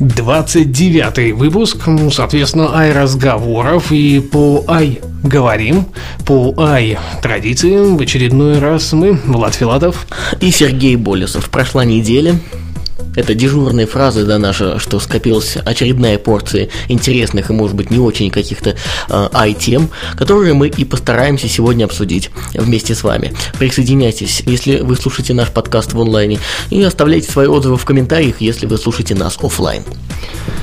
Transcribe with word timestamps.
29 0.00 1.34
выпуск, 1.34 1.86
ну, 1.86 2.10
соответственно, 2.10 2.74
ай 2.74 2.92
разговоров 2.92 3.92
и 3.92 4.20
по 4.20 4.64
ай 4.66 4.98
говорим, 5.22 5.84
по 6.24 6.54
ай 6.56 6.98
традициям 7.22 7.98
в 7.98 8.00
очередной 8.00 8.58
раз 8.58 8.94
мы, 8.94 9.12
Влад 9.26 9.54
Филатов. 9.54 10.06
И 10.40 10.50
Сергей 10.50 10.96
Болесов. 10.96 11.50
Прошла 11.50 11.84
неделя, 11.84 12.40
это 13.16 13.34
дежурные 13.34 13.86
фразы, 13.86 14.24
да, 14.24 14.38
наша, 14.38 14.78
что 14.78 15.00
скопилась 15.00 15.56
очередная 15.56 16.18
порция 16.18 16.68
интересных 16.88 17.50
и, 17.50 17.52
может 17.52 17.76
быть, 17.76 17.90
не 17.90 17.98
очень 17.98 18.30
каких-то 18.30 18.70
э, 18.70 19.28
ай-тем, 19.32 19.90
которые 20.16 20.54
мы 20.54 20.68
и 20.68 20.84
постараемся 20.84 21.48
сегодня 21.48 21.84
обсудить 21.84 22.30
вместе 22.54 22.94
с 22.94 23.02
вами. 23.02 23.32
Присоединяйтесь, 23.58 24.42
если 24.46 24.80
вы 24.80 24.96
слушаете 24.96 25.34
наш 25.34 25.50
подкаст 25.50 25.92
в 25.92 26.00
онлайне, 26.00 26.38
и 26.70 26.82
оставляйте 26.82 27.30
свои 27.30 27.46
отзывы 27.46 27.76
в 27.76 27.84
комментариях, 27.84 28.40
если 28.40 28.66
вы 28.66 28.78
слушаете 28.78 29.14
нас 29.14 29.38
офлайн. 29.40 29.82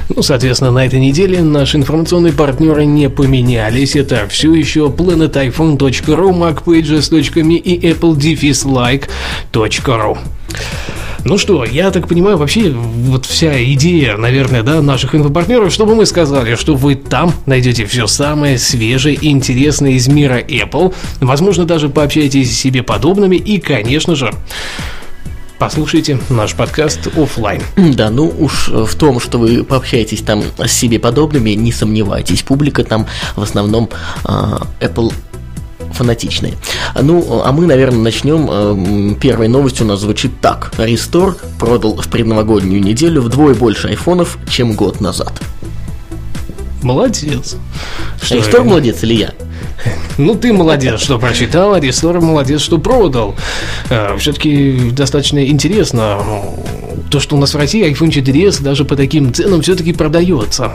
Ну, 0.10 0.22
соответственно, 0.22 0.72
на 0.72 0.86
этой 0.86 1.00
неделе 1.00 1.42
наши 1.42 1.78
информационные 1.78 2.34
партнеры 2.34 2.86
не 2.86 3.10
поменялись. 3.10 3.96
Это 3.96 4.28
все 4.30 4.54
еще 4.54 4.88
planetiphone.ru, 4.88 6.32
macpages.me 6.32 7.58
и 7.58 7.92
apple-like.ru. 7.92 10.18
Ну 11.24 11.38
что, 11.38 11.64
я 11.66 11.92
так 11.92 12.08
понимаю, 12.08 12.38
вообще 12.38 12.70
вот 12.72 13.26
вся 13.26 13.64
идея, 13.74 14.18
наверное, 14.18 14.64
да, 14.64 14.82
наших 14.82 15.16
инфопартнеров, 15.16 15.74
чтобы 15.74 15.96
мы 15.96 16.06
сказали, 16.06 16.56
что 16.56 16.76
вы 16.76 16.96
там 16.96 17.34
найдете 17.46 17.86
все 17.86 18.08
самое 18.08 18.58
свежее 18.58 19.16
и 19.16 19.30
интересное 19.30 19.92
из 19.92 20.08
мира 20.08 20.40
Apple, 20.40 20.94
возможно, 21.20 21.66
даже 21.66 21.90
пообщаетесь 21.90 22.56
с 22.56 22.60
себе 22.60 22.84
подобными 22.84 23.36
и, 23.36 23.60
конечно 23.60 24.16
же, 24.16 24.32
послушайте 25.60 26.20
наш 26.30 26.54
подкаст 26.56 27.08
офлайн. 27.18 27.62
Да, 27.76 28.10
ну 28.10 28.34
уж 28.38 28.70
в 28.70 28.96
том, 28.96 29.20
что 29.20 29.40
вы 29.40 29.64
пообщаетесь 29.64 30.22
там 30.22 30.44
с 30.58 30.72
себе 30.72 31.00
подобными, 31.00 31.52
не 31.52 31.72
сомневайтесь. 31.72 32.44
Публика 32.44 32.84
там 32.84 33.08
в 33.36 33.42
основном 33.42 33.90
э, 34.24 34.30
Apple 34.82 35.14
фанатичные. 35.98 36.54
Ну, 37.00 37.42
а 37.44 37.52
мы, 37.52 37.66
наверное, 37.66 38.00
начнем. 38.00 39.16
Первой 39.16 39.48
новостью 39.48 39.86
у 39.86 39.90
нас 39.90 40.00
звучит 40.00 40.40
так. 40.40 40.72
Restore 40.78 41.36
продал 41.60 41.98
в 41.98 42.08
предновогоднюю 42.08 42.82
неделю 42.82 43.22
вдвое 43.22 43.54
больше 43.54 43.90
айфонов, 43.90 44.38
чем 44.50 44.74
год 44.74 45.02
назад. 45.02 45.34
Молодец. 46.82 47.56
Что, 48.22 48.36
Restore 48.36 48.64
молодец 48.64 49.04
или 49.04 49.16
я? 49.16 49.34
Ну, 50.18 50.34
ты 50.36 50.52
молодец, 50.52 51.00
что 51.02 51.20
прочитал, 51.20 51.74
а 51.76 51.80
Рестор 51.80 52.20
молодец, 52.22 52.62
что 52.62 52.80
продал. 52.80 53.36
Все-таки 54.18 54.90
достаточно 54.92 55.46
интересно 55.46 56.20
то, 57.10 57.20
что 57.20 57.36
у 57.36 57.40
нас 57.40 57.54
в 57.54 57.58
России 57.58 57.90
iPhone 57.90 58.10
4s 58.10 58.62
даже 58.62 58.86
по 58.86 58.96
таким 58.96 59.34
ценам 59.34 59.62
все-таки 59.62 59.94
продается. 59.94 60.74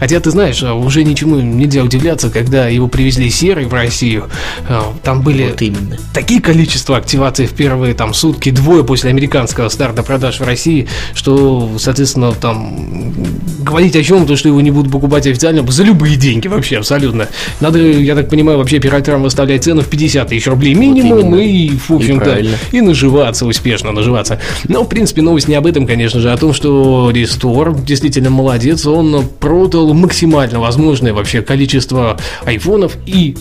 Хотя, 0.00 0.20
ты 0.20 0.30
знаешь, 0.30 0.62
а, 0.62 0.74
уже 0.74 1.04
ничему 1.04 1.36
нельзя 1.40 1.82
удивляться, 1.82 2.30
когда 2.30 2.68
его 2.68 2.88
привезли 2.88 3.30
серый 3.30 3.66
в 3.66 3.74
Россию. 3.74 4.28
А, 4.68 4.94
там 5.02 5.22
были 5.22 5.48
вот 5.48 5.62
именно. 5.62 5.96
такие 6.12 6.40
количества 6.40 6.96
активаций 6.96 7.46
в 7.46 7.54
первые 7.54 7.94
там 7.94 8.14
сутки, 8.14 8.50
двое 8.50 8.84
после 8.84 9.10
американского 9.10 9.68
старта 9.68 10.02
продаж 10.02 10.40
в 10.40 10.44
России, 10.44 10.88
что, 11.14 11.72
соответственно, 11.78 12.32
там 12.32 13.12
говорить 13.60 13.96
о 13.96 14.02
чем, 14.02 14.26
то, 14.26 14.36
что 14.36 14.48
его 14.48 14.60
не 14.60 14.70
будут 14.70 14.92
покупать 14.92 15.26
официально 15.26 15.64
за 15.70 15.82
любые 15.82 16.16
деньги 16.16 16.48
вообще, 16.48 16.78
абсолютно. 16.78 17.28
Надо, 17.60 17.78
я 17.78 18.14
так 18.14 18.28
понимаю, 18.28 18.43
вообще 18.44 18.78
операторам 18.78 19.22
выставлять 19.22 19.64
цену 19.64 19.82
в 19.82 19.88
50 19.88 20.28
тысяч 20.28 20.46
рублей 20.46 20.74
минимум 20.74 21.30
вот 21.30 21.40
и, 21.40 21.72
в 21.88 21.90
общем-то, 21.90 22.36
и, 22.38 22.48
и 22.72 22.80
наживаться 22.80 23.46
успешно, 23.46 23.92
наживаться. 23.92 24.40
Но, 24.68 24.84
в 24.84 24.88
принципе, 24.88 25.22
новость 25.22 25.48
не 25.48 25.54
об 25.54 25.66
этом, 25.66 25.86
конечно 25.86 26.20
же, 26.20 26.30
а 26.30 26.34
о 26.34 26.36
том, 26.36 26.52
что 26.52 27.10
Restore 27.10 27.84
действительно 27.84 28.30
молодец, 28.30 28.86
он 28.86 29.26
продал 29.40 29.94
максимально 29.94 30.60
возможное 30.60 31.12
вообще 31.12 31.42
количество 31.42 32.18
айфонов 32.44 32.96
и 33.06 33.36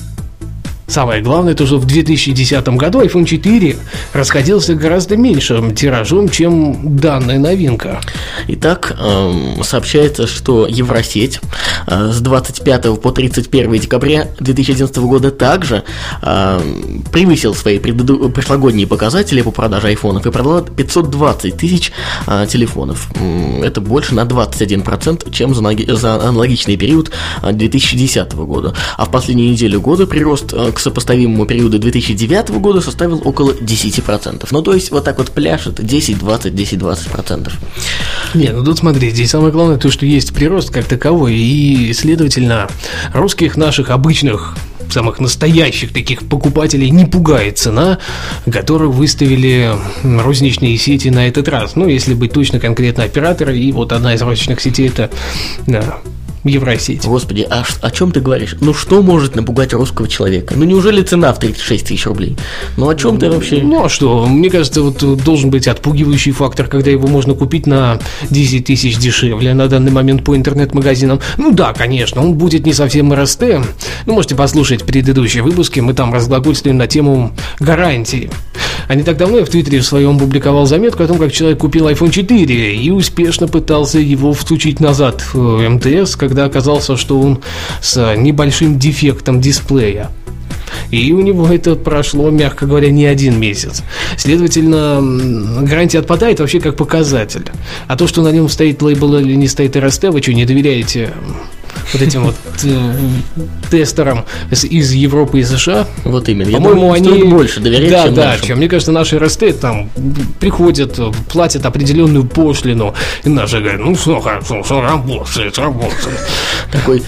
Самое 0.87 1.21
главное, 1.21 1.53
то, 1.53 1.65
что 1.65 1.77
в 1.77 1.85
2010 1.85 2.67
году 2.69 3.01
iPhone 3.01 3.25
4 3.25 3.77
расходился 4.11 4.75
гораздо 4.75 5.15
меньшим 5.15 5.73
тиражом, 5.73 6.27
чем 6.27 6.97
данная 6.97 7.39
новинка. 7.39 8.01
Итак, 8.49 8.95
эм, 8.99 9.63
сообщается, 9.63 10.27
что 10.27 10.67
Евросеть 10.67 11.39
э, 11.87 12.11
с 12.11 12.19
25 12.19 12.99
по 13.01 13.11
31 13.11 13.79
декабря 13.79 14.27
2011 14.39 14.97
года 14.97 15.31
также 15.31 15.83
эм, 16.21 17.03
превысил 17.11 17.55
свои 17.55 17.79
предыду- 17.79 18.29
прошлогодние 18.29 18.85
показатели 18.85 19.41
по 19.41 19.51
продаже 19.51 19.87
айфонов 19.87 20.25
и 20.25 20.31
продала 20.31 20.61
520 20.63 21.55
тысяч 21.55 21.93
э, 22.27 22.45
телефонов. 22.49 23.09
Это 23.63 23.79
больше 23.79 24.15
на 24.15 24.25
21%, 24.25 25.31
чем 25.31 25.55
за, 25.55 25.95
за 25.95 26.15
аналогичный 26.15 26.75
период 26.75 27.11
2010 27.41 28.33
года. 28.33 28.73
А 28.97 29.05
в 29.05 29.11
последнюю 29.11 29.51
неделю 29.51 29.79
года 29.79 30.05
прирост 30.05 30.53
к 30.73 30.79
сопоставимому 30.79 31.45
периоду 31.45 31.79
2009 31.79 32.49
года 32.59 32.81
составил 32.81 33.21
около 33.23 33.51
10%. 33.51 34.47
Ну, 34.51 34.61
то 34.61 34.73
есть, 34.73 34.91
вот 34.91 35.03
так 35.03 35.17
вот 35.17 35.31
пляшет 35.31 35.79
10-20, 35.79 36.53
10-20%. 36.53 37.51
Не, 38.33 38.49
ну 38.49 38.63
тут 38.63 38.79
смотри, 38.79 39.09
здесь 39.11 39.29
самое 39.29 39.51
главное 39.51 39.77
то, 39.77 39.91
что 39.91 40.05
есть 40.05 40.33
прирост 40.33 40.71
как 40.71 40.85
таковой, 40.85 41.35
и, 41.35 41.93
следовательно, 41.93 42.67
русских 43.13 43.57
наших 43.57 43.89
обычных 43.89 44.55
самых 44.89 45.19
настоящих 45.19 45.91
таких 45.91 46.27
покупателей 46.27 46.89
не 46.89 47.05
пугает 47.05 47.57
цена, 47.57 47.99
которую 48.49 48.91
выставили 48.91 49.71
розничные 50.03 50.77
сети 50.77 51.09
на 51.09 51.27
этот 51.27 51.47
раз. 51.47 51.75
Ну, 51.75 51.87
если 51.87 52.13
быть 52.13 52.31
точно 52.31 52.59
конкретно 52.59 53.03
операторы, 53.03 53.57
и 53.57 53.71
вот 53.71 53.91
одна 53.91 54.13
из 54.13 54.21
розничных 54.21 54.61
сетей 54.61 54.89
это 54.89 55.09
Евросеть. 56.43 57.05
Господи, 57.05 57.47
а 57.49 57.63
о 57.81 57.91
чем 57.91 58.11
ты 58.11 58.19
говоришь? 58.19 58.55
Ну 58.59 58.73
что 58.73 59.01
может 59.01 59.35
напугать 59.35 59.73
русского 59.73 60.07
человека? 60.07 60.55
Ну 60.57 60.65
неужели 60.65 61.01
цена 61.01 61.33
в 61.33 61.39
36 61.39 61.87
тысяч 61.87 62.05
рублей? 62.05 62.35
Ну 62.75 62.89
о 62.89 62.95
чем 62.95 63.17
ты 63.17 63.29
вообще? 63.29 63.61
Ну 63.61 63.85
а 63.85 63.89
что? 63.89 64.25
Мне 64.25 64.49
кажется, 64.49 64.81
вот 64.81 65.23
должен 65.23 65.49
быть 65.49 65.67
отпугивающий 65.67 66.33
фактор, 66.33 66.67
когда 66.67 66.91
его 66.91 67.07
можно 67.07 67.33
купить 67.33 67.65
на 67.65 67.99
10 68.29 68.65
тысяч 68.65 68.97
дешевле 68.97 69.53
на 69.53 69.67
данный 69.67 69.91
момент 69.91 70.23
по 70.25 70.35
интернет-магазинам. 70.35 71.21
Ну 71.37 71.51
да, 71.51 71.73
конечно, 71.73 72.21
он 72.21 72.33
будет 72.33 72.65
не 72.65 72.73
совсем 72.73 73.13
РСТ. 73.13 73.43
Ну 74.05 74.13
можете 74.13 74.35
послушать 74.35 74.83
предыдущие 74.83 75.43
выпуски, 75.43 75.79
мы 75.79 75.93
там 75.93 76.13
разглагольствуем 76.13 76.77
на 76.77 76.87
тему 76.87 77.33
гарантии. 77.59 78.29
А 78.87 78.95
не 78.95 79.03
так 79.03 79.17
давно 79.17 79.39
я 79.39 79.45
в 79.45 79.49
Твиттере 79.49 79.79
в 79.79 79.85
своем 79.85 80.19
публиковал 80.19 80.65
заметку 80.65 81.03
о 81.03 81.07
том, 81.07 81.17
как 81.17 81.31
человек 81.31 81.59
купил 81.59 81.87
iPhone 81.87 82.11
4 82.11 82.75
и 82.75 82.89
успешно 82.89 83.47
пытался 83.47 83.99
его 83.99 84.33
втучить 84.33 84.79
назад 84.79 85.23
в 85.33 85.67
МТС, 85.69 86.15
когда 86.15 86.45
оказался, 86.45 86.97
что 86.97 87.19
он 87.19 87.41
с 87.81 88.15
небольшим 88.15 88.79
дефектом 88.79 89.41
дисплея. 89.41 90.11
И 90.91 91.11
у 91.13 91.21
него 91.21 91.47
это 91.47 91.75
прошло, 91.75 92.29
мягко 92.29 92.65
говоря, 92.65 92.91
не 92.91 93.05
один 93.05 93.39
месяц. 93.39 93.83
Следовательно, 94.17 95.01
гарантия 95.61 95.99
отпадает 95.99 96.39
вообще 96.39 96.59
как 96.59 96.75
показатель. 96.75 97.45
А 97.87 97.95
то, 97.95 98.07
что 98.07 98.21
на 98.21 98.29
нем 98.29 98.49
стоит 98.49 98.81
лейбл 98.81 99.17
или 99.17 99.33
не 99.33 99.47
стоит 99.47 99.75
РСТ, 99.75 100.05
вы 100.05 100.21
что, 100.21 100.33
не 100.33 100.45
доверяете 100.45 101.11
вот 101.91 102.01
этим 102.01 102.23
вот 102.23 102.35
э, 102.63 102.95
тестерам 103.69 104.25
из 104.51 104.91
Европы 104.91 105.39
и 105.39 105.43
США. 105.43 105.87
Вот 106.03 106.29
именно. 106.29 106.51
По-моему, 106.51 106.91
они 106.91 107.23
больше 107.23 107.59
доверять, 107.59 107.91
да, 107.91 108.03
чем 108.05 108.13
да, 108.13 108.25
нашим. 108.25 108.47
чем 108.47 108.57
мне 108.57 108.67
кажется, 108.67 108.91
наши 108.91 109.19
РСТ 109.19 109.59
там 109.59 109.89
приходят, 110.39 110.99
платят 111.31 111.65
определенную 111.65 112.25
пошлину, 112.25 112.93
и 113.23 113.29
наши 113.29 113.59
говорят, 113.59 113.81
ну 113.81 113.95
все 113.95 114.19
хорошо, 114.19 114.63
все 114.63 114.81
работает, 114.81 115.57
работает. 115.57 116.19
Такой 116.71 117.03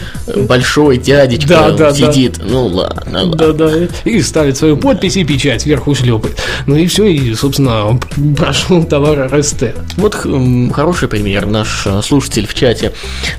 большой 0.47 0.97
дядечка 0.97 1.47
да, 1.47 1.71
да, 1.71 1.93
сидит, 1.93 2.37
да. 2.37 2.45
ну 2.47 2.67
ладно, 2.67 3.23
ладно. 3.23 3.35
Да, 3.35 3.53
да, 3.53 3.87
и 4.03 4.21
ставит 4.21 4.57
свою 4.57 4.77
подпись 4.77 5.17
и 5.17 5.23
печать 5.23 5.61
сверху 5.61 5.95
шлепает. 5.95 6.37
Ну 6.65 6.75
и 6.75 6.87
все, 6.87 7.05
и, 7.05 7.33
собственно, 7.33 7.99
прошел 8.37 8.83
товар 8.83 9.29
РСТ. 9.33 9.75
Вот 9.97 10.15
хороший 10.73 11.07
пример. 11.07 11.45
Наш 11.45 11.85
э, 11.85 12.01
слушатель 12.03 12.47
в 12.47 12.53
чате 12.53 12.93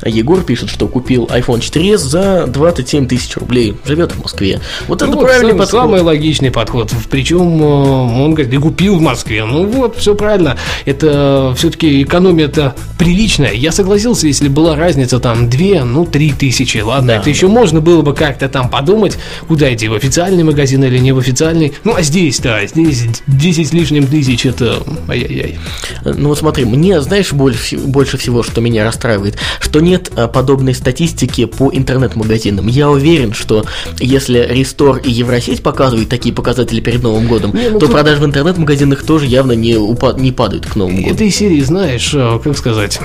Егор 0.04 0.42
пишет, 0.42 0.70
что 0.70 0.88
купил 0.88 1.25
купил 1.26 1.36
iPhone 1.36 1.60
4s 1.60 1.98
за 1.98 2.46
27 2.46 3.06
тысяч 3.06 3.36
рублей. 3.36 3.76
Живет 3.84 4.12
в 4.12 4.22
Москве. 4.22 4.60
Вот 4.88 5.00
Ну 5.00 5.06
это 5.08 5.16
вот 5.16 5.24
правильный 5.24 5.50
сам- 5.50 5.58
подход. 5.58 5.80
Самый 5.80 6.00
логичный 6.00 6.50
подход. 6.50 6.92
Причем 7.10 7.62
э, 7.62 7.64
он 7.64 8.34
говорит, 8.34 8.52
и 8.52 8.56
купил 8.58 8.96
в 8.96 9.00
Москве. 9.00 9.44
Ну 9.44 9.66
вот, 9.66 9.96
все 9.96 10.14
правильно. 10.14 10.56
Это 10.84 11.54
все-таки 11.56 12.02
экономия-то 12.02 12.74
приличная. 12.98 13.52
Я 13.52 13.72
согласился, 13.72 14.26
если 14.26 14.48
была 14.48 14.76
разница 14.76 15.18
там 15.20 15.48
2, 15.50 15.84
ну 15.84 16.04
3 16.06 16.32
тысячи. 16.32 16.78
Ладно, 16.78 17.08
Да, 17.14 17.16
это 17.20 17.30
еще 17.30 17.48
можно 17.48 17.80
было 17.80 18.02
бы 18.02 18.14
как-то 18.14 18.48
там 18.48 18.68
подумать, 18.68 19.16
куда 19.48 19.72
идти, 19.72 19.88
в 19.88 19.94
официальный 19.94 20.44
магазин 20.44 20.82
или 20.84 20.98
не 20.98 21.12
в 21.12 21.18
официальный. 21.18 21.72
Ну 21.84 21.94
а 21.96 22.02
здесь-то, 22.02 22.60
здесь 22.66 23.04
10 23.26 23.68
с 23.68 23.72
лишним 23.72 24.06
тысяч, 24.06 24.46
это 24.46 24.82
ай-яй-яй. 25.08 25.58
Ну 26.04 26.28
вот 26.28 26.38
смотри, 26.38 26.64
мне, 26.64 27.00
знаешь, 27.00 27.32
больше, 27.32 27.76
больше 27.78 28.16
всего, 28.18 28.42
что 28.42 28.60
меня 28.60 28.84
расстраивает, 28.84 29.36
что 29.60 29.80
нет 29.80 30.10
а, 30.16 30.28
подобной 30.28 30.74
статистики 30.74 31.15
по 31.56 31.70
интернет-магазинам. 31.72 32.66
Я 32.68 32.90
уверен, 32.90 33.32
что 33.32 33.64
если 33.98 34.46
Рестор 34.50 34.98
и 34.98 35.10
Евросеть 35.10 35.62
показывают 35.62 36.08
такие 36.08 36.34
показатели 36.34 36.80
перед 36.80 37.02
Новым 37.02 37.26
годом, 37.26 37.52
Не, 37.54 37.68
ну 37.70 37.78
то 37.78 37.86
тут- 37.86 37.92
продажи 37.92 38.20
в 38.20 38.24
интернет-магазинах 38.26 39.02
тоже 39.04 39.26
явно 39.26 39.52
не, 39.52 39.72
упа- 39.74 40.18
не 40.20 40.32
падают 40.32 40.66
к 40.66 40.76
Новому 40.76 40.98
году. 41.02 41.14
Этой 41.14 41.30
серии, 41.30 41.60
знаешь, 41.62 42.12
э, 42.14 42.38
как 42.42 42.56
сказать, 42.58 42.98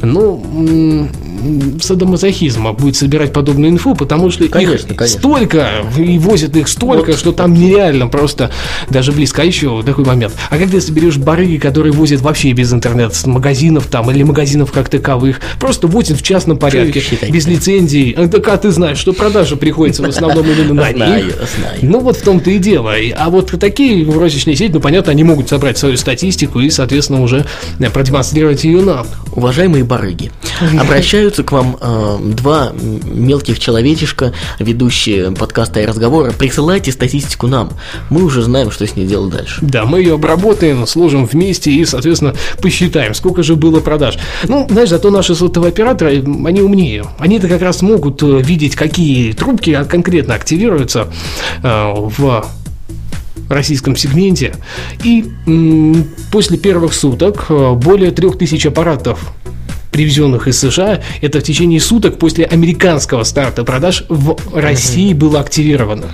ну, 0.00 1.08
садомазохизма 1.80 2.72
будет 2.72 2.96
собирать 2.96 3.32
подобную 3.32 3.70
инфу, 3.72 3.94
потому 3.94 4.30
что 4.30 4.46
Конечно, 4.48 4.92
их 4.92 4.96
конечно. 4.96 5.18
столько, 5.18 5.68
и 5.98 6.18
возят 6.18 6.56
их 6.56 6.68
столько, 6.68 7.10
Вот. 7.10 7.18
что 7.18 7.32
там 7.32 7.54
нереально 7.54 8.06
просто 8.08 8.50
даже 8.90 9.12
близко. 9.12 9.42
А 9.42 9.44
еще 9.44 9.82
такой 9.82 10.04
момент. 10.04 10.34
А 10.50 10.58
когда 10.58 10.72
ты 10.72 10.80
соберешь 10.80 11.16
барыги, 11.16 11.56
которые 11.58 11.92
возят 11.92 12.20
вообще 12.20 12.52
без 12.52 12.72
интернет-магазинов 12.72 13.86
там, 13.86 14.10
или 14.10 14.22
магазинов 14.22 14.72
как 14.72 14.88
таковых, 14.88 15.40
просто 15.58 15.86
возят 15.86 16.18
в 16.18 16.22
частном 16.22 16.58
порядке. 16.58 17.02
Без 17.32 17.46
лицензий, 17.46 18.12
а, 18.12 18.28
так 18.28 18.46
а 18.48 18.56
ты 18.56 18.70
знаешь, 18.70 18.98
что 18.98 19.12
продажа 19.12 19.56
приходится 19.56 20.02
в 20.02 20.08
основном 20.08 20.46
именно 20.46 20.74
на 20.74 20.92
Знаю, 20.92 21.24
них. 21.24 21.34
знаю. 21.58 21.78
Ну 21.82 22.00
вот 22.00 22.16
в 22.16 22.22
том-то 22.22 22.50
и 22.50 22.58
дело. 22.58 22.92
А 23.16 23.30
вот 23.30 23.50
такие 23.58 24.04
розничные 24.04 24.54
сети, 24.56 24.72
ну 24.72 24.80
понятно, 24.80 25.12
они 25.12 25.24
могут 25.24 25.48
собрать 25.48 25.78
свою 25.78 25.96
статистику 25.96 26.60
и, 26.60 26.70
соответственно, 26.70 27.22
уже 27.22 27.46
э, 27.78 27.90
продемонстрировать 27.90 28.64
ее 28.64 28.82
нам. 28.82 29.06
Уважаемые 29.32 29.82
барыги, 29.84 30.30
обращаются 30.78 31.42
к 31.42 31.52
вам 31.52 31.76
э, 31.80 32.18
два 32.36 32.72
мелких 33.04 33.58
человечишка, 33.58 34.32
ведущие 34.58 35.30
подкаста 35.32 35.80
и 35.80 35.86
разговора. 35.86 36.32
Присылайте 36.32 36.92
статистику 36.92 37.46
нам. 37.46 37.70
Мы 38.10 38.22
уже 38.22 38.42
знаем, 38.42 38.70
что 38.70 38.86
с 38.86 38.94
ней 38.94 39.06
делать 39.06 39.32
дальше. 39.32 39.58
Да, 39.62 39.84
мы 39.86 40.00
ее 40.00 40.14
обработаем, 40.14 40.86
сложим 40.86 41.24
вместе 41.24 41.70
и, 41.70 41.84
соответственно, 41.84 42.34
посчитаем, 42.60 43.14
сколько 43.14 43.42
же 43.42 43.56
было 43.56 43.80
продаж. 43.80 44.18
Ну, 44.48 44.66
знаешь, 44.68 44.90
зато 44.90 45.10
наши 45.10 45.34
сотовые 45.34 45.70
операторы, 45.70 46.22
они 46.44 46.60
умнее. 46.60 47.04
Они-то 47.22 47.46
как 47.46 47.62
раз 47.62 47.82
могут 47.82 48.20
э, 48.24 48.42
видеть, 48.42 48.74
какие 48.74 49.30
трубки 49.30 49.70
а, 49.70 49.84
конкретно 49.84 50.34
активируются 50.34 51.06
э, 51.62 51.92
в 51.94 52.44
российском 53.48 53.94
сегменте. 53.94 54.56
И 55.04 55.30
после 56.32 56.58
первых 56.58 56.92
суток 56.92 57.46
э, 57.48 57.74
более 57.74 58.10
трех 58.10 58.38
тысяч 58.38 58.66
аппаратов 58.66 59.32
привезенных 59.92 60.48
из 60.48 60.58
США, 60.58 61.02
это 61.20 61.40
в 61.40 61.42
течение 61.42 61.78
суток 61.80 62.18
после 62.18 62.44
американского 62.46 63.22
старта 63.24 63.62
продаж 63.62 64.04
в 64.08 64.36
России 64.52 65.12
было 65.12 65.40
активировано. 65.40 66.06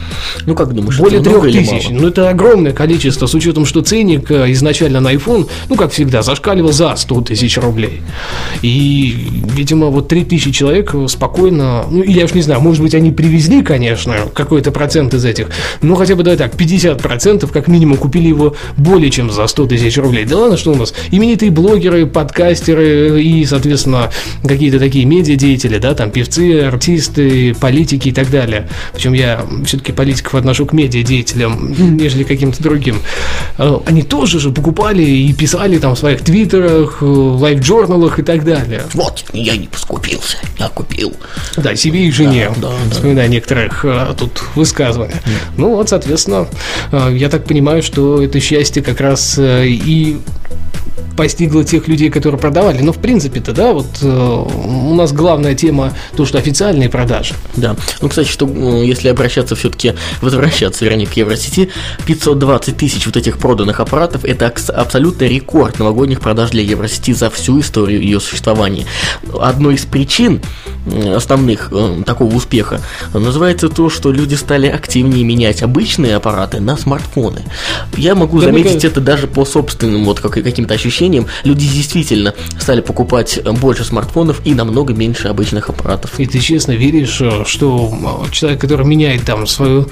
Ну 0.45 0.55
как 0.55 0.75
думаешь, 0.75 0.99
Более 0.99 1.23
трех 1.23 1.45
тысяч. 1.45 1.89
Ну, 1.91 2.09
это 2.09 2.29
огромное 2.29 2.73
количество, 2.73 3.27
с 3.27 3.35
учетом, 3.35 3.65
что 3.65 3.83
ценник 3.83 4.31
э, 4.31 4.51
изначально 4.53 5.01
на 5.01 5.15
iPhone, 5.15 5.49
ну, 5.69 5.77
как 5.77 5.93
всегда, 5.93 6.23
зашкаливал 6.23 6.73
за 6.73 6.97
100 6.97 7.21
тысяч 7.23 7.57
рублей. 7.57 8.03
И, 8.63 9.15
видимо, 9.55 9.87
вот 9.87 10.09
3 10.09 10.25
тысячи 10.25 10.51
человек 10.51 10.95
спокойно, 11.07 11.85
ну, 11.89 12.03
я 12.03 12.25
уж 12.25 12.35
не 12.35 12.43
знаю, 12.43 12.61
может 12.61 12.83
быть, 12.83 12.95
они 12.95 13.13
привезли, 13.13 13.63
конечно, 13.63 14.15
какой-то 14.35 14.73
процент 14.73 15.15
из 15.15 15.25
этих, 15.25 15.51
но 15.83 15.95
хотя 15.95 16.17
бы, 16.17 16.25
давай 16.25 16.37
так, 16.37 16.55
50% 16.55 17.51
как 17.53 17.69
минимум 17.69 17.97
купили 17.97 18.29
его 18.29 18.57
более 18.77 19.11
чем 19.11 19.31
за 19.31 19.47
100 19.47 19.67
тысяч 19.67 19.97
рублей. 19.99 20.25
Да 20.25 20.39
ладно, 20.39 20.57
что 20.57 20.73
у 20.73 20.77
нас 20.77 20.93
именитые 21.11 21.53
блогеры, 21.53 22.07
подкастеры 22.07 23.23
и, 23.23 23.45
соответственно, 23.45 23.68
какие-то 24.45 24.79
такие 24.79 25.05
медиадеятели, 25.05 25.79
да, 25.79 25.95
там 25.95 26.11
певцы, 26.11 26.63
артисты, 26.63 27.55
политики 27.55 28.09
и 28.09 28.13
так 28.13 28.31
далее. 28.31 28.69
Причем 28.93 29.13
я 29.13 29.45
все-таки 29.65 29.93
политиков 29.93 30.35
отношу 30.35 30.67
к 30.67 30.73
медиадеятелям, 30.73 31.97
нежели 31.97 32.25
каким-то 32.25 32.63
другим. 32.63 33.01
Э, 33.59 33.79
Они 33.87 34.03
тоже 34.03 34.41
же 34.41 34.51
покупали 34.51 35.03
и 35.03 35.33
писали 35.33 35.79
там 35.79 35.95
в 35.95 35.99
своих 35.99 36.23
твиттерах, 36.23 36.99
э, 37.01 37.05
лайв-журналах 37.05 38.19
и 38.19 38.23
так 38.23 38.45
далее. 38.45 38.83
Вот, 38.95 39.25
я 39.33 39.57
не 39.57 39.67
поскупился, 39.67 40.39
я 40.59 40.69
купил. 40.69 41.13
Да, 41.57 41.75
себе 41.77 42.07
и 42.07 42.11
жене. 42.11 42.51
Да, 42.57 42.69
да, 42.69 42.75
да. 42.85 42.91
Вспоминая 42.91 43.29
некоторых 43.29 43.85
э, 43.85 44.15
тут 44.19 44.43
высказывания. 44.55 45.21
Ну 45.57 45.75
вот, 45.77 45.89
соответственно, 45.89 46.47
я 47.11 47.29
так 47.29 47.45
понимаю, 47.45 47.83
что 47.83 48.23
это 48.23 48.41
счастье 48.41 48.83
как 48.83 49.01
раз 49.01 49.39
и 49.39 50.19
постигло 51.17 51.65
тех 51.65 51.89
людей, 51.89 52.11
которые 52.11 52.41
продавали. 52.41 52.81
Но 52.81 52.93
в 52.93 52.99
принципе-то, 52.99 53.53
да, 53.53 53.73
вот 53.73 53.87
э, 54.03 54.07
у 54.09 54.95
нас 54.95 55.13
главная 55.13 55.55
тема 55.55 55.93
то, 56.17 56.25
что 56.27 56.39
официальные 56.39 56.89
продажи. 56.89 57.35
Да. 57.57 57.77
Ну, 58.01 58.09
кстати, 58.09 58.29
что 58.29 58.47
м, 58.47 58.83
если 58.83 59.09
обращаться 59.09 59.57
все-таки, 59.57 59.95
возвращаться, 60.21 60.85
вернее, 60.85 61.07
к 61.07 61.13
Евросети, 61.15 61.71
520 62.07 62.77
тысяч 62.77 63.07
вот 63.07 63.17
этих 63.17 63.39
проданных 63.39 63.81
аппаратов– 63.81 64.25
это 64.25 64.53
абсолютно 64.75 65.25
рекорд 65.25 65.79
новогодних 65.79 66.21
продаж 66.21 66.51
для 66.51 66.63
Евросети 66.63 67.13
за 67.13 67.31
всю 67.31 67.61
историю 67.61 68.01
ее 68.03 68.21
существования. 68.21 68.87
Одной 69.41 69.75
из 69.75 69.85
причин 69.85 70.41
м, 70.87 71.13
основных 71.15 71.69
э, 71.73 72.03
такого 72.07 72.35
успеха 72.35 72.81
называется 73.13 73.69
то, 73.69 73.91
что 73.91 74.13
люди 74.13 74.35
стали 74.35 74.69
активнее 74.69 75.25
менять 75.25 75.63
обычные 75.63 76.17
аппараты 76.17 76.61
на 76.61 76.77
смартфоны. 76.77 77.43
Я 77.97 78.15
могу 78.15 78.39
Да, 78.39 78.47
заметить 78.47 78.67
кажется- 78.67 78.87
это 78.89 79.01
даже 79.01 79.27
по 79.27 79.45
собственным 79.45 80.05
вот 80.05 80.21
как- 80.21 80.33
каким-то 80.35 80.75
ощущениям. 80.75 80.88
Люди 81.45 81.69
действительно 81.69 82.35
стали 82.59 82.81
покупать 82.81 83.39
э, 83.39 83.53
больше 83.53 83.85
смартфонов 83.85 84.41
и 84.45 84.55
намного 84.55 84.95
меньше 84.95 85.29
обычных 85.29 85.69
аппаратов. 85.69 86.19
И 86.21 86.27
ты 86.27 86.39
честно 86.39 86.73
веришь, 86.73 87.21
э, 87.21 87.45
что 87.47 88.25
э, 88.27 88.31
человек, 88.31 88.61
который 88.61 88.87
меняет 88.87 89.25
там 89.25 89.47
свою 89.47 89.89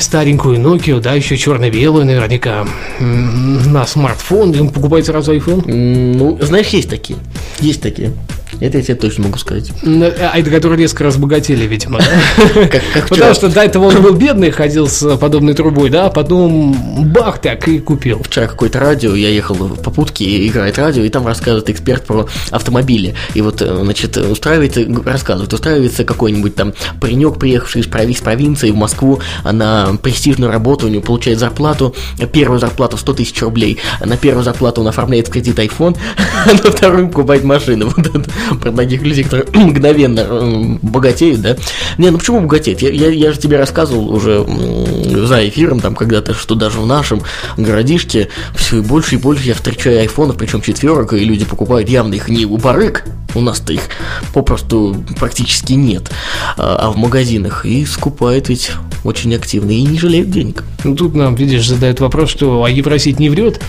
старенькую 0.00 0.58
Nokia, 0.58 1.00
да, 1.00 1.14
еще 1.14 1.36
черно-белую 1.36 2.04
наверняка, 2.04 2.66
на 2.98 3.86
смартфон, 3.86 4.58
он 4.60 4.70
покупает 4.70 5.06
сразу 5.06 5.34
iPhone? 5.34 5.64
Ну, 5.66 6.38
знаешь, 6.40 6.68
есть 6.68 6.90
такие. 6.90 7.18
Есть 7.60 7.82
такие. 7.82 8.12
Это 8.60 8.78
я 8.78 8.82
тебе 8.84 8.94
точно 8.96 9.24
могу 9.24 9.38
сказать. 9.38 9.70
М, 9.82 10.02
А 10.02 10.38
это 10.38 10.50
которые 10.50 10.78
резко 10.80 11.04
разбогатели, 11.04 11.64
видимо. 11.64 12.00
Потому 13.08 13.34
что 13.34 13.48
до 13.48 13.60
этого 13.64 13.86
он 13.86 14.02
был 14.02 14.14
бедный, 14.14 14.50
ходил 14.50 14.88
с 14.88 15.16
подобной 15.16 15.54
трубой, 15.54 15.90
да, 15.90 16.06
а 16.06 16.10
потом 16.10 16.72
бах, 17.12 17.40
так 17.40 17.68
и 17.68 17.78
купил. 17.78 18.22
Вчера 18.22 18.46
какое-то 18.46 18.80
радио, 18.80 19.14
я 19.14 19.28
ехал 19.28 19.54
в 19.54 19.82
попутке, 19.82 20.46
играет 20.46 20.78
радио, 20.78 21.04
и 21.04 21.08
там 21.08 21.26
рассказывает 21.26 21.70
эксперт 21.70 22.04
про 22.06 22.28
автомобили. 22.50 23.14
И 23.34 23.40
вот, 23.40 23.62
э, 23.62 23.78
значит, 23.82 24.16
устраивается, 24.16 24.84
рассказывает, 25.04 25.52
устраивается 25.52 26.04
какой-нибудь 26.04 26.54
там 26.54 26.72
паренек, 27.00 27.38
приехавший 27.38 27.82
из, 27.82 27.86
прови- 27.86 28.10
из 28.10 28.20
провинции 28.20 28.70
в 28.70 28.76
Москву 28.76 29.20
а 29.44 29.52
на 29.52 29.96
престижную 30.02 30.50
работу, 30.52 30.86
у 30.86 30.90
него 30.90 31.02
получает 31.02 31.38
зарплату, 31.38 31.94
первую 32.32 32.58
зарплату 32.58 32.96
100 32.96 33.12
тысяч 33.14 33.40
рублей, 33.42 33.78
на 34.04 34.16
первую 34.16 34.42
зарплату 34.44 34.80
он 34.80 34.88
оформляет 34.88 35.28
в 35.28 35.30
кредит 35.30 35.58
iPhone, 35.58 35.96
а 36.46 36.50
на 36.52 36.70
вторую 36.70 37.08
покупает 37.08 37.44
машину. 37.44 37.92
Вот 37.98 38.06
это 38.06 38.22
про 38.56 38.72
таких 38.72 39.02
людей, 39.02 39.24
которые 39.24 39.48
мгновенно 39.54 40.78
богатеют, 40.82 41.40
да? 41.40 41.56
Не, 41.98 42.10
ну 42.10 42.18
почему 42.18 42.40
богатеют? 42.40 42.82
Я, 42.82 42.90
я, 42.90 43.08
я 43.08 43.32
же 43.32 43.38
тебе 43.38 43.58
рассказывал 43.58 44.12
уже 44.12 44.46
за 45.26 45.48
эфиром 45.48 45.80
там 45.80 45.94
когда-то, 45.94 46.34
что 46.34 46.54
даже 46.54 46.80
в 46.80 46.86
нашем 46.86 47.22
городишке 47.56 48.28
все 48.54 48.82
больше 48.82 49.16
и 49.16 49.18
больше 49.18 49.46
я 49.48 49.54
встречаю 49.54 50.00
айфонов, 50.00 50.36
причем 50.36 50.60
четверок, 50.62 51.12
и 51.12 51.18
люди 51.18 51.44
покупают 51.44 51.88
явно 51.88 52.14
их 52.14 52.28
не 52.28 52.44
у 52.44 52.56
барыг, 52.56 53.04
у 53.34 53.40
нас-то 53.40 53.72
их 53.72 53.82
попросту 54.32 55.04
практически 55.18 55.74
нет, 55.74 56.10
а, 56.56 56.76
а 56.80 56.90
в 56.90 56.96
магазинах, 56.96 57.64
и 57.64 57.84
скупают 57.84 58.48
ведь 58.48 58.70
очень 59.04 59.34
активно 59.34 59.70
и 59.70 59.82
не 59.82 59.98
жалеют 59.98 60.30
денег. 60.30 60.64
Ну, 60.84 60.94
тут 60.94 61.14
нам, 61.14 61.34
видишь, 61.34 61.66
задают 61.66 62.00
вопрос, 62.00 62.30
что 62.30 62.64
а 62.64 62.70
Евросеть 62.70 63.18
не 63.18 63.30
врет. 63.30 63.60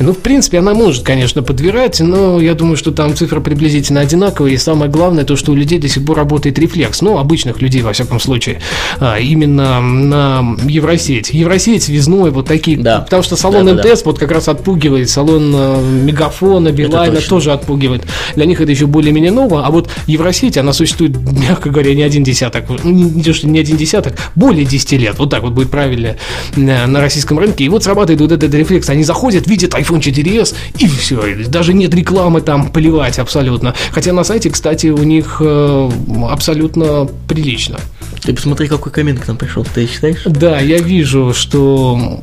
Ну, 0.00 0.12
в 0.12 0.18
принципе, 0.18 0.58
она 0.58 0.74
может, 0.74 1.04
конечно, 1.04 1.42
подбирать, 1.42 2.00
но 2.00 2.40
я 2.40 2.54
думаю, 2.54 2.76
что 2.76 2.92
там 2.92 3.14
цифры 3.14 3.40
приблизительно 3.40 4.00
одинаковые. 4.00 4.54
И 4.54 4.58
самое 4.58 4.90
главное, 4.90 5.24
то, 5.24 5.36
что 5.36 5.52
у 5.52 5.54
людей 5.54 5.78
до 5.78 5.88
сих 5.88 6.04
пор 6.04 6.16
работает 6.16 6.58
рефлекс. 6.58 7.02
Ну, 7.02 7.18
обычных 7.18 7.60
людей, 7.60 7.82
во 7.82 7.92
всяком 7.92 8.20
случае. 8.20 8.60
А, 9.00 9.18
именно 9.18 9.80
на 9.80 10.56
Евросеть. 10.64 11.30
Евросеть, 11.32 11.84
связной, 11.84 12.30
вот 12.30 12.46
такие. 12.46 12.78
Да. 12.78 13.00
Потому 13.00 13.22
что 13.22 13.36
салон 13.36 13.66
Да-да-да. 13.66 13.90
МТС 13.90 14.04
вот 14.04 14.18
как 14.18 14.30
раз 14.30 14.48
отпугивает, 14.48 15.10
салон 15.10 15.52
э, 15.54 15.82
Мегафона, 16.04 16.72
Билайна 16.72 17.20
тоже 17.20 17.52
отпугивает. 17.52 18.04
Для 18.34 18.46
них 18.46 18.60
это 18.60 18.70
еще 18.70 18.86
более-менее 18.86 19.32
ново, 19.32 19.66
а 19.66 19.70
вот 19.70 19.90
Евросеть, 20.06 20.56
она 20.56 20.72
существует, 20.72 21.16
мягко 21.32 21.70
говоря, 21.70 21.94
не 21.94 22.02
один 22.02 22.24
десяток, 22.24 22.68
не, 22.84 23.44
не 23.44 23.58
один 23.58 23.76
десяток, 23.76 24.14
более 24.34 24.64
10 24.66 24.92
лет, 24.92 25.18
вот 25.18 25.30
так 25.30 25.42
вот 25.42 25.52
будет 25.52 25.70
правильно 25.70 26.16
на, 26.56 26.86
на 26.86 27.00
российском 27.00 27.38
рынке, 27.38 27.64
и 27.64 27.68
вот 27.68 27.84
срабатывает 27.84 28.20
вот 28.20 28.32
этот 28.32 28.52
рефлекс, 28.54 28.88
они 28.88 29.04
заходят, 29.04 29.46
видят 29.46 29.74
iPhone 29.74 30.00
4s, 30.00 30.54
и 30.78 30.86
все, 30.86 31.44
даже 31.48 31.74
нет 31.74 31.94
рекламы 31.94 32.40
там, 32.40 32.70
плевать 32.70 33.18
абсолютно, 33.18 33.74
хотя 33.92 34.12
на 34.12 34.24
сайте, 34.24 34.50
кстати, 34.50 34.88
у 34.88 35.02
них 35.02 35.38
э, 35.40 35.90
абсолютно 36.28 37.08
прилично. 37.28 37.78
Ты 38.22 38.34
посмотри, 38.34 38.68
какой 38.68 38.92
коммент 38.92 39.20
к 39.20 39.28
нам 39.28 39.36
пришел, 39.36 39.64
ты 39.64 39.86
читаешь? 39.86 40.22
Да, 40.24 40.60
я 40.60 40.78
вижу, 40.78 41.32
что 41.34 42.20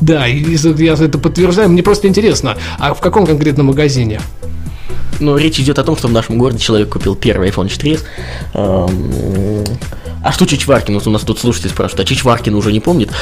да, 0.00 0.26
я 0.26 0.92
это 0.92 1.18
подтверждаю. 1.18 1.68
Мне 1.68 1.82
просто 1.82 2.08
интересно, 2.08 2.56
а 2.78 2.94
в 2.94 3.00
каком 3.00 3.26
конкретном 3.26 3.66
магазине? 3.66 4.20
Ну, 5.20 5.36
речь 5.36 5.58
идет 5.58 5.78
о 5.78 5.84
том, 5.84 5.96
что 5.96 6.08
в 6.08 6.12
нашем 6.12 6.36
городе 6.38 6.58
человек 6.58 6.90
купил 6.90 7.14
первый 7.14 7.48
iPhone 7.48 7.68
4s. 7.68 8.02
А 10.26 10.32
что 10.32 10.44
Чичваркин? 10.44 10.94
Вот 10.94 11.06
у 11.06 11.10
нас 11.10 11.22
тут 11.22 11.38
слушатели 11.38 11.68
спрашивают, 11.68 12.00
а 12.00 12.04
Чичваркин 12.04 12.52
уже 12.56 12.72
не 12.72 12.80
помнит? 12.80 13.12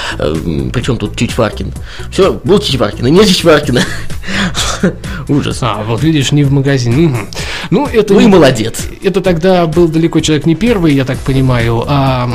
Причем 0.73 0.97
тут 0.97 1.15
Чичваркин? 1.17 1.71
Все, 2.11 2.41
был 2.45 2.59
Чичваркин, 2.59 3.07
и 3.07 3.11
нет 3.11 3.29
Чичваркина. 3.29 3.83
Ужас. 5.29 5.59
А, 5.61 5.83
вот 5.83 6.03
видишь, 6.03 6.33
не 6.33 6.45
в 6.45 6.53
магазине. 6.53 7.09
Угу. 7.09 7.17
Ну, 7.69 7.87
это... 7.87 8.15
Ну 8.15 8.21
и 8.21 8.27
молодец. 8.27 8.89
Это 9.03 9.21
тогда 9.21 9.67
был 9.67 9.87
далеко 9.87 10.21
человек 10.21 10.47
не 10.47 10.55
первый, 10.55 10.95
я 10.95 11.05
так 11.05 11.19
понимаю, 11.19 11.85
а 11.87 12.31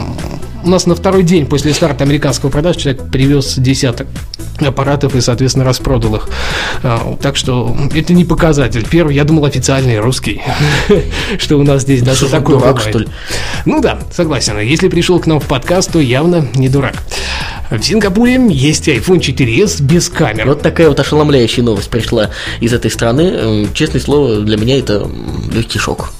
у 0.63 0.69
нас 0.69 0.85
на 0.85 0.95
второй 0.95 1.23
день 1.23 1.45
после 1.45 1.73
старта 1.73 2.03
американского 2.03 2.49
продаж 2.49 2.77
человек 2.77 3.09
привез 3.11 3.55
десяток 3.57 4.07
аппаратов 4.59 5.15
и, 5.15 5.21
соответственно, 5.21 5.65
распродал 5.65 6.15
их. 6.15 6.29
А, 6.83 7.17
так 7.21 7.35
что 7.35 7.75
это 7.93 8.13
не 8.13 8.25
показатель. 8.25 8.85
Первый, 8.89 9.15
я 9.15 9.23
думал, 9.23 9.45
официальный 9.45 9.99
русский, 9.99 10.41
что 11.37 11.57
у 11.57 11.63
нас 11.63 11.83
здесь 11.83 12.01
даже 12.01 12.27
такой 12.27 12.57
дурак, 12.57 12.81
что 12.81 12.99
ли? 12.99 13.07
Ну 13.65 13.81
да, 13.81 13.99
согласен. 14.11 14.59
Если 14.59 14.89
пришел 14.89 15.19
к 15.19 15.27
нам 15.27 15.39
в 15.39 15.47
подкаст, 15.47 15.91
то 15.91 15.99
явно 15.99 16.47
не 16.55 16.69
дурак. 16.69 16.95
В 17.69 17.81
Сингапуре 17.81 18.39
есть 18.49 18.87
iPhone 18.87 19.19
4s 19.19 19.81
без 19.83 20.09
камер. 20.09 20.47
Вот 20.47 20.61
такая 20.61 20.89
вот 20.89 20.99
ошеломляющая 20.99 21.63
новость 21.63 21.89
пришла 21.89 22.31
из 22.59 22.73
этой 22.73 22.89
страны. 22.89 23.67
Честное 23.73 24.01
слово, 24.01 24.41
для 24.41 24.57
меня 24.57 24.79
это 24.79 25.07
легкий 25.53 25.77
шок. 25.77 26.11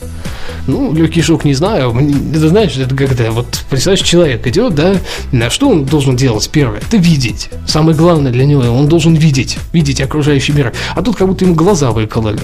Ну, 0.70 0.94
легкий 0.94 1.22
шок 1.24 1.46
не 1.46 1.56
знаю. 1.56 1.96
Это 2.32 2.48
знаешь, 2.50 2.78
это 2.78 2.96
когда 2.96 3.32
вот 3.32 3.48
представляешь, 3.70 4.06
человек 4.06 4.46
идет, 4.46 4.76
да, 4.76 4.98
на 5.32 5.50
что 5.50 5.70
он 5.70 5.86
должен 5.86 6.16
делать 6.16 6.48
первое? 6.50 6.80
Это 6.80 6.98
видеть. 6.98 7.50
Самое 7.66 7.98
главное 7.98 8.32
для 8.32 8.46
него, 8.46 8.62
он 8.62 8.88
должен 8.88 9.16
видеть, 9.16 9.58
видеть 9.74 10.00
окружающий 10.00 10.52
мир. 10.52 10.72
А 10.96 11.02
тут 11.02 11.16
как 11.16 11.28
будто 11.28 11.44
ему 11.44 11.56
глаза 11.56 11.90
выкололи. 11.90 12.40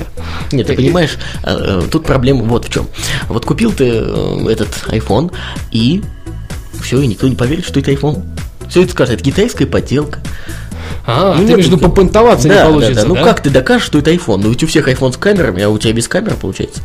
Нет, 0.51 0.65
ты 0.67 0.73
и... 0.73 0.75
понимаешь, 0.75 1.17
э, 1.43 1.81
э, 1.83 1.87
тут 1.91 2.05
проблема 2.05 2.43
вот 2.43 2.65
в 2.65 2.69
чем. 2.71 2.87
Вот 3.29 3.45
купил 3.45 3.71
ты 3.71 3.85
э, 3.85 4.47
этот 4.49 4.69
iPhone 4.87 5.31
и 5.71 6.01
все, 6.81 6.99
и 6.99 7.07
никто 7.07 7.27
не 7.27 7.35
поверит, 7.35 7.65
что 7.65 7.79
это 7.79 7.91
iPhone. 7.91 8.23
Все 8.69 8.81
это 8.81 8.91
скажет, 8.91 9.15
это 9.15 9.23
китайская 9.23 9.67
поделка. 9.67 10.19
А, 11.05 11.35
ну, 11.35 11.45
ты 11.45 11.55
между 11.55 11.77
попонтоваться 11.77 12.47
да, 12.47 12.55
не 12.55 12.69
получится, 12.69 12.95
да, 12.95 13.01
да. 13.01 13.07
Ну, 13.07 13.15
как 13.15 13.41
ты 13.41 13.49
докажешь, 13.49 13.85
что 13.85 13.99
это 13.99 14.11
iPhone? 14.11 14.41
Ну, 14.43 14.49
ведь 14.49 14.63
у 14.63 14.67
всех 14.67 14.87
iPhone 14.87 15.13
с 15.13 15.17
камерами, 15.17 15.63
а 15.63 15.69
у 15.69 15.77
тебя 15.77 15.93
без 15.93 16.07
камеры 16.07 16.35
получается. 16.35 16.81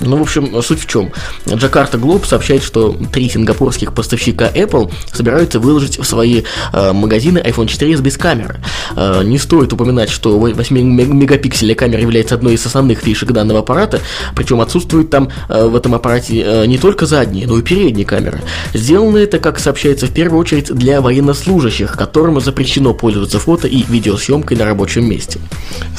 Ну, 0.00 0.16
в 0.16 0.22
общем, 0.22 0.62
суть 0.62 0.80
в 0.80 0.86
чем. 0.86 1.12
Джакарта 1.48 1.98
Глоб 1.98 2.24
сообщает, 2.26 2.62
что 2.62 2.96
три 3.12 3.28
сингапурских 3.28 3.92
поставщика 3.92 4.48
Apple 4.48 4.92
собираются 5.12 5.58
выложить 5.58 5.98
в 5.98 6.04
свои 6.04 6.42
э, 6.72 6.92
магазины 6.92 7.38
iPhone 7.38 7.66
4s 7.66 8.00
без 8.00 8.16
камеры. 8.16 8.60
Э, 8.96 9.22
не 9.24 9.38
стоит 9.38 9.72
упоминать, 9.72 10.10
что 10.10 10.38
8-мегапиксельная 10.38 11.74
камера 11.74 12.00
является 12.00 12.34
одной 12.34 12.54
из 12.54 12.64
основных 12.64 13.00
фишек 13.00 13.32
данного 13.32 13.60
аппарата, 13.60 14.00
причем 14.36 14.60
отсутствует 14.60 15.10
там 15.10 15.30
э, 15.48 15.66
в 15.66 15.74
этом 15.74 15.94
аппарате 15.94 16.42
э, 16.44 16.66
не 16.66 16.78
только 16.78 17.06
задние, 17.06 17.46
но 17.46 17.58
и 17.58 17.62
передние 17.62 18.06
камеры. 18.06 18.40
Сделано 18.72 19.18
это, 19.18 19.38
как 19.38 19.58
сообщается, 19.58 20.06
в 20.06 20.12
первую 20.12 20.40
очередь 20.40 20.72
для 20.72 21.00
военнослужащих, 21.00 21.96
которым 21.96 22.40
запрещено 22.40 22.94
пользоваться 22.94 23.38
фото 23.48 23.66
и 23.66 23.82
видеосъемкой 23.88 24.58
на 24.58 24.66
рабочем 24.66 25.08
месте. 25.08 25.38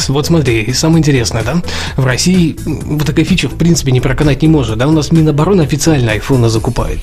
Вот 0.08 0.28
смотри, 0.28 0.72
самое 0.74 1.00
интересное, 1.00 1.42
да, 1.44 1.64
в 1.98 2.06
России 2.06 2.56
вот 2.64 3.08
такая 3.08 3.26
фича 3.26 3.50
в 3.50 3.56
принципе 3.56 3.92
не 3.92 4.02
проканать 4.02 4.44
не 4.44 4.48
может, 4.48 4.78
да, 4.78 4.88
у 4.88 4.92
нас 4.92 5.12
Минобороны 5.12 5.64
официально 5.64 6.12
айфоны 6.12 6.48
закупает. 6.48 7.00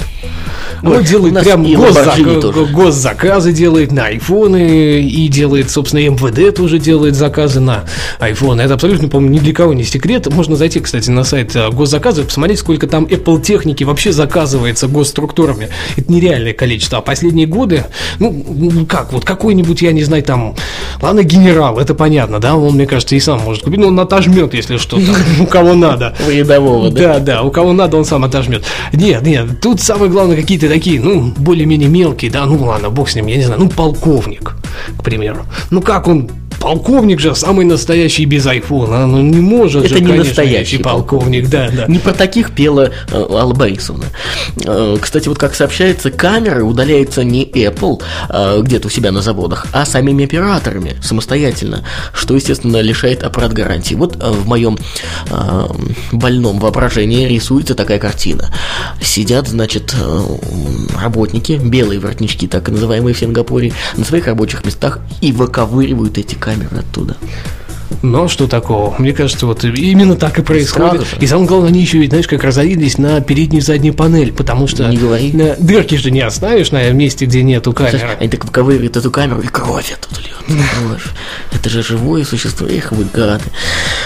Он 0.82 1.02
делает 1.02 1.40
прям 1.42 1.64
госзак... 1.64 2.72
госзаказы 2.72 3.52
делает 3.52 3.92
на 3.92 4.06
айфоны 4.06 5.02
и 5.02 5.28
делает, 5.28 5.70
собственно, 5.70 6.00
МВД 6.08 6.54
тоже 6.54 6.78
делает 6.78 7.14
заказы 7.14 7.60
на 7.60 7.84
айфоны. 8.18 8.60
Это 8.60 8.74
абсолютно, 8.74 9.08
по-моему, 9.08 9.34
ни 9.34 9.38
для 9.38 9.54
кого 9.54 9.72
не 9.74 9.84
секрет. 9.84 10.32
Можно 10.32 10.56
зайти, 10.56 10.80
кстати, 10.80 11.10
на 11.10 11.24
сайт 11.24 11.56
э, 11.56 11.70
госзаказа 11.70 12.22
и 12.22 12.24
посмотреть, 12.24 12.58
сколько 12.58 12.86
там 12.86 13.04
Apple 13.04 13.42
техники 13.42 13.84
вообще 13.84 14.12
заказывается 14.12 14.86
госструктурами. 14.86 15.68
Это 15.96 16.12
нереальное 16.12 16.52
количество. 16.52 16.98
А 16.98 17.00
последние 17.00 17.46
годы, 17.46 17.84
ну, 18.18 18.86
как, 18.88 19.12
вот 19.12 19.24
какой-нибудь, 19.24 19.82
я 19.82 19.92
не 19.92 20.04
знаю, 20.04 20.22
там 20.22 20.35
там, 20.36 20.54
ладно, 21.00 21.22
генерал, 21.22 21.78
это 21.78 21.94
понятно, 21.94 22.38
да, 22.38 22.56
он, 22.56 22.74
мне 22.74 22.86
кажется, 22.86 23.14
и 23.14 23.20
сам 23.20 23.40
может 23.40 23.62
купить, 23.62 23.80
но 23.80 23.88
он 23.88 23.98
отожмет, 23.98 24.54
если 24.54 24.76
что, 24.76 24.98
у 25.40 25.46
кого 25.46 25.74
надо. 25.74 26.14
У 26.26 26.30
рядового, 26.30 26.90
да? 26.90 27.14
Да, 27.14 27.18
да, 27.20 27.42
у 27.42 27.50
кого 27.50 27.72
надо, 27.72 27.96
он 27.96 28.04
сам 28.04 28.24
отожмет. 28.24 28.64
Нет, 28.92 29.22
нет, 29.22 29.60
тут 29.60 29.80
самое 29.80 30.10
главное 30.10 30.36
какие-то 30.36 30.68
такие, 30.68 31.00
ну, 31.00 31.32
более-менее 31.36 31.88
мелкие, 31.88 32.30
да, 32.30 32.44
ну 32.46 32.62
ладно, 32.62 32.90
бог 32.90 33.08
с 33.08 33.14
ним, 33.14 33.26
я 33.26 33.36
не 33.36 33.44
знаю, 33.44 33.60
ну, 33.60 33.68
полковник, 33.68 34.56
к 34.98 35.02
примеру. 35.02 35.46
Ну, 35.70 35.80
как 35.80 36.06
он 36.08 36.30
полковник 36.66 37.20
же 37.20 37.32
самый 37.36 37.64
настоящий 37.64 38.24
без 38.24 38.44
айфона. 38.44 39.06
Ну 39.06 39.22
не 39.22 39.40
может 39.40 39.84
Это 39.84 39.94
же, 39.94 40.00
не 40.00 40.06
конечно, 40.08 40.24
настоящий 40.24 40.78
полковник, 40.78 41.48
да, 41.48 41.70
да. 41.70 41.86
Не 41.86 42.00
про 42.00 42.12
таких 42.12 42.50
пела 42.50 42.90
э, 43.12 43.24
Алла 43.30 43.54
Борисовна. 43.54 44.06
Э, 44.64 44.96
кстати, 45.00 45.28
вот 45.28 45.38
как 45.38 45.54
сообщается, 45.54 46.10
камеры 46.10 46.64
удаляются 46.64 47.22
не 47.22 47.44
Apple 47.44 48.02
э, 48.28 48.62
где-то 48.62 48.88
у 48.88 48.90
себя 48.90 49.12
на 49.12 49.22
заводах, 49.22 49.68
а 49.72 49.86
самими 49.86 50.24
операторами 50.24 50.96
самостоятельно, 51.00 51.84
что, 52.12 52.34
естественно, 52.34 52.80
лишает 52.80 53.22
аппарат 53.22 53.52
гарантии. 53.52 53.94
Вот 53.94 54.16
э, 54.20 54.28
в 54.28 54.48
моем 54.48 54.76
э, 55.30 55.66
больном 56.10 56.58
воображении 56.58 57.28
рисуется 57.28 57.76
такая 57.76 58.00
картина. 58.00 58.52
Сидят, 59.00 59.46
значит, 59.46 59.94
э, 59.96 60.20
работники, 61.00 61.60
белые 61.62 62.00
воротнички, 62.00 62.48
так 62.48 62.68
называемые 62.68 63.14
в 63.14 63.18
Сингапуре, 63.20 63.72
на 63.96 64.04
своих 64.04 64.26
рабочих 64.26 64.64
местах 64.64 64.98
и 65.20 65.30
выковыривают 65.30 66.18
эти 66.18 66.34
камеры 66.34 66.55
оттуда. 66.64 67.16
Но 68.02 68.28
что 68.28 68.46
такого? 68.46 68.94
Мне 68.98 69.12
кажется, 69.12 69.46
вот 69.46 69.64
именно 69.64 70.16
так 70.16 70.38
и 70.38 70.42
происходит. 70.42 71.06
И 71.20 71.26
самое 71.26 71.48
главное, 71.48 71.68
они 71.68 71.80
еще, 71.80 72.04
знаешь, 72.06 72.26
как 72.26 72.42
разорились 72.44 72.98
на 72.98 73.20
переднюю 73.20 73.62
и 73.62 73.64
заднюю 73.64 73.94
панель, 73.94 74.32
потому 74.32 74.66
что 74.66 74.88
не 74.88 74.96
говори. 74.96 75.32
На 75.32 75.56
дырки 75.56 75.94
же 75.94 76.10
не 76.10 76.20
оставишь 76.20 76.70
на 76.70 76.90
месте, 76.90 77.26
где 77.26 77.42
нету 77.42 77.72
камеры. 77.72 78.16
Они 78.18 78.28
так 78.28 78.44
выковыривают 78.44 78.96
эту 78.96 79.10
камеру, 79.10 79.40
и 79.40 79.46
кровь 79.46 79.92
оттуда 79.92 80.20
льет. 80.20 80.36
Это 81.52 81.68
же 81.68 81.82
живое 81.82 82.24
существо, 82.24 82.66
их 82.66 82.92
вы 82.92 83.06
гады. 83.12 83.44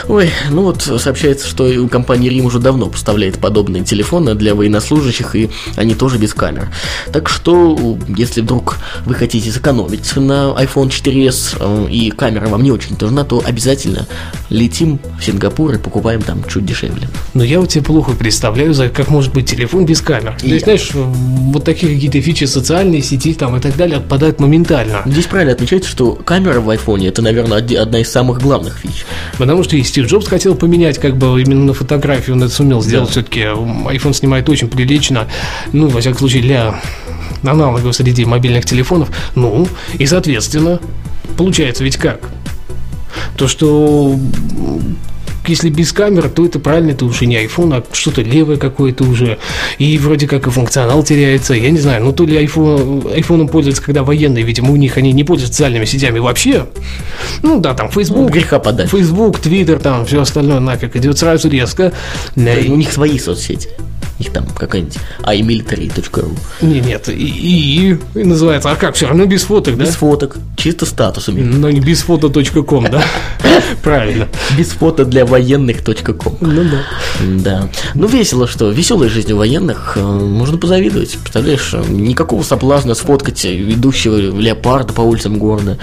Ой, 0.09 0.31
ну 0.51 0.63
вот 0.63 0.83
сообщается, 0.83 1.49
что 1.49 1.65
у 1.65 1.89
компании 1.89 2.29
Рим 2.29 2.47
уже 2.47 2.59
давно 2.59 2.87
поставляет 2.87 3.39
подобные 3.39 3.85
телефоны 3.85 4.35
для 4.35 4.55
военнослужащих, 4.55 5.35
и 5.37 5.51
они 5.77 5.95
тоже 5.95 6.19
без 6.19 6.35
камер. 6.35 6.71
Так 7.13 7.29
что, 7.29 7.99
если 8.17 8.41
вдруг 8.41 8.79
вы 9.05 9.15
хотите 9.15 9.51
сэкономить 9.51 10.17
на 10.17 10.55
iPhone 10.57 10.89
4s, 10.89 11.57
э, 11.59 11.91
и 11.91 12.11
камера 12.11 12.49
вам 12.49 12.63
не 12.63 12.73
очень 12.73 12.97
нужна, 13.01 13.25
то 13.25 13.43
обязательно 13.45 13.70
обязательно 13.71 14.07
летим 14.51 14.99
в 15.19 15.25
Сингапур 15.25 15.75
и 15.75 15.79
покупаем 15.79 16.23
там 16.23 16.43
чуть 16.45 16.67
дешевле. 16.67 17.09
Но 17.35 17.45
я 17.45 17.61
вот 17.61 17.69
тебе 17.69 17.85
плохо 17.85 18.13
представляю, 18.13 18.75
как 18.93 19.09
может 19.09 19.33
быть 19.33 19.49
телефон 19.49 19.87
без 19.87 20.01
камер. 20.01 20.37
И 20.43 20.49
То 20.49 20.55
есть, 20.55 20.65
знаешь, 20.65 20.91
вот 20.93 21.65
такие 21.65 21.95
какие-то 21.95 22.21
фичи 22.21 22.45
социальные 22.45 23.03
сети 23.03 23.33
там 23.35 23.57
и 23.57 23.61
так 23.61 23.77
далее 23.77 23.99
отпадают 23.99 24.41
моментально. 24.41 25.03
Здесь 25.07 25.27
правильно 25.27 25.53
отмечается, 25.53 25.89
что 25.89 26.13
камера 26.13 26.61
в 26.61 26.69
айфоне 26.69 27.09
это, 27.09 27.23
наверное, 27.23 27.59
одна 27.59 28.01
из 28.01 28.11
самых 28.11 28.41
главных 28.41 28.79
фич. 28.79 29.05
Потому 29.39 29.63
что 29.63 29.77
и 29.77 29.83
Стив 29.83 30.07
Джобс 30.07 30.27
хотел 30.27 30.55
поменять, 30.55 30.99
как 30.99 31.17
бы 31.17 31.41
именно 31.41 31.67
на 31.67 31.75
фотографию 31.75 32.37
он 32.37 32.43
это 32.43 32.53
сумел 32.53 32.83
сделать. 32.83 33.09
Да. 33.09 33.13
Все-таки 33.13 33.41
iPhone 33.41 34.13
снимает 34.13 34.49
очень 34.49 34.69
прилично. 34.69 35.29
Ну, 35.73 35.89
во 35.89 36.01
всяком 36.01 36.19
случае, 36.19 36.43
для 36.43 36.81
аналогов 37.45 37.95
среди 37.95 38.25
мобильных 38.25 38.65
телефонов. 38.65 39.11
Ну, 39.35 39.69
и 39.99 40.07
соответственно, 40.07 40.81
получается 41.37 41.85
ведь 41.85 41.97
как? 41.97 42.31
То, 43.37 43.49
что 43.49 44.19
если 45.47 45.71
без 45.71 45.93
камер, 45.93 46.29
то 46.29 46.45
это 46.45 46.59
правильно, 46.59 46.91
это 46.91 47.05
уже 47.05 47.27
не 47.27 47.37
iPhone, 47.37 47.75
а 47.75 47.85
что-то 47.95 48.23
левое 48.23 48.57
какое-то 48.57 49.05
уже. 49.05 49.39
И 49.79 49.99
вроде 49.99 50.29
как 50.29 50.47
и 50.47 50.51
функционал 50.51 51.03
теряется. 51.03 51.55
Я 51.55 51.71
не 51.71 51.79
знаю, 51.79 52.05
ну 52.05 52.13
то 52.13 52.25
ли 52.25 52.37
iPhone, 52.37 53.17
iPhone 53.17 53.49
пользуются, 53.49 53.83
когда 53.83 54.03
военные, 54.03 54.45
видимо, 54.45 54.73
у 54.73 54.77
них 54.77 54.97
они 54.97 55.13
не 55.13 55.25
пользуются 55.25 55.55
социальными 55.55 55.85
сетями 55.87 56.19
вообще. 56.19 56.67
Ну 57.43 57.61
да, 57.61 57.75
там 57.75 57.91
Facebook, 57.91 58.29
ну, 58.29 58.29
греха 58.29 58.59
подать. 58.59 58.91
Facebook, 58.91 59.41
Twitter, 59.41 59.81
там 59.81 60.07
все 60.07 60.21
остальное 60.21 60.61
нафиг 60.61 60.95
идет 60.97 61.19
сразу 61.19 61.49
резко. 61.49 61.93
Да, 62.37 62.53
у 62.69 62.77
них 62.77 62.93
свои 62.93 63.19
соцсети. 63.19 63.71
Их 64.21 64.33
там 64.33 64.47
какая-нибудь 64.47 64.99
iMilitary.ru. 65.23 66.37
Не, 66.61 66.81
нет, 66.81 67.09
и, 67.09 67.13
и, 67.13 67.99
и 68.15 68.25
называется, 68.25 68.71
а 68.71 68.77
как, 68.77 68.95
все 68.95 69.07
равно 69.07 69.25
без 69.25 69.45
фоток, 69.45 69.77
да? 69.77 69.85
Без 69.85 69.95
фоток, 69.95 70.37
чисто 70.57 70.85
статусами. 70.85 71.41
Но 71.41 71.71
не 71.71 71.81
без 71.81 72.03
фото.ком, 72.03 72.89
да? 72.91 73.03
Правильно. 73.83 74.29
Без 74.59 74.69
фото 74.69 75.05
для 75.07 75.25
военных.ком. 75.25 76.37
Ну 76.41 76.65
да. 76.65 76.81
Да. 77.21 77.69
Ну, 77.95 78.07
весело, 78.07 78.47
что 78.47 78.71
веселой 78.71 79.09
жизнью 79.09 79.39
военных 79.39 79.97
э, 79.97 80.03
можно 80.03 80.59
позавидовать. 80.59 81.17
Представляешь, 81.19 81.71
э, 81.73 81.83
никакого 81.89 82.43
соблазна 82.43 82.95
сфоткать 82.95 83.43
ведущего 83.45 84.17
леопарда 84.17 84.93
по 84.93 85.01
улицам 85.01 85.39
города. 85.39 85.79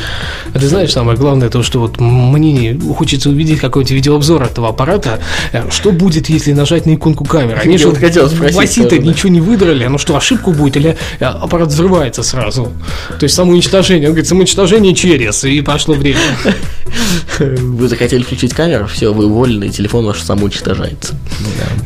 А 0.53 0.59
ты 0.59 0.67
знаешь, 0.67 0.91
самое 0.91 1.17
главное, 1.17 1.49
то, 1.49 1.63
что 1.63 1.79
вот 1.79 1.99
мне 1.99 2.53
не 2.53 2.79
хочется 2.93 3.29
увидеть 3.29 3.59
какой-нибудь 3.59 3.91
видеообзор 3.91 4.43
этого 4.43 4.69
аппарата. 4.69 5.19
Э, 5.53 5.69
Что 5.71 5.91
будет, 5.91 6.29
если 6.29 6.53
нажать 6.53 6.85
на 6.85 6.93
иконку 6.93 7.25
камеры? 7.25 7.59
Они 7.59 7.77
же 7.77 7.87
вот 7.87 7.97
хотел 7.97 8.26
спросить 8.29 8.55
в 8.55 8.59
оси-то 8.59 8.89
тоже, 8.89 9.01
да. 9.01 9.07
ничего 9.07 9.29
не 9.29 9.41
выдрали. 9.41 9.85
Ну 9.87 9.97
что, 9.97 10.15
ошибку 10.15 10.51
будет 10.51 10.77
или 10.77 10.97
э, 11.19 11.25
аппарат 11.25 11.69
взрывается 11.69 12.23
сразу? 12.23 12.73
То 13.19 13.23
есть 13.23 13.35
самоуничтожение. 13.35 14.07
Он 14.07 14.13
говорит, 14.13 14.27
самоуничтожение 14.27 14.93
через. 14.93 15.43
И 15.43 15.61
пошло 15.61 15.95
время. 15.95 16.19
Вы 17.39 17.87
захотели 17.87 18.23
включить 18.23 18.53
камеру, 18.53 18.87
все, 18.87 19.13
вы 19.13 19.27
уволены, 19.27 19.65
и 19.65 19.69
телефон 19.69 20.05
ваш 20.05 20.21
самоуничтожается. 20.21 21.15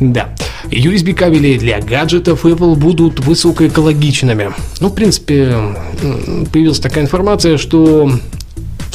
Да. 0.00 0.34
USB 0.70 1.12
кабели 1.12 1.58
для 1.58 1.80
гаджетов 1.80 2.46
Apple 2.46 2.74
будут 2.76 3.20
высокоэкологичными. 3.20 4.52
Ну, 4.80 4.88
в 4.88 4.94
принципе, 4.94 5.76
появилась 6.52 6.80
такая 6.80 7.04
информация, 7.04 7.58
что 7.58 8.10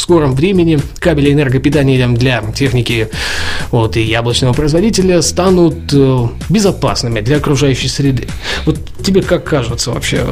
скором 0.07 0.35
времени 0.35 0.79
кабели 0.99 1.33
энергопитания 1.33 2.07
для 2.07 2.41
техники 2.55 3.09
вот, 3.71 3.97
и 3.97 4.01
яблочного 4.01 4.53
производителя 4.53 5.21
станут 5.21 5.91
э, 5.91 6.27
безопасными 6.47 7.19
для 7.19 7.35
окружающей 7.35 7.89
среды. 7.89 8.25
Вот 8.65 8.79
тебе 9.07 9.21
как 9.21 9.45
кажется 9.45 9.91
вообще, 9.91 10.25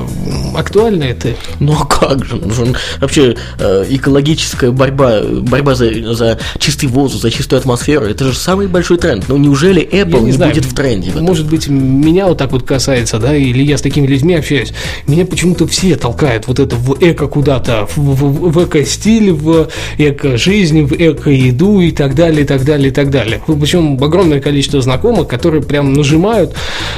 актуально 0.55 1.03
это? 1.05 1.29
Ну 1.59 1.73
а 1.79 1.85
как 1.85 2.25
же? 2.25 2.35
Ну, 2.35 2.73
Вообще 2.99 3.35
э, 3.57 3.85
экологическая 3.89 4.69
борьба, 4.71 5.21
борьба 5.23 5.75
за, 5.75 6.13
за 6.13 6.37
чистый 6.59 6.87
воздух, 6.87 7.21
за 7.21 7.31
чистую 7.31 7.59
атмосферу, 7.59 8.05
это 8.05 8.25
же 8.25 8.37
самый 8.37 8.67
большой 8.67 8.97
тренд. 8.97 9.25
Ну 9.29 9.37
неужели 9.37 9.81
Apple 9.81 10.15
Я 10.17 10.19
не, 10.19 10.31
знаю, 10.33 10.53
будет 10.53 10.65
в 10.65 10.75
тренде? 10.75 11.11
в 11.11 11.13
этом? 11.15 11.25
Может 11.25 11.47
быть, 11.47 11.69
меня 11.69 12.27
вот 12.27 12.37
так 12.37 12.51
вот 12.51 12.63
касается, 12.63 13.17
да, 13.17 13.33
или 13.35 13.63
я 13.63 13.77
с 13.77 13.81
такими 13.81 14.07
людьми 14.07 14.33
общаюсь. 14.35 14.73
Меня 15.07 15.25
почему-то 15.25 15.65
все 15.67 15.95
толкают 15.95 16.47
вот 16.47 16.59
это 16.59 16.75
в 16.75 16.97
эко 16.99 17.27
куда-то, 17.27 17.87
в, 17.95 17.97
в- 17.97 18.51
в 18.51 18.65
эко-стиль, 18.65 19.31
в 19.31 19.69
эко-жизнь, 19.97 20.81
в 20.83 20.93
эко-еду 20.93 21.79
и 21.79 21.91
так 21.91 22.13
далее, 22.13 22.41
и 22.41 22.45
так 22.45 22.65
далее, 22.65 22.89
и 22.89 22.91
так 22.91 23.09
далее. 23.09 23.41
Причем 23.47 24.01
огромное 24.03 24.41
количество 24.41 24.81
знакомых, 24.81 25.27
которые 25.29 25.63
прям 25.63 25.93
нажимают, 25.93 26.53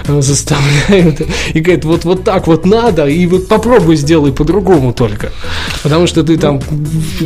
э, 0.07 0.22
заставляют 0.22 1.22
и 1.53 1.62
говорят, 1.67 1.86
вот, 1.86 2.05
вот 2.05 2.24
так 2.24 2.47
вот 2.47 2.65
надо, 2.65 3.05
и 3.07 3.25
вот 3.27 3.47
попробуй 3.47 3.95
сделай 3.95 4.31
по-другому 4.31 4.93
только. 4.93 5.31
Потому 5.83 6.07
что 6.07 6.24
ты 6.24 6.38
там 6.38 6.62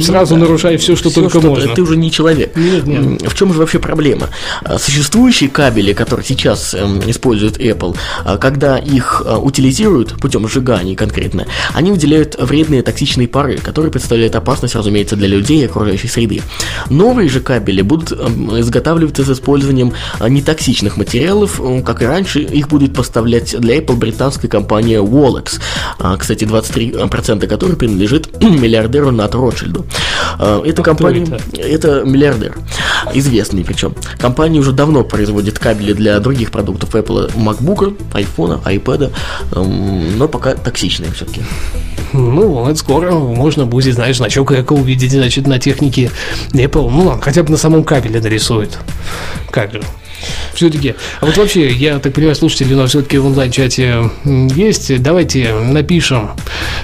сразу 0.02 0.36
нарушаешь 0.36 0.82
все, 0.82 0.96
что 0.96 1.10
Всё, 1.10 1.22
только 1.22 1.40
что 1.40 1.50
можно. 1.50 1.74
Ты 1.74 1.82
уже 1.82 1.98
не 1.98 2.12
человек. 2.12 2.56
Нет, 2.56 2.86
нет. 2.86 3.22
В 3.32 3.36
чем 3.36 3.54
же 3.54 3.60
вообще 3.60 3.80
проблема? 3.80 4.30
А, 4.64 4.78
Существующие 4.78 5.50
кабели, 5.50 5.94
которые 5.94 6.26
сейчас 6.26 6.74
эм, 6.74 7.02
использует 7.08 7.60
Apple, 7.60 7.96
а, 8.26 8.38
когда 8.38 8.78
их 8.78 9.24
а, 9.26 9.38
утилизируют 9.38 10.20
путем 10.20 10.48
сжигания 10.48 10.96
конкретно, 10.96 11.46
они 11.74 11.92
выделяют 11.92 12.36
вредные 12.40 12.82
токсичные 12.82 13.28
пары, 13.28 13.58
которые 13.58 13.92
представляют 13.92 14.36
опасность, 14.36 14.76
разумеется, 14.76 15.16
для 15.16 15.28
людей 15.28 15.62
и 15.62 15.66
окружающей 15.66 16.08
среды. 16.08 16.42
Новые 16.90 17.30
же 17.30 17.40
кабели 17.40 17.82
будут 17.82 18.12
эм, 18.12 18.60
изготавливаться 18.60 19.24
с 19.24 19.30
использованием 19.30 19.94
нетоксичных 20.20 20.98
материалов, 20.98 21.62
как 21.86 22.02
и 22.02 22.06
раньше, 22.06 22.40
их 22.40 22.68
будет 22.68 22.94
поставлять 22.94 23.60
для 23.60 23.78
Apple 23.78 23.96
британская 24.32 24.48
компания 24.48 25.00
Wolex, 25.00 25.60
а, 26.00 26.16
кстати, 26.18 26.46
23% 26.46 27.48
которой 27.48 27.76
принадлежит 27.76 28.42
миллиардеру 28.42 29.12
Нат 29.12 29.36
Ротшильду. 29.36 29.86
А, 30.40 30.64
Эта 30.66 30.82
компания, 30.84 31.40
это? 31.54 32.04
миллиардер, 32.04 32.58
известный 33.14 33.66
причем. 33.66 33.94
Компания 34.18 34.60
уже 34.60 34.72
давно 34.72 35.04
производит 35.04 35.60
кабели 35.60 35.94
для 35.94 36.20
других 36.20 36.52
продуктов 36.52 36.96
Apple, 36.96 37.34
MacBook, 37.36 37.98
iPhone, 38.14 38.64
iPad, 38.64 39.12
но 40.18 40.28
пока 40.28 40.56
токсичные 40.56 41.12
все-таки. 41.12 41.42
Ну, 42.14 42.48
вот 42.66 42.78
скоро 42.78 43.12
можно 43.12 43.66
будет, 43.66 43.96
знаешь, 43.96 44.18
значок 44.18 44.52
эко 44.52 44.74
увидеть, 44.74 45.12
значит, 45.12 45.48
на 45.48 45.60
технике 45.60 46.12
Apple. 46.54 46.90
Ну, 46.90 47.20
хотя 47.22 47.44
бы 47.44 47.52
на 47.52 47.58
самом 47.58 47.84
кабеле 47.84 48.20
нарисует. 48.20 48.78
Как 49.50 49.72
же. 49.72 49.82
Все-таки, 50.54 50.96
а 51.20 51.26
вот 51.26 51.38
вообще, 51.38 51.70
я 51.72 52.00
так 52.00 52.14
понимаю, 52.14 52.36
слушатели 52.36 52.74
у 52.74 52.78
нас 52.78 52.90
все-таки 52.90 53.18
в 53.18 53.26
онлайн-чате 53.26 54.10
есть. 54.26 55.02
Давайте 55.02 55.54
напишем, 55.54 56.32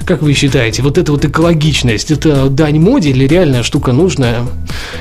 как 0.05 0.21
вы 0.21 0.33
считаете, 0.33 0.81
вот 0.81 0.97
эта 0.97 1.11
вот 1.11 1.25
экологичность, 1.25 2.11
это 2.11 2.49
дань 2.49 2.79
моде 2.79 3.09
или 3.09 3.27
реальная 3.27 3.63
штука 3.63 3.91
нужная? 3.91 4.45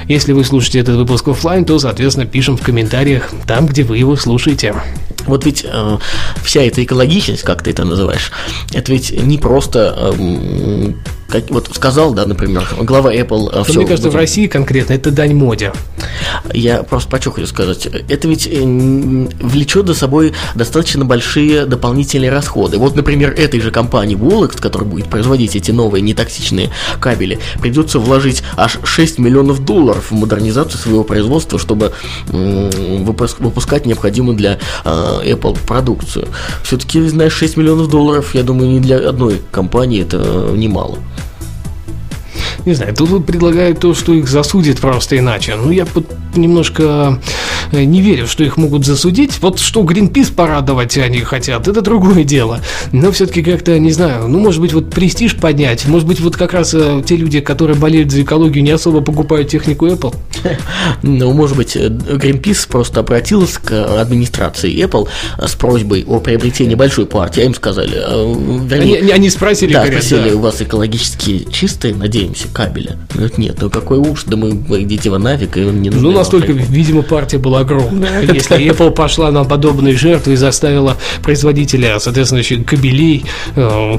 Если 0.09 0.33
вы 0.33 0.45
слушаете 0.45 0.81
этот 0.81 0.97
выпуск 0.97 1.29
оффлайн, 1.29 1.65
то, 1.65 1.79
соответственно, 1.79 2.27
пишем 2.27 2.57
в 2.57 2.63
комментариях 2.63 3.31
там, 3.47 3.67
где 3.67 3.83
вы 3.83 3.99
его 3.99 4.17
слушаете. 4.17 4.75
Вот 5.27 5.45
ведь 5.45 5.65
э, 5.65 5.99
вся 6.43 6.63
эта 6.63 6.85
экологичность, 6.85 7.43
как 7.43 7.63
ты 7.63 7.71
это 7.71 7.85
называешь, 7.85 8.31
это 8.73 8.93
ведь 8.93 9.11
не 9.11 9.39
просто, 9.39 10.15
эм, 10.19 11.03
как, 11.29 11.51
вот 11.51 11.69
сказал, 11.75 12.15
да, 12.15 12.25
например, 12.27 12.69
глава 12.81 13.13
Apple, 13.13 13.51
э, 13.53 13.57
Но 13.59 13.65
всё, 13.65 13.75
мне 13.81 13.87
кажется, 13.87 14.11
в 14.11 14.17
России 14.17 14.47
конкретно 14.47 14.95
это 14.95 15.11
дань 15.11 15.35
моде. 15.35 15.73
Я 16.53 16.83
просто 16.83 17.11
про 17.11 17.21
что 17.21 17.33
хочу 17.33 17.47
сказать. 17.47 17.87
Это 17.87 18.29
ведь 18.29 18.47
э, 18.47 18.61
влечет 18.61 19.87
за 19.87 19.95
собой 19.95 20.35
достаточно 20.55 21.05
большие 21.05 21.67
дополнительные 21.67 22.31
расходы. 22.31 22.79
Вот, 22.79 22.95
например, 22.95 23.31
этой 23.33 23.61
же 23.61 23.71
компании 23.71 24.17
Wolex, 24.17 24.61
которая 24.61 24.89
будет 24.89 25.07
производить 25.07 25.57
эти 25.57 25.71
новые 25.73 26.03
нетоксичные 26.03 26.71
кабели, 27.01 27.39
придется 27.61 27.99
вложить 27.99 28.43
аж 28.57 28.79
6 28.85 29.19
миллионов 29.19 29.65
долларов 29.65 30.11
в 30.11 30.15
модернизацию 30.15 30.81
своего 30.81 31.03
производства, 31.05 31.59
чтобы 31.59 31.93
выпуск- 32.29 33.41
выпускать 33.41 33.87
необходимую 33.87 34.37
для 34.37 34.59
э, 34.85 34.89
Apple 35.25 35.59
продукцию. 35.67 36.29
Все-таки, 36.63 37.07
знаешь, 37.09 37.33
6 37.33 37.57
миллионов 37.57 37.89
долларов, 37.89 38.35
я 38.35 38.43
думаю, 38.43 38.71
не 38.71 38.81
для 38.81 38.97
одной 39.09 39.41
компании 39.51 40.03
это 40.03 40.19
немало. 40.55 40.99
Не 42.65 42.75
знаю, 42.75 42.95
тут 42.95 43.09
вот 43.09 43.27
предлагают 43.27 43.81
то, 43.81 43.95
что 43.95 44.15
их 44.15 44.29
засудят 44.29 44.79
просто 44.79 45.19
иначе. 45.19 45.55
Ну, 45.57 45.71
я 45.71 45.87
вот 45.95 46.07
немножко 46.35 47.21
э, 47.73 47.85
не 47.85 48.01
верю, 48.01 48.27
что 48.27 48.45
их 48.45 48.57
могут 48.57 48.85
засудить. 48.85 49.39
Вот 49.41 49.59
что 49.59 49.83
Гринпис 49.83 50.31
порадовать 50.31 50.97
они 50.99 51.21
хотят, 51.21 51.69
это 51.69 51.81
другое 51.81 52.25
дело. 52.25 52.61
Но 52.93 53.13
все-таки 53.13 53.43
как-то, 53.43 53.79
не 53.79 53.93
знаю, 53.93 54.29
ну, 54.29 54.39
может 54.39 54.61
быть, 54.61 54.73
вот 54.73 54.91
престиж 54.91 55.37
поднять. 55.37 55.87
Может 55.87 56.07
быть, 56.07 56.21
вот 56.21 56.37
как 56.37 56.53
раз 56.53 56.75
э, 56.75 57.03
те 57.05 57.17
люди, 57.17 57.41
которые 57.41 57.77
болеют 57.77 58.11
за 58.11 58.23
экологию, 58.23 58.65
не 58.65 58.71
особо 58.71 59.01
покупают 59.01 59.49
технику 59.49 59.87
Apple. 59.87 60.15
Ну, 61.03 61.33
может 61.33 61.57
быть, 61.57 61.77
э, 61.77 61.89
Greenpeace 61.89 62.69
просто 62.69 63.01
обратился 63.01 63.61
к 63.61 64.01
администрации 64.01 64.75
Apple 64.85 65.09
с 65.39 65.55
просьбой 65.55 66.05
о 66.07 66.21
приобретении 66.21 66.75
большой 66.75 67.07
партии, 67.07 67.45
им 67.45 67.55
сказали, 67.55 67.97
э, 67.97 68.67
вернее, 68.67 68.99
Они, 68.99 69.11
они 69.11 69.31
спросили, 69.31 69.73
да, 69.73 69.83
говорят, 69.83 70.03
спросили, 70.05 70.31
да. 70.31 70.37
у 70.37 70.41
вас 70.41 70.61
экологически 70.61 71.47
чистые, 71.51 71.95
надеемся, 72.27 72.49
кабели? 72.53 72.97
Говорят, 73.13 73.39
нет, 73.39 73.57
ну 73.61 73.71
какой 73.71 73.99
уж, 73.99 74.25
да 74.25 74.37
мы 74.37 74.51
идите 74.83 75.11
вы 75.11 75.19
нафиг, 75.19 75.57
и 75.57 75.65
он 75.65 75.83
не 75.83 75.91
нужны 75.91 76.03
Ну, 76.03 76.09
вам 76.09 76.19
настолько, 76.19 76.53
iPhone». 76.53 76.67
видимо, 76.69 77.03
партия 77.03 77.39
была 77.39 77.61
огромная. 77.61 78.23
Если 78.23 78.59
Apple 78.71 78.91
пошла 78.91 79.31
на 79.31 79.45
подобные 79.45 79.97
жертвы 79.97 80.35
и 80.35 80.37
заставила 80.37 80.97
производителя, 81.23 81.99
соответственно, 81.99 82.41
еще 82.41 82.63
кабелей 82.63 83.25
э, 83.55 83.99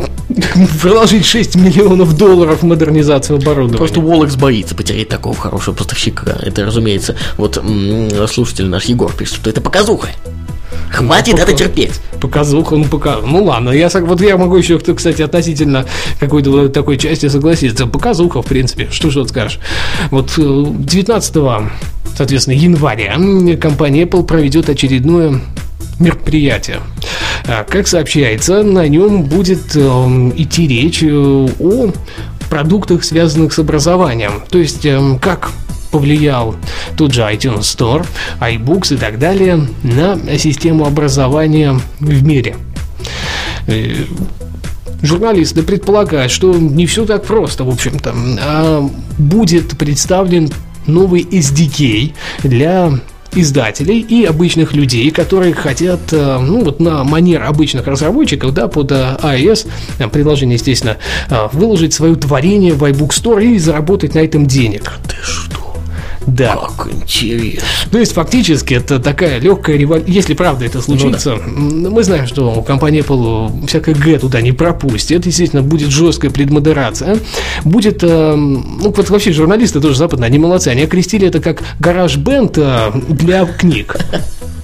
приложить 0.81 1.25
6 1.25 1.55
миллионов 1.55 2.17
долларов 2.17 2.61
в 2.61 2.65
модернизацию 2.65 3.37
оборудования. 3.37 3.77
Просто 3.77 3.99
Волекс 3.99 4.35
боится 4.35 4.75
потерять 4.75 5.09
такого 5.09 5.35
хорошего 5.35 5.75
поставщика. 5.75 6.37
Это, 6.41 6.65
разумеется, 6.65 7.15
вот 7.37 7.61
слушатель 8.29 8.67
наш 8.67 8.85
Егор 8.85 9.13
пишет, 9.13 9.35
что 9.35 9.49
это 9.49 9.61
показуха. 9.61 10.09
Хватит 10.91 11.33
Ну, 11.35 11.39
это 11.41 11.51
пока- 11.51 11.57
терпеть. 11.57 11.99
Показуха, 12.19 12.75
ну 12.75 12.85
пока. 12.85 13.17
Ну 13.25 13.43
ладно, 13.43 13.69
я 13.69 13.89
вот 13.89 14.21
я 14.21 14.37
могу 14.37 14.55
еще, 14.57 14.79
кстати, 14.79 15.21
относительно 15.21 15.85
какой-то 16.19 16.49
вот 16.51 16.73
такой 16.73 16.97
части 16.97 17.27
согласиться. 17.29 17.85
Показуха, 17.87 18.41
в 18.41 18.45
принципе, 18.45 18.87
что 18.91 19.09
же 19.09 19.19
вот 19.19 19.29
скажешь. 19.29 19.59
Вот 20.11 20.33
э, 20.37 20.65
19 20.69 21.35
соответственно, 22.15 22.55
января 22.55 23.15
компания 23.57 24.03
Apple 24.03 24.23
проведет 24.23 24.69
очередное 24.69 25.39
мероприятие. 25.99 26.79
А, 27.47 27.63
Как 27.63 27.87
сообщается, 27.87 28.63
на 28.63 28.87
нем 28.87 29.23
будет 29.23 29.75
э, 29.75 30.31
идти 30.35 30.67
речь 30.67 31.03
э, 31.03 31.07
о 31.11 31.91
продуктах, 32.49 33.03
связанных 33.03 33.53
с 33.53 33.59
образованием. 33.59 34.43
То 34.49 34.57
есть, 34.57 34.85
эм, 34.85 35.19
как 35.19 35.51
повлиял 35.91 36.55
тот 36.95 37.13
же 37.13 37.21
iTunes 37.21 37.61
Store, 37.61 38.05
iBooks 38.39 38.95
и 38.95 38.97
так 38.97 39.19
далее 39.19 39.67
на 39.83 40.17
систему 40.37 40.85
образования 40.85 41.79
в 41.99 42.23
мире. 42.23 42.55
Э, 43.67 44.05
Журналисты 45.01 45.61
предполагают, 45.61 46.31
что 46.31 46.55
не 46.55 46.87
все 46.87 47.05
так 47.05 47.23
просто, 47.23 47.63
в 47.63 47.69
общем-то. 47.69 48.13
А 48.41 48.89
будет 49.19 49.77
представлен 49.77 50.49
новый 50.87 51.21
SDK 51.21 52.13
для 52.43 52.93
издателей 53.35 53.99
и 53.99 54.25
обычных 54.25 54.73
людей, 54.73 55.11
которые 55.11 55.53
хотят, 55.53 55.99
э, 56.11 56.39
ну 56.39 56.63
вот 56.63 56.79
на 56.79 57.03
манер 57.03 57.43
обычных 57.43 57.85
разработчиков, 57.85 58.53
да, 58.53 58.67
под 58.67 58.91
э, 58.91 59.17
iOS, 59.21 59.67
приложение, 60.09 60.55
естественно, 60.55 60.97
выложить 61.51 61.93
свое 61.93 62.15
творение 62.15 62.73
в 62.73 62.83
iBook 62.83 63.09
Store 63.09 63.45
и 63.45 63.59
заработать 63.59 64.15
на 64.15 64.19
этом 64.19 64.47
денег. 64.47 64.93
Ты 65.07 65.15
что? 65.21 65.56
Да. 66.27 66.55
Как 66.77 66.89
интересно. 66.91 67.63
То 67.89 67.97
есть 67.97 68.13
фактически 68.13 68.73
это 68.73 68.99
такая 68.99 69.39
легкая 69.39 69.77
революция. 69.77 70.13
Если 70.13 70.33
правда 70.33 70.65
это 70.65 70.81
случится, 70.81 71.31
м, 71.31 71.89
мы 71.89 72.03
знаем, 72.03 72.27
что 72.27 72.61
компания 72.61 72.99
Apple 72.99 73.65
всякое 73.67 73.95
Г 73.95 74.19
туда 74.19 74.41
не 74.41 74.51
пропустит. 74.51 75.25
Естественно, 75.25 75.63
будет 75.63 75.89
жесткая 75.89 76.29
предмодерация. 76.29 77.17
Будет, 77.63 78.03
э, 78.03 78.35
ну 78.35 78.93
вот 78.95 79.09
вообще 79.09 79.31
журналисты 79.31 79.79
тоже 79.79 79.95
западные, 79.97 80.27
они 80.27 80.37
молодцы. 80.37 80.67
Они 80.67 80.83
окрестили 80.83 81.27
это 81.27 81.39
как 81.39 81.63
гараж 81.79 82.17
бенд 82.17 82.57
для 83.07 83.45
книг. 83.45 83.95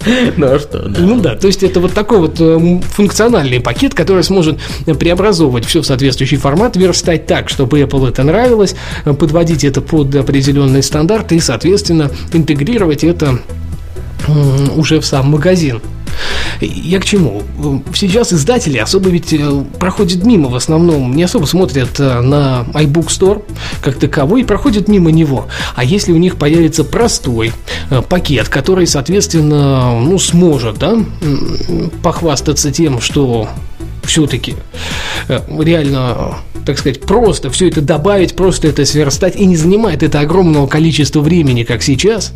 Ну 0.38 0.48
а 0.48 0.60
что. 0.60 0.80
Ну 0.88 1.20
да, 1.20 1.36
то 1.36 1.48
есть 1.48 1.64
это 1.64 1.80
вот 1.80 1.94
такой 1.94 2.20
вот 2.20 2.40
э, 2.40 2.80
функциональный 2.90 3.60
пакет, 3.60 3.94
который 3.94 4.24
сможет 4.24 4.60
преобразовывать 4.86 5.66
все 5.66 5.82
в 5.82 5.86
соответствующий 5.86 6.38
формат, 6.38 6.76
верстать 6.76 7.26
так, 7.26 7.50
чтобы 7.50 7.82
Apple 7.82 8.10
это 8.10 8.24
нравилось, 8.24 8.76
э, 9.06 9.14
подводить 9.14 9.64
это 9.64 9.82
под 9.82 10.14
определенные 10.16 10.84
стандарты 10.84 11.36
и, 11.36 11.40
соответственно, 11.40 12.12
интегрировать 12.34 13.04
это 13.04 13.40
уже 14.76 15.02
в 15.02 15.06
сам 15.06 15.32
магазин. 15.32 15.82
Я 16.62 17.00
к 17.00 17.06
чему? 17.06 17.44
Сейчас 17.94 18.34
издатели 18.34 18.78
особо 18.78 19.10
ведь 19.10 19.34
э, 19.34 19.64
проходят 19.80 20.26
мимо 20.26 20.50
в 20.50 20.56
основном, 20.56 21.16
не 21.16 21.24
особо 21.24 21.46
смотрят 21.46 22.00
э, 22.00 22.22
на 22.22 22.66
iBook 22.74 23.08
Store 23.08 23.44
как 23.82 23.98
таковой 23.98 24.42
и 24.42 24.46
проходят 24.46 24.88
мимо 24.88 25.12
него. 25.12 25.48
А 25.76 25.84
если 25.84 26.12
у 26.12 26.18
них 26.18 26.38
появится 26.38 26.84
простой 26.84 27.52
э, 27.90 28.02
пакет, 28.02 28.50
который, 28.50 28.88
соответственно, 28.88 30.00
ну, 30.00 30.18
сможет 30.20 30.78
да, 30.78 30.98
похвастаться 32.02 32.72
тем, 32.72 33.02
что 33.02 33.50
все-таки 34.04 34.56
реально, 35.28 36.38
так 36.66 36.78
сказать, 36.78 37.02
просто 37.02 37.50
все 37.50 37.70
это 37.70 37.82
добавить, 37.82 38.36
просто 38.36 38.68
это 38.68 38.86
сверстать 38.86 39.36
и 39.36 39.46
не 39.46 39.56
занимает 39.56 40.04
это 40.04 40.20
огромного 40.20 40.68
количества 40.68 41.22
времени, 41.22 41.64
как 41.64 41.84
сейчас, 41.84 42.34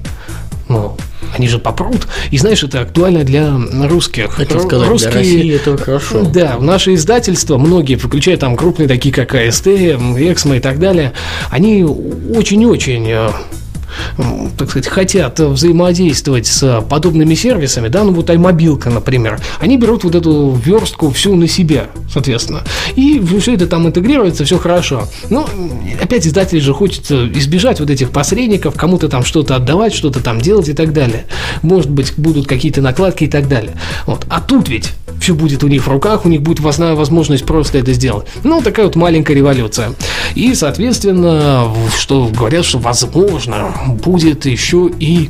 ну, 0.69 0.97
они 1.35 1.47
же 1.47 1.59
попрут. 1.59 2.07
И 2.31 2.37
знаешь, 2.37 2.63
это 2.63 2.81
актуально 2.81 3.23
для 3.23 3.53
русских. 3.87 4.31
Хотел 4.31 4.61
сказать, 4.61 4.97
для 4.97 5.11
России 5.11 5.55
это 5.55 5.77
хорошо. 5.77 6.23
Да, 6.23 6.57
наши 6.59 6.93
издательства, 6.95 7.57
многие, 7.57 7.95
включая 7.95 8.37
там 8.37 8.55
крупные 8.55 8.87
такие, 8.87 9.13
как 9.13 9.33
АСТ, 9.35 9.67
Эксмо 9.67 10.57
и 10.57 10.59
так 10.59 10.79
далее, 10.79 11.13
они 11.49 11.83
очень-очень 11.83 13.07
э, 13.09 13.29
так 14.57 14.69
сказать, 14.69 14.87
хотят 14.87 15.39
взаимодействовать 15.39 16.47
с 16.47 16.81
подобными 16.89 17.35
сервисами, 17.35 17.87
да, 17.87 18.03
ну 18.03 18.11
вот 18.13 18.29
iMobilка, 18.29 18.89
например, 18.89 19.39
они 19.59 19.77
берут 19.77 20.03
вот 20.03 20.15
эту 20.15 20.51
верстку 20.63 21.11
всю 21.11 21.35
на 21.35 21.47
себя, 21.47 21.87
соответственно, 22.11 22.63
и 22.95 23.23
все 23.39 23.53
это 23.53 23.67
там 23.67 23.87
интегрируется, 23.87 24.45
все 24.45 24.57
хорошо. 24.57 25.07
Но 25.29 25.47
опять 26.01 26.25
издатель 26.27 26.61
же 26.61 26.73
хочет 26.73 27.11
избежать 27.11 27.79
вот 27.79 27.89
этих 27.89 28.11
посредников, 28.11 28.75
кому-то 28.75 29.09
там 29.09 29.23
что-то 29.23 29.55
отдавать, 29.55 29.93
что-то 29.93 30.21
там 30.21 30.41
делать 30.41 30.69
и 30.69 30.73
так 30.73 30.93
далее. 30.93 31.25
Может 31.61 31.89
быть, 31.89 32.13
будут 32.17 32.47
какие-то 32.47 32.81
накладки 32.81 33.25
и 33.25 33.27
так 33.27 33.47
далее. 33.47 33.73
Вот. 34.05 34.25
А 34.29 34.41
тут 34.41 34.69
ведь 34.69 34.93
все 35.19 35.33
будет 35.33 35.63
у 35.63 35.67
них 35.67 35.85
в 35.85 35.89
руках, 35.89 36.25
у 36.25 36.29
них 36.29 36.41
будет 36.41 36.59
возможность 36.59 37.45
просто 37.45 37.79
это 37.79 37.93
сделать. 37.93 38.27
Ну, 38.43 38.61
такая 38.61 38.85
вот 38.85 38.95
маленькая 38.95 39.33
революция. 39.33 39.93
И, 40.35 40.53
соответственно, 40.53 41.65
что 41.97 42.27
говорят, 42.27 42.65
что 42.65 42.77
возможно 42.77 43.73
будет 43.87 44.45
еще 44.45 44.89
и 44.99 45.29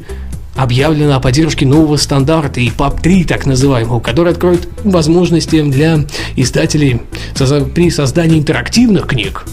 объявлено 0.58 1.16
о 1.16 1.20
поддержке 1.20 1.66
нового 1.66 1.98
стандарта 1.98 2.60
EPUB-3, 2.60 3.26
так 3.26 3.46
называемого, 3.46 4.00
который 4.00 4.34
откроет 4.34 4.68
возможности 4.84 5.62
для 5.62 6.06
издателей 6.36 7.02
при 7.74 7.90
создании 7.90 8.40
интерактивных 8.40 9.08
книг. 9.08 9.46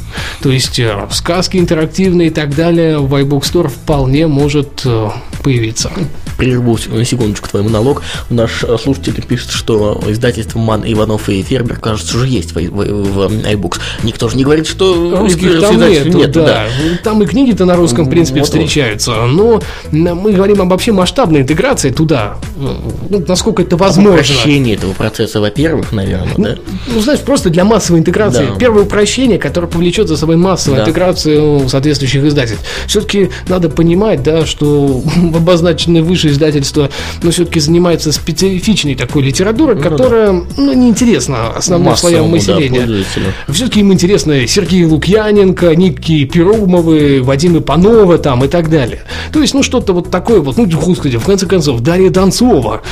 То 0.42 0.50
есть 0.50 0.78
э, 0.78 1.06
сказки 1.10 1.56
интерактивные 1.56 2.28
и 2.28 2.30
так 2.30 2.54
далее 2.54 2.98
в 2.98 3.14
iBook 3.14 3.42
Store 3.42 3.68
вполне 3.68 4.26
может 4.26 4.82
э, 4.84 5.08
появиться. 5.42 5.90
Прерву 6.36 6.76
секундочку 6.76 7.48
твой 7.48 7.62
монолог. 7.62 8.02
Наш 8.30 8.64
э, 8.64 8.76
слушатель 8.82 9.22
пишет, 9.22 9.50
что 9.50 10.02
издательство 10.06 10.58
Ман, 10.58 10.82
Иванов 10.84 11.28
и 11.28 11.42
Фербер, 11.42 11.78
кажется, 11.78 12.16
уже 12.16 12.28
есть 12.28 12.52
в, 12.52 12.56
в, 12.56 12.70
в 12.70 13.30
iBooks. 13.30 13.78
Никто 14.02 14.28
же 14.28 14.36
не 14.36 14.44
говорит, 14.44 14.66
что 14.66 15.18
Русских 15.18 15.60
там 15.60 15.76
издательств 15.76 16.06
нету, 16.06 16.18
нету, 16.18 16.40
да. 16.40 16.66
Там 17.02 17.22
и 17.22 17.26
книги-то 17.26 17.64
на 17.64 17.76
русском, 17.76 18.06
в 18.06 18.10
принципе, 18.10 18.40
Вот-вот. 18.40 18.60
встречаются. 18.60 19.24
Но 19.26 19.62
мы 19.90 20.32
говорим 20.32 20.60
об 20.60 20.74
вообще 20.74 20.90
масштабной 20.94 21.40
интеграции 21.42 21.90
туда. 21.90 22.37
Ну, 22.57 23.24
насколько 23.28 23.62
это 23.62 23.76
возможно. 23.76 24.12
Упрощение 24.12 24.74
этого 24.76 24.92
процесса, 24.92 25.40
во-первых, 25.40 25.92
наверное, 25.92 26.35
да? 26.37 26.54
Ну, 26.87 27.00
знаешь, 27.00 27.20
просто 27.20 27.50
для 27.50 27.64
массовой 27.64 28.00
интеграции. 28.00 28.46
Да. 28.52 28.59
Первое 28.59 28.85
упрощение, 28.85 29.38
которое 29.38 29.66
повлечет 29.66 30.09
за 30.09 30.16
собой 30.16 30.37
массовую 30.37 30.78
Да. 30.78 30.85
интеграцию 30.88 31.68
соответствующих 31.68 32.24
издательств. 32.24 32.64
Все-таки 32.87 33.30
надо 33.48 33.68
понимать, 33.68 34.22
да, 34.22 34.46
что 34.46 35.02
обозначенное 35.35 36.02
выше 36.02 36.28
издательство, 36.28 36.90
ну, 37.22 37.30
все-таки 37.30 37.61
занимается 37.61 38.12
специфичной 38.12 38.94
такой 38.94 39.22
литературой, 39.22 39.76
Ну 39.76 39.83
да. 39.83 39.90
которая, 39.90 40.33
ну, 40.57 40.72
неинтересна 40.72 41.48
основному 41.48 41.96
слоям 41.96 42.30
Массовому, 42.30 42.37
да, 42.46 42.52
населения. 42.54 42.80
пользователю. 42.87 43.26
все-таки 43.48 43.80
им 43.80 43.92
интересны 43.92 44.46
Сергей 44.46 44.85
Лукьяненко, 44.85 45.74
Ники 45.76 46.24
Перумовы, 46.24 47.22
Вадим 47.22 47.59
Ипанова 47.59 48.18
там 48.18 48.44
и 48.44 48.48
так 48.48 48.70
далее. 48.70 49.02
То 49.33 49.40
есть, 49.40 49.54
ну, 49.54 49.62
что-то 49.62 49.92
вот 49.92 50.11
такое 50.11 50.40
вот, 50.40 50.57
ну, 50.57 50.66
господи, 50.84 51.18
в 51.18 51.24
конце 51.24 51.46
концов, 51.46 51.80
Дарья 51.80 52.10
Донцова. 52.10 52.82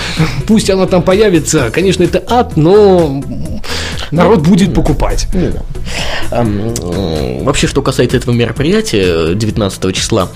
Пусть 0.46 0.70
она 0.70 0.86
там 0.86 1.02
появится, 1.02 1.70
конечно, 1.70 2.02
это 2.02 2.22
ад, 2.28 2.56
но 2.56 3.22
народ 4.10 4.40
будет 4.40 4.74
покупать. 4.74 5.26
Ну 5.32 5.52
Вообще, 7.44 7.66
что 7.66 7.82
касается 7.82 8.16
этого 8.16 8.34
мероприятия, 8.34 9.34
19 9.34 9.94
числа, 9.94 10.28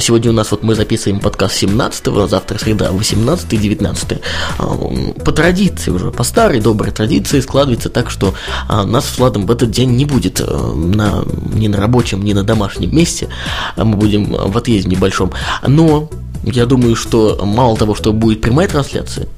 сегодня 0.00 0.30
у 0.30 0.34
нас 0.34 0.50
вот 0.50 0.62
мы 0.62 0.74
записываем 0.74 1.20
подкаст 1.20 1.54
17 1.56 2.28
завтра 2.28 2.58
среда, 2.58 2.90
18 2.90 3.52
и 3.52 3.56
19 3.56 4.20
Ам, 4.58 5.12
По 5.24 5.32
традиции 5.32 5.90
уже, 5.90 6.10
по 6.10 6.24
старой 6.24 6.60
доброй 6.60 6.90
традиции 6.92 7.40
складывается 7.40 7.88
так, 7.88 8.10
что 8.10 8.34
а, 8.68 8.84
нас 8.84 9.06
с 9.08 9.18
Владом 9.18 9.46
в 9.46 9.50
этот 9.50 9.70
день 9.70 9.90
не 9.90 10.04
будет 10.04 10.40
э, 10.40 10.44
на, 10.44 11.24
ни 11.54 11.68
на 11.68 11.76
рабочем, 11.76 12.24
ни 12.24 12.32
на 12.32 12.42
домашнем 12.42 12.94
месте, 12.94 13.28
А 13.76 13.84
мы 13.84 13.96
будем 13.96 14.32
в 14.32 14.56
отъезде 14.56 14.88
небольшом, 14.88 15.32
но 15.66 16.08
я 16.44 16.66
думаю, 16.66 16.96
что 16.96 17.40
мало 17.44 17.76
того, 17.76 17.94
что 17.94 18.12
будет 18.12 18.40
прямая 18.40 18.68
трансляция, 18.68 19.28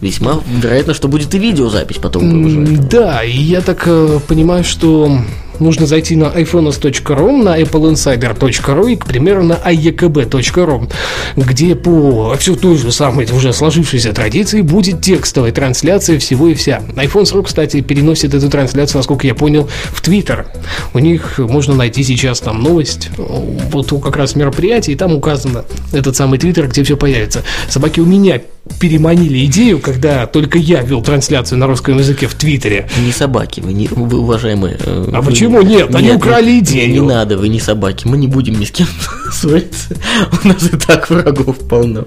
весьма 0.00 0.40
вероятно, 0.46 0.94
что 0.94 1.08
будет 1.08 1.34
и 1.34 1.38
видеозапись 1.38 1.98
потом 1.98 2.28
выложена. 2.28 2.82
Да, 2.88 3.22
и 3.22 3.36
я 3.36 3.60
так 3.60 3.82
э, 3.86 4.18
понимаю, 4.26 4.64
что 4.64 5.18
нужно 5.60 5.86
зайти 5.86 6.16
на 6.16 6.24
iPhones.ru, 6.24 7.42
на 7.42 7.60
appleinsider.ru 7.60 8.92
и, 8.92 8.96
к 8.96 9.06
примеру, 9.06 9.44
на 9.44 9.54
iekb.ru, 9.54 10.92
где 11.36 11.74
по 11.74 12.36
все 12.38 12.56
той 12.56 12.76
же 12.76 12.92
самой 12.92 13.26
уже 13.32 13.52
сложившейся 13.52 14.12
традиции 14.12 14.60
будет 14.60 15.00
текстовая 15.00 15.52
трансляция 15.52 16.18
всего 16.18 16.48
и 16.48 16.54
вся. 16.54 16.82
iPhones.ru, 16.94 17.44
кстати, 17.44 17.80
переносит 17.80 18.34
эту 18.34 18.48
трансляцию, 18.48 18.98
насколько 18.98 19.26
я 19.26 19.34
понял, 19.34 19.68
в 19.92 20.02
Twitter. 20.02 20.46
У 20.94 20.98
них 20.98 21.38
можно 21.38 21.74
найти 21.74 22.02
сейчас 22.02 22.40
там 22.40 22.62
новость, 22.62 23.10
вот 23.16 23.92
как 24.02 24.16
раз 24.16 24.36
мероприятие, 24.36 24.94
и 24.94 24.98
там 24.98 25.14
указано 25.14 25.64
этот 25.92 26.16
самый 26.16 26.38
Twitter, 26.38 26.66
где 26.66 26.82
все 26.82 26.96
появится. 26.96 27.42
Собаки 27.68 28.00
у 28.00 28.06
меня 28.06 28.40
переманили 28.78 29.44
идею, 29.46 29.78
когда 29.80 30.26
только 30.26 30.58
я 30.58 30.80
вел 30.82 31.02
трансляцию 31.02 31.58
на 31.58 31.66
русском 31.66 31.98
языке 31.98 32.26
в 32.26 32.34
Твиттере. 32.34 32.88
Не 33.04 33.10
собаки, 33.12 33.60
вы, 33.60 33.72
не, 33.72 33.88
вы 33.88 34.18
уважаемые. 34.20 34.76
э, 34.78 35.08
А 35.12 35.20
вы- 35.20 35.30
почему 35.30 35.60
нет? 35.62 35.94
Они 35.94 36.12
украли 36.12 36.52
не- 36.52 36.58
идею. 36.60 36.88
Не, 36.88 36.92
не 36.94 37.00
надо, 37.00 37.36
вы 37.36 37.48
не 37.48 37.58
собаки. 37.60 38.06
Мы 38.06 38.16
не 38.16 38.26
будем 38.28 38.58
ни 38.60 38.64
с 38.64 38.70
кем 38.70 38.86
ссориться. 39.32 39.96
У 40.44 40.48
нас 40.48 40.62
и 40.72 40.76
так 40.76 41.10
врагов 41.10 41.56
полно. 41.68 42.04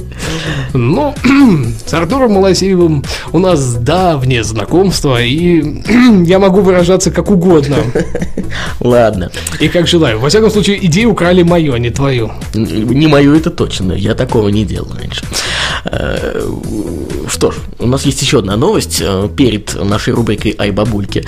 Но 0.73 1.13
с 1.85 1.93
Артуром 1.93 2.33
Малосеевым 2.33 3.03
у 3.31 3.39
нас 3.39 3.75
давнее 3.75 4.43
знакомство, 4.43 5.21
и 5.21 5.83
я 6.25 6.39
могу 6.39 6.61
выражаться 6.61 7.11
как 7.11 7.29
угодно 7.29 7.77
Ладно. 8.79 9.31
и 9.59 9.67
как 9.67 9.87
желаю. 9.87 10.19
Во 10.19 10.29
всяком 10.29 10.49
случае, 10.49 10.83
идею 10.85 11.11
украли 11.11 11.43
мою, 11.43 11.73
а 11.73 11.79
не 11.79 11.89
твою. 11.89 12.31
Не 12.53 13.07
мою 13.07 13.35
это 13.35 13.49
точно. 13.49 13.93
Я 13.93 14.15
такого 14.15 14.49
не 14.49 14.65
делал 14.65 14.91
раньше. 14.97 15.23
Э, 15.85 16.41
Что 17.27 17.51
ж, 17.51 17.55
у 17.79 17.87
нас 17.87 18.05
есть 18.05 18.21
еще 18.21 18.39
одна 18.39 18.55
новость 18.57 19.01
э, 19.01 19.29
перед 19.35 19.73
нашей 19.81 20.13
рубрикой 20.13 20.55
«Ай, 20.57 20.71
бабульки». 20.71 21.25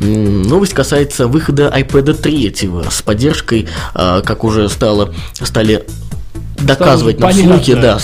Новость 0.00 0.74
касается 0.74 1.26
выхода 1.28 1.72
iPad 1.74 2.14
3 2.14 2.54
с 2.90 3.02
поддержкой, 3.02 3.68
э, 3.94 4.22
как 4.24 4.44
уже 4.44 4.68
стало, 4.68 5.14
стали 5.32 5.84
доказывать 6.58 7.20
нам 7.20 7.30
понятно. 7.30 7.54
слухи, 7.54 7.74
да, 7.74 7.98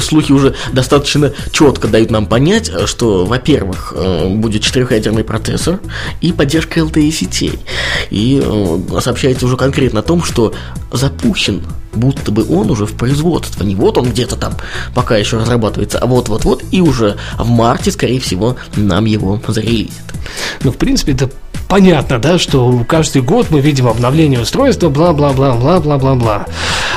слухи 0.00 0.32
уже 0.32 0.54
достаточно 0.72 1.32
четко 1.52 1.88
дают 1.88 2.10
нам 2.10 2.26
понять, 2.26 2.70
что, 2.86 3.24
во-первых, 3.24 3.92
э, 3.96 4.28
будет 4.28 4.62
четырехъядерный 4.62 5.24
процессор 5.24 5.80
и 6.20 6.32
поддержка 6.32 6.80
LTE 6.80 7.10
сетей. 7.10 7.58
И 8.10 8.42
э, 8.42 9.00
сообщается 9.00 9.46
уже 9.46 9.56
конкретно 9.56 10.00
о 10.00 10.02
том, 10.02 10.22
что 10.22 10.54
запущен 10.92 11.62
будто 11.92 12.30
бы 12.30 12.46
он 12.48 12.70
уже 12.70 12.86
в 12.86 12.92
производство. 12.94 13.64
Не 13.64 13.74
вот 13.74 13.98
он 13.98 14.10
где-то 14.10 14.36
там 14.36 14.54
пока 14.94 15.16
еще 15.16 15.38
разрабатывается, 15.38 15.98
а 15.98 16.06
вот-вот-вот, 16.06 16.64
и 16.70 16.80
уже 16.80 17.16
в 17.38 17.48
марте, 17.48 17.90
скорее 17.90 18.20
всего, 18.20 18.56
нам 18.76 19.04
его 19.04 19.40
зарелизят. 19.46 19.92
Ну, 20.62 20.72
в 20.72 20.76
принципе, 20.76 21.12
это 21.12 21.30
понятно, 21.68 22.18
да, 22.18 22.38
что 22.38 22.84
каждый 22.88 23.22
год 23.22 23.50
мы 23.50 23.60
видим 23.60 23.86
обновление 23.86 24.40
устройства, 24.40 24.88
бла-бла-бла-бла-бла-бла-бла. 24.88 26.46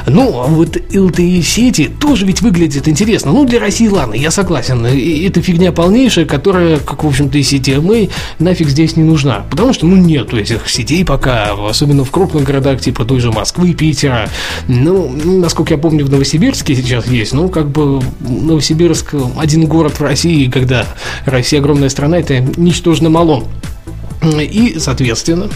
Ну, 0.07 0.41
а 0.41 0.47
вот 0.47 0.77
LTE-сети 0.77 1.89
тоже 1.99 2.25
ведь 2.25 2.41
выглядят 2.41 2.87
интересно. 2.87 3.31
Ну, 3.31 3.45
для 3.45 3.59
России, 3.59 3.87
ладно, 3.87 4.15
я 4.15 4.31
согласен. 4.31 4.85
Это 4.85 5.41
фигня 5.41 5.71
полнейшая, 5.71 6.25
которая, 6.25 6.79
как, 6.79 7.03
в 7.03 7.07
общем-то, 7.07 7.37
и 7.37 7.41
CTMA 7.41 8.09
нафиг 8.39 8.69
здесь 8.69 8.95
не 8.95 9.03
нужна. 9.03 9.45
Потому 9.49 9.73
что, 9.73 9.85
ну, 9.85 9.95
нету 9.97 10.37
этих 10.37 10.69
сетей 10.69 11.05
пока, 11.05 11.53
особенно 11.69 12.03
в 12.03 12.11
крупных 12.11 12.43
городах, 12.43 12.81
типа 12.81 13.05
той 13.05 13.19
же 13.19 13.31
Москвы, 13.31 13.73
Питера. 13.73 14.29
Ну, 14.67 15.09
насколько 15.09 15.73
я 15.73 15.77
помню, 15.77 16.05
в 16.05 16.09
Новосибирске 16.09 16.75
сейчас 16.75 17.07
есть. 17.07 17.33
Ну, 17.33 17.49
как 17.49 17.69
бы 17.69 18.01
Новосибирск 18.21 19.13
один 19.37 19.65
город 19.65 19.99
в 19.99 20.01
России, 20.01 20.49
когда 20.49 20.85
Россия 21.25 21.59
огромная 21.59 21.89
страна, 21.89 22.17
это 22.17 22.39
ничтожно 22.57 23.09
мало. 23.09 23.43
И, 24.23 24.77
соответственно, 24.79 25.49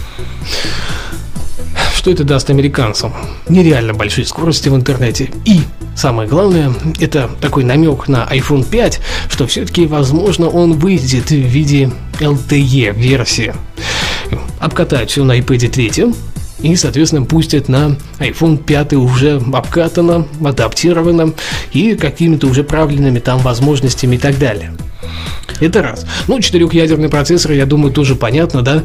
что 1.95 2.11
это 2.11 2.23
даст 2.23 2.49
американцам? 2.49 3.13
Нереально 3.49 3.93
большие 3.93 4.25
скорости 4.25 4.69
в 4.69 4.75
интернете. 4.75 5.31
И 5.45 5.61
самое 5.95 6.27
главное, 6.27 6.73
это 6.99 7.29
такой 7.41 7.63
намек 7.63 8.07
на 8.07 8.27
iPhone 8.31 8.63
5, 8.63 8.99
что 9.29 9.47
все-таки, 9.47 9.85
возможно, 9.85 10.47
он 10.49 10.73
выйдет 10.73 11.29
в 11.29 11.35
виде 11.35 11.91
LTE 12.19 12.93
версии. 12.93 13.53
Обкатают 14.59 15.11
все 15.11 15.23
на 15.23 15.39
iPad 15.39 15.67
3 15.67 16.13
и, 16.59 16.75
соответственно, 16.75 17.25
пустят 17.25 17.67
на 17.69 17.97
iPhone 18.19 18.57
5 18.57 18.93
уже 18.93 19.41
обкатано, 19.53 20.25
адаптировано 20.43 21.33
и 21.73 21.95
какими-то 21.95 22.47
уже 22.47 22.63
правильными 22.63 23.19
там 23.19 23.39
возможностями 23.39 24.15
и 24.15 24.19
так 24.19 24.37
далее. 24.39 24.73
Это 25.59 25.81
раз. 25.81 26.05
Ну, 26.27 26.39
четырехъядерный 26.39 27.09
процессор, 27.09 27.51
я 27.51 27.65
думаю, 27.65 27.93
тоже 27.93 28.15
понятно, 28.15 28.61
да. 28.61 28.83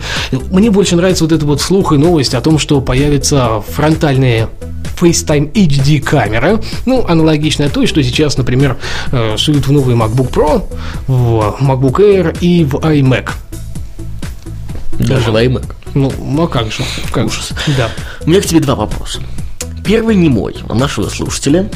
Мне 0.50 0.70
больше 0.70 0.96
нравится 0.96 1.24
вот 1.24 1.32
эта 1.32 1.44
вот 1.44 1.60
слух 1.60 1.92
и 1.92 1.96
новость 1.96 2.34
о 2.34 2.40
том, 2.40 2.58
что 2.58 2.80
появятся 2.80 3.60
фронтальные 3.60 4.48
FaceTime 5.00 5.52
HD 5.52 6.00
камера, 6.00 6.60
ну, 6.86 7.04
аналогичная 7.06 7.70
той, 7.70 7.86
что 7.86 8.02
сейчас, 8.02 8.36
например, 8.36 8.76
э, 9.12 9.36
суют 9.38 9.66
в 9.66 9.72
новый 9.72 9.96
MacBook 9.96 10.30
Pro, 10.30 10.64
в 11.06 11.56
MacBook 11.60 11.96
Air 12.00 12.36
и 12.40 12.64
в 12.64 12.74
iMac. 12.76 13.30
Даже 14.98 15.32
в 15.32 15.36
iMac. 15.36 15.64
Ну, 15.94 16.42
а 16.42 16.48
как 16.48 16.70
же? 16.70 16.82
Как 17.12 17.26
Ужас. 17.26 17.52
Да. 17.76 17.90
У 18.24 18.30
меня 18.30 18.40
к 18.40 18.46
тебе 18.46 18.60
два 18.60 18.74
вопроса. 18.74 19.20
Первый 19.84 20.16
не 20.16 20.28
мой, 20.28 20.54
а 20.68 20.74
нашего 20.74 21.08
слушателя 21.08 21.70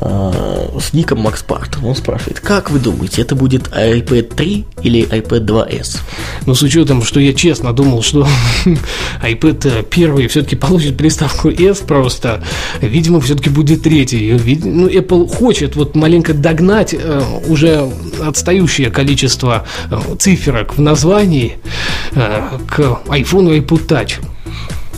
э, 0.00 0.68
с 0.80 0.92
ником 0.92 1.20
Макс 1.20 1.42
Парт. 1.42 1.78
Он 1.82 1.94
спрашивает, 1.94 2.40
как 2.40 2.70
вы 2.70 2.78
думаете, 2.78 3.22
это 3.22 3.34
будет 3.34 3.68
iPad 3.68 4.34
3 4.34 4.66
или 4.82 5.06
iPad 5.08 5.46
2s? 5.46 5.98
Но 6.46 6.54
с 6.54 6.62
учетом, 6.62 7.02
что 7.02 7.20
я 7.20 7.32
честно 7.32 7.72
думал, 7.72 8.02
что 8.02 8.26
iPad 9.22 9.86
первый 9.88 10.26
все-таки 10.28 10.56
получит 10.56 10.96
приставку 10.96 11.48
S 11.48 11.78
просто, 11.78 12.42
видимо, 12.80 13.20
все-таки 13.20 13.50
будет 13.50 13.82
третий. 13.82 14.32
Ну, 14.64 14.88
Apple 14.88 15.28
хочет 15.28 15.76
вот 15.76 15.94
маленько 15.94 16.34
догнать 16.34 16.94
э, 16.94 17.22
уже 17.48 17.88
отстающее 18.22 18.90
количество 18.90 19.66
э, 19.90 19.98
циферок 20.18 20.76
в 20.76 20.80
названии 20.80 21.58
э, 22.12 22.58
к 22.68 23.00
iPhone 23.06 23.56
и 23.56 23.60
iPod 23.60 23.86
Touch. 23.86 24.20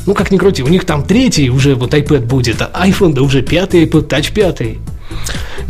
Ну, 0.08 0.14
как 0.14 0.30
ни 0.30 0.38
крути, 0.38 0.62
у 0.62 0.68
них 0.68 0.86
там 0.86 1.04
третий 1.04 1.50
уже 1.50 1.74
вот 1.74 1.92
iPad 1.92 2.20
будет, 2.20 2.62
а 2.62 2.88
iPhone 2.88 3.12
да 3.12 3.20
уже 3.20 3.42
пятый, 3.42 3.84
iPod 3.84 4.08
Touch 4.08 4.32
пятый. 4.32 4.78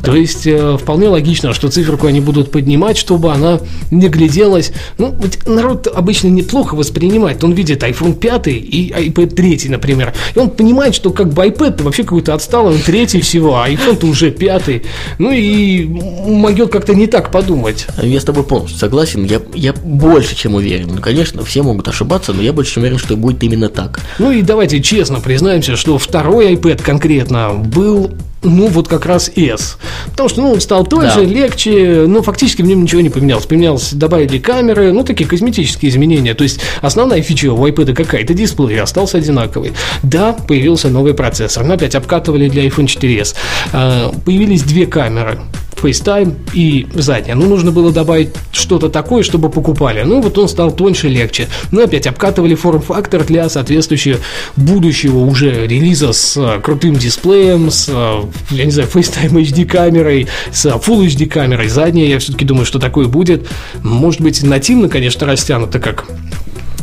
То 0.03 0.15
есть 0.15 0.47
э, 0.47 0.77
вполне 0.81 1.09
логично, 1.09 1.53
что 1.53 1.69
циферку 1.69 2.07
они 2.07 2.21
будут 2.21 2.51
поднимать, 2.51 2.97
чтобы 2.97 3.33
она 3.33 3.61
не 3.91 4.09
гляделась. 4.09 4.73
Ну, 4.97 5.15
ведь 5.21 5.47
народ 5.47 5.87
обычно 5.87 6.29
неплохо 6.29 6.75
воспринимает. 6.75 7.43
Он 7.43 7.53
видит 7.53 7.83
iPhone 7.83 8.15
5 8.15 8.47
и 8.49 8.93
iPad 8.97 9.35
3, 9.35 9.69
например. 9.69 10.15
И 10.35 10.39
он 10.39 10.51
понимает, 10.51 10.95
что 10.95 11.11
как 11.11 11.33
бы 11.33 11.47
iPad 11.47 11.83
вообще 11.83 12.05
какой-то 12.05 12.35
отсталый, 12.35 12.75
он 12.75 12.81
третий 12.81 13.21
всего, 13.21 13.57
а 13.57 13.69
iPhone-то 13.69 14.07
уже 14.07 14.31
пятый. 14.31 14.83
Ну 15.19 15.33
и 15.33 15.85
могет 15.85 16.71
как-то 16.71 16.95
не 16.95 17.07
так 17.07 17.31
подумать. 17.33 17.87
Я 18.01 18.21
с 18.21 18.25
тобой 18.25 18.45
полностью 18.45 18.79
согласен, 18.79 19.25
я, 19.25 19.41
я 19.55 19.73
больше 19.73 20.37
чем 20.37 20.55
уверен. 20.55 20.91
Ну, 20.95 21.01
конечно, 21.01 21.45
все 21.45 21.63
могут 21.63 21.89
ошибаться, 21.89 22.33
но 22.33 22.43
я 22.43 22.53
больше 22.53 22.75
чем 22.75 22.83
уверен, 22.83 22.99
что 22.99 23.17
будет 23.17 23.43
именно 23.43 23.69
так. 23.69 24.01
Ну 24.19 24.31
и 24.31 24.43
давайте 24.43 24.81
честно 24.81 25.21
признаемся, 25.21 25.77
что 25.77 25.99
второй 25.99 26.55
iPad 26.55 26.83
конкретно 26.83 27.51
был 27.53 28.13
ну, 28.43 28.69
вот 28.69 28.87
как 28.89 29.07
раз 29.07 29.31
S. 29.35 29.79
Потому 30.11 30.29
что, 30.29 30.43
ну, 30.43 30.53
он 30.53 30.61
стал 30.61 30.87
тоньше, 30.87 31.17
Да. 31.21 31.25
легче, 31.25 32.05
но 32.07 32.23
фактически 32.23 32.63
в 32.63 32.67
нем 32.67 32.83
ничего 32.83 33.01
не 33.01 33.11
поменялось. 33.11 33.47
Поменялось, 33.47 33.93
добавили 33.93 34.39
камеры, 34.39 34.93
ну, 34.93 35.03
такие 35.05 35.29
косметические 35.29 35.91
изменения. 35.91 36.35
То 36.35 36.45
есть, 36.45 36.61
основная 36.81 37.21
фича 37.23 37.53
у 37.53 37.67
iPad 37.67 37.95
какая-то 37.95 38.35
дисплей 38.35 38.81
остался 38.81 39.19
одинаковый. 39.19 39.73
Да, 40.03 40.33
появился 40.33 40.89
новый 40.89 41.15
процессор, 41.15 41.65
но 41.65 41.75
опять 41.75 41.95
обкатывали 41.95 42.49
для 42.49 42.65
iPhone 42.67 42.87
4s. 42.87 43.35
А, 43.73 44.13
Появились 44.25 44.63
две 44.63 44.87
камеры. 44.87 45.39
FaceTime 45.83 46.35
и 46.53 46.87
задняя. 46.95 47.35
Ну, 47.35 47.47
нужно 47.47 47.71
было 47.71 47.93
добавить 47.93 48.31
что-то 48.53 48.89
такое, 48.89 49.23
чтобы 49.23 49.51
покупали. 49.51 50.03
Ну, 50.03 50.21
вот 50.21 50.37
он 50.39 50.49
стал 50.49 50.71
тоньше, 50.71 51.09
легче. 51.09 51.49
Ну, 51.71 51.83
опять 51.83 52.07
обкатывали 52.07 52.55
форм-фактор 52.55 53.25
для 53.25 53.49
соответствующего 53.49 54.19
будущего 54.57 55.19
уже 55.19 55.67
релиза 55.67 56.13
с 56.13 56.37
а, 56.37 56.61
крутым 56.61 56.97
дисплеем, 56.97 57.71
с, 57.71 57.89
а, 57.91 58.29
я 58.51 58.65
не 58.65 58.71
знаю, 58.71 58.89
FaceTime 58.93 59.33
HD 59.33 59.65
камерой, 59.65 60.29
с 60.53 60.67
Full 60.67 61.07
HD 61.07 61.27
камерой 61.27 61.69
задняя. 61.69 62.09
Я 62.09 62.19
все-таки 62.19 62.45
думаю, 62.45 62.67
что 62.67 62.79
такое 62.79 63.07
будет. 63.07 63.49
Может 63.83 64.21
быть, 64.21 64.43
нативно, 64.43 64.89
конечно, 64.89 65.27
растянуто, 65.27 65.79
как 65.79 66.07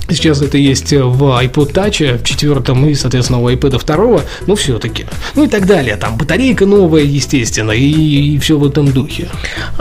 Сейчас 0.10 0.42
это 0.42 0.58
есть 0.58 0.92
в 0.92 1.24
iPod 1.24 1.74
Touch 1.74 2.24
четвертом 2.24 2.88
и, 2.88 2.94
соответственно, 2.94 3.42
у 3.42 3.50
iPad 3.50 3.80
второго, 3.80 4.22
но 4.46 4.56
все-таки. 4.56 5.06
Ну 5.36 5.46
и 5.46 5.48
так 5.48 5.66
далее. 5.66 5.96
Там 5.96 6.18
батарейка 6.18 6.66
новая, 6.66 7.02
естественно, 7.04 7.72
и, 7.72 8.38
все 8.40 8.58
в 8.58 8.66
этом 8.66 8.92
духе. 8.92 9.28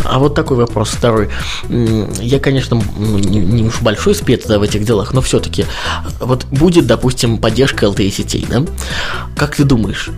А 0.02 0.18
вот 0.18 0.34
такой 0.34 0.56
вопрос 0.56 0.90
второй. 0.90 1.28
Я, 1.68 2.38
конечно, 2.38 2.76
м, 2.76 3.18
не, 3.18 3.40
не 3.40 3.62
уж 3.64 3.80
большой 3.82 4.14
спец 4.14 4.46
да, 4.46 4.58
в 4.58 4.62
этих 4.62 4.84
делах, 4.84 5.12
но 5.12 5.20
все-таки 5.20 5.66
вот 6.20 6.46
будет, 6.46 6.86
допустим, 6.86 7.38
поддержка 7.38 7.86
LTE 7.86 8.10
сетей, 8.10 8.46
да? 8.48 8.64
Как 9.36 9.56
ты 9.56 9.64
думаешь, 9.64 10.10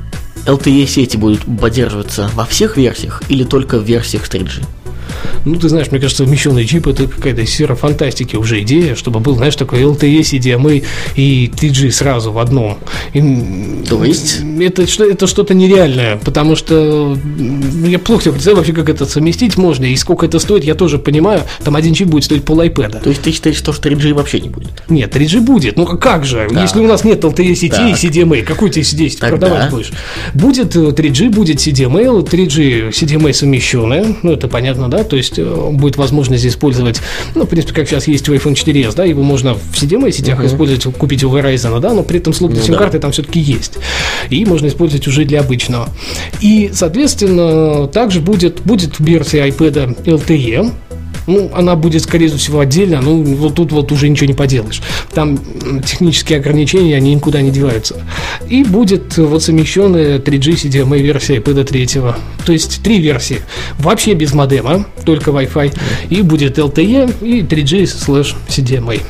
LTE 0.46 0.86
сети 0.86 1.16
будут 1.16 1.40
поддерживаться 1.60 2.30
во 2.34 2.44
всех 2.44 2.76
версиях 2.76 3.22
или 3.28 3.42
только 3.42 3.78
в 3.78 3.82
версиях 3.82 4.28
3G? 4.28 4.64
Ну, 5.44 5.56
ты 5.56 5.68
знаешь, 5.68 5.90
мне 5.90 6.00
кажется, 6.00 6.24
совмещенный 6.24 6.64
чип 6.66 6.86
это 6.86 7.06
какая-то 7.06 7.46
сфера 7.46 7.74
фантастики 7.74 8.36
уже 8.36 8.60
идея, 8.62 8.94
чтобы 8.94 9.20
был, 9.20 9.36
знаешь, 9.36 9.56
такой 9.56 9.80
LTE, 9.82 10.20
CDMA 10.20 10.84
и 11.14 11.50
3G 11.54 11.90
сразу 11.90 12.32
в 12.32 12.38
одном. 12.38 12.78
И, 13.12 13.84
То 13.88 14.04
есть? 14.04 14.40
Это, 14.60 14.82
это 14.82 15.26
что-то 15.26 15.54
нереальное, 15.54 16.16
потому 16.16 16.56
что 16.56 17.16
я 17.84 17.98
плохо 17.98 18.24
себе 18.24 18.32
представляю 18.32 18.56
вообще, 18.58 18.72
как 18.72 18.88
это 18.88 19.06
совместить 19.06 19.56
можно, 19.56 19.84
и 19.84 19.96
сколько 19.96 20.26
это 20.26 20.38
стоит, 20.38 20.64
я 20.64 20.74
тоже 20.74 20.98
понимаю, 20.98 21.42
там 21.64 21.76
один 21.76 21.94
чип 21.94 22.08
будет 22.08 22.24
стоить 22.24 22.44
пол 22.44 22.60
iPad. 22.62 23.02
То 23.02 23.10
есть 23.10 23.22
ты 23.22 23.32
считаешь, 23.32 23.56
что 23.56 23.72
3G 23.72 24.14
вообще 24.14 24.40
не 24.40 24.48
будет? 24.48 24.70
Нет, 24.88 25.14
3G 25.14 25.40
будет. 25.40 25.76
Ну 25.76 25.84
а 25.84 25.96
как 25.96 26.24
же? 26.24 26.48
Да. 26.50 26.62
Если 26.62 26.80
у 26.80 26.86
нас 26.86 27.04
нет 27.04 27.22
LTE 27.22 27.54
сетей 27.54 27.90
и 27.90 27.92
Так. 27.92 28.00
CDMA, 28.02 28.42
какой 28.42 28.70
ты 28.70 28.82
здесь 28.82 29.16
Тогда? 29.16 29.36
продавать 29.48 29.70
будешь? 29.70 29.90
Будет 30.34 30.74
э, 30.76 30.80
3G, 30.80 31.30
будет 31.30 31.58
CDMA, 31.58 32.24
3G, 32.24 32.90
CDMA 32.90 33.32
совмещенная, 33.32 34.06
ну 34.22 34.32
это 34.32 34.48
понятно, 34.48 34.88
да, 34.88 34.95
то 35.04 35.16
есть 35.16 35.38
э, 35.38 35.70
будет 35.72 35.96
возможность 35.96 36.46
использовать, 36.46 37.00
ну, 37.34 37.44
в 37.44 37.48
принципе, 37.48 37.74
как 37.74 37.88
сейчас 37.88 38.08
есть 38.08 38.28
у 38.28 38.34
iPhone 38.34 38.54
4s, 38.54 38.94
да, 38.94 39.04
его 39.04 39.22
можно 39.22 39.54
в 39.54 39.72
CDMA 39.74 40.10
сетях 40.10 40.42
использовать, 40.44 40.84
купить 40.96 41.24
у 41.24 41.30
Verizon, 41.30 41.80
да, 41.80 41.92
но 41.92 42.02
при 42.02 42.18
этом 42.18 42.32
слот 42.32 42.50
для 42.50 42.60
Ну 42.60 42.66
сим-карты 42.66 42.98
там 42.98 43.12
все-таки 43.12 43.40
есть. 43.40 43.74
И 44.30 44.44
можно 44.44 44.66
использовать 44.66 45.06
уже 45.06 45.24
для 45.24 45.40
обычного. 45.40 45.88
И, 46.40 46.70
соответственно, 46.72 47.86
также 47.88 48.20
будет, 48.20 48.60
будет 48.62 48.98
версия 48.98 49.46
iPad 49.48 50.04
LTE, 50.04 50.72
ну, 51.26 51.50
она 51.54 51.76
будет, 51.76 52.02
скорее 52.02 52.28
всего, 52.28 52.60
отдельно, 52.60 53.00
ну, 53.00 53.22
вот 53.22 53.54
тут 53.56 53.72
вот 53.72 53.90
уже 53.92 54.08
ничего 54.08 54.28
не 54.28 54.34
поделаешь. 54.34 54.80
Там 55.12 55.38
технические 55.84 56.38
ограничения, 56.38 56.96
они 56.96 57.14
никуда 57.14 57.42
не 57.42 57.50
деваются. 57.50 57.96
И 58.48 58.62
будет 58.64 59.18
э, 59.18 59.22
вот 59.24 59.42
совмещенная 59.42 60.18
3G 60.18 60.54
CDMA 60.54 60.98
версия 60.98 61.36
iPad 61.36 61.64
3. 61.64 61.86
То 62.44 62.52
есть 62.52 62.82
три 62.82 63.00
версии. 63.00 63.40
Вообще 63.78 64.14
без 64.14 64.32
модема, 64.34 64.86
только 65.04 65.30
Wi-Fi. 65.30 65.76
И 66.10 66.22
будет 66.22 66.58
LTE 66.58 67.14
и 67.22 67.40
3G 67.42 67.86
слэш 67.86 68.36
CDMA. 68.48 69.00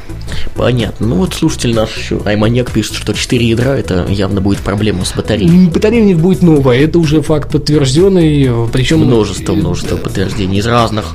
Понятно. 0.55 1.07
Ну 1.07 1.17
вот 1.17 1.35
слушатель 1.35 1.75
наш 1.75 1.97
еще, 1.97 2.21
Айманьяк 2.25 2.71
пишет, 2.71 2.95
что 2.95 3.13
4 3.13 3.47
ядра 3.47 3.77
это 3.77 4.07
явно 4.09 4.41
будет 4.41 4.59
проблема 4.61 5.05
с 5.05 5.13
батареей. 5.13 5.69
Батарея 5.69 6.03
у 6.03 6.07
них 6.07 6.19
будет 6.19 6.43
новая, 6.43 6.79
это 6.81 6.99
уже 6.99 7.23
факт 7.23 7.51
подтвержденный, 7.51 8.69
причем 8.73 9.01
Множество, 9.01 9.55
множество 9.55 9.97
подтверждений 9.97 10.59
из 10.59 10.67
разных. 10.67 11.15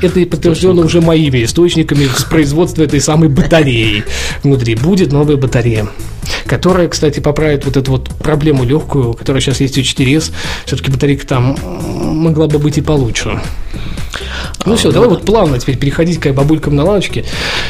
Это 0.00 0.20
и 0.20 0.24
подтверждено 0.24 0.82
уже 0.82 1.00
моими 1.00 1.44
источниками 1.44 2.06
с 2.06 2.24
производства 2.24 2.82
этой 2.82 3.00
самой 3.00 3.28
батареи. 3.28 4.04
Внутри 4.44 4.76
будет 4.76 5.12
новая 5.12 5.36
батарея, 5.36 5.88
которая, 6.46 6.88
кстати, 6.88 7.20
поправит 7.20 7.64
вот 7.64 7.76
эту 7.76 7.90
вот 7.92 8.08
проблему 8.10 8.64
легкую, 8.64 9.14
которая 9.14 9.40
сейчас 9.40 9.60
есть 9.60 9.76
у 9.78 9.80
4S. 9.80 10.32
Все-таки 10.66 10.90
батарейка 10.90 11.26
там 11.26 11.56
могла 11.62 12.46
бы 12.46 12.58
быть 12.58 12.78
и 12.78 12.80
получше. 12.80 13.40
Ну 14.64 14.76
все, 14.76 14.92
давай 14.92 15.08
вот 15.08 15.24
плавно 15.24 15.58
теперь 15.58 15.78
переходить 15.78 16.20
к 16.20 16.32
бабулькам 16.32 16.76
на 16.76 16.84
лавочке. 16.84 17.24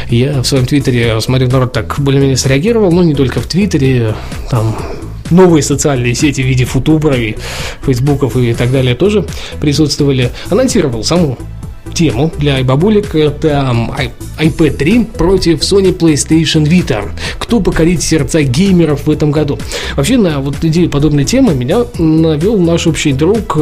Я 0.08 0.42
в 0.42 0.46
своем 0.46 0.66
твиттере, 0.66 1.20
смотрю, 1.20 1.48
народ 1.48 1.72
так 1.72 1.96
более-менее 1.98 2.36
среагировал, 2.36 2.92
но 2.92 3.02
не 3.02 3.14
только 3.14 3.40
в 3.40 3.46
твиттере, 3.46 4.14
там 4.50 4.76
новые 5.30 5.62
социальные 5.62 6.14
сети 6.14 6.42
в 6.42 6.46
виде 6.46 6.64
футубра 6.64 7.16
и 7.16 7.36
фейсбуков 7.82 8.36
и 8.36 8.54
так 8.54 8.70
далее 8.70 8.94
тоже 8.94 9.26
присутствовали. 9.60 10.30
Анонсировал 10.50 11.04
саму 11.04 11.38
тему 11.92 12.32
для 12.38 12.60
iBabulик 12.60 13.14
это 13.14 13.48
м, 13.48 13.92
i- 13.98 14.10
iPad 14.46 14.70
3 14.76 15.04
против 15.04 15.60
Sony 15.60 15.96
PlayStation 15.96 16.64
Vita. 16.64 17.08
Кто 17.38 17.60
покорит 17.60 18.02
сердца 18.02 18.42
геймеров 18.42 19.06
в 19.06 19.10
этом 19.10 19.30
году? 19.30 19.58
Вообще 19.96 20.16
на 20.16 20.40
вот 20.40 20.56
идею 20.62 20.90
подобной 20.90 21.24
темы 21.24 21.54
меня 21.54 21.84
навел 21.98 22.58
наш 22.58 22.86
общий 22.86 23.12
друг, 23.12 23.56
э, 23.56 23.60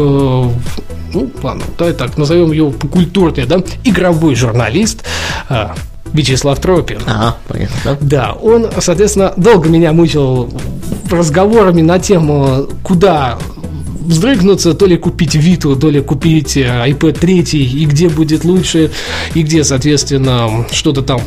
ну 1.13 1.31
ладно, 1.43 1.65
давай 1.79 1.95
так 1.95 2.17
назовем 2.17 2.53
его 2.53 2.71
культурный, 2.73 3.47
да, 3.47 3.63
игровой 3.85 4.35
журналист 4.35 5.03
э, 5.49 5.67
Вячеслав 6.13 6.59
Тропин. 6.61 6.99
Ага, 7.07 7.37
понятно? 7.49 7.99
Да, 8.01 8.33
он, 8.33 8.67
соответственно, 8.81 9.33
долго 9.37 9.69
меня 9.69 9.93
мучил 9.93 10.49
разговорами 11.11 11.83
на 11.83 11.99
тему, 11.99 12.67
куда 12.83 13.39
вздрыгнуться, 14.01 14.75
то 14.75 14.87
ли 14.87 14.97
купить 14.97 15.35
Виту, 15.35 15.77
то 15.77 15.91
ли 15.91 16.01
купить 16.01 16.57
э, 16.57 16.91
iPad 16.91 17.19
3, 17.19 17.41
и 17.41 17.85
где 17.87 18.09
будет 18.09 18.45
лучше, 18.45 18.91
и 19.35 19.43
где, 19.43 19.65
соответственно, 19.65 20.67
что-то 20.73 21.03
там 21.03 21.21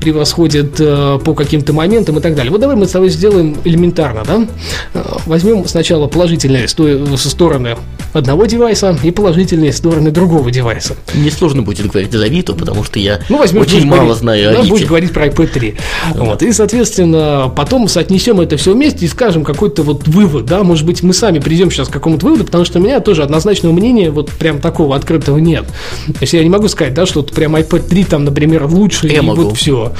превосходит 0.00 0.76
э, 0.80 1.18
по 1.24 1.34
каким-то 1.34 1.72
моментам 1.72 2.18
и 2.18 2.20
так 2.20 2.34
далее. 2.34 2.50
Вот 2.50 2.60
давай 2.60 2.76
мы 2.76 2.86
с 2.86 2.90
тобой 2.90 3.08
сделаем 3.08 3.56
элементарно, 3.64 4.22
да? 4.26 4.46
Э, 4.94 5.02
Возьмем 5.26 5.66
сначала 5.66 6.06
положительные 6.06 6.68
стороны 6.68 7.76
одного 8.12 8.46
девайса 8.46 8.96
и 9.02 9.10
положительные 9.10 9.72
стороны 9.72 10.10
другого 10.10 10.50
девайса. 10.50 10.94
Мне 11.14 11.30
сложно 11.30 11.62
будет 11.62 11.86
говорить 11.90 12.12
за 12.12 12.26
Виту, 12.26 12.54
потому 12.54 12.84
что 12.84 12.98
я 12.98 13.20
Ну, 13.28 13.38
возьмешь, 13.38 13.62
очень 13.62 13.74
будешь 13.78 13.84
мало 13.90 14.00
говорить- 14.00 14.18
знаю 14.18 14.52
да, 14.52 14.58
о 14.58 14.62
будешь 14.62 14.72
Вите. 14.74 14.86
говорить 14.86 15.12
про 15.12 15.26
iPad 15.26 15.46
3. 15.48 15.74
Вот, 16.14 16.42
и, 16.42 16.52
соответственно, 16.52 17.52
потом 17.54 17.88
соотнесем 17.88 18.40
это 18.40 18.56
все 18.56 18.72
вместе 18.74 19.06
и 19.06 19.08
скажем 19.08 19.44
какой-то 19.44 19.82
вот 19.82 20.06
вывод, 20.06 20.44
да, 20.46 20.62
может 20.62 20.86
быть, 20.86 21.02
мы 21.02 21.12
сами 21.12 21.38
придем 21.38 21.70
сейчас 21.70 21.88
к 21.88 21.92
какому-то 21.92 22.26
выводу, 22.26 22.44
потому 22.44 22.64
что 22.64 22.78
у 22.78 22.82
меня 22.82 23.00
тоже 23.00 23.22
однозначного 23.22 23.72
мнения 23.72 24.10
вот 24.10 24.30
прям 24.30 24.60
такого 24.60 24.94
открытого 24.94 25.38
нет. 25.38 25.64
То 26.06 26.18
есть 26.20 26.32
я 26.34 26.42
не 26.42 26.50
могу 26.50 26.68
сказать, 26.68 26.94
да, 26.94 27.06
что 27.06 27.20
вот 27.20 27.32
прям 27.32 27.56
iPad 27.56 27.88
3 27.88 28.04
там, 28.04 28.24
например, 28.24 28.66
лучше, 28.66 29.08
Я 29.08 29.22
могу. 29.24 29.42
вот 29.42 29.56
все. 29.56 29.92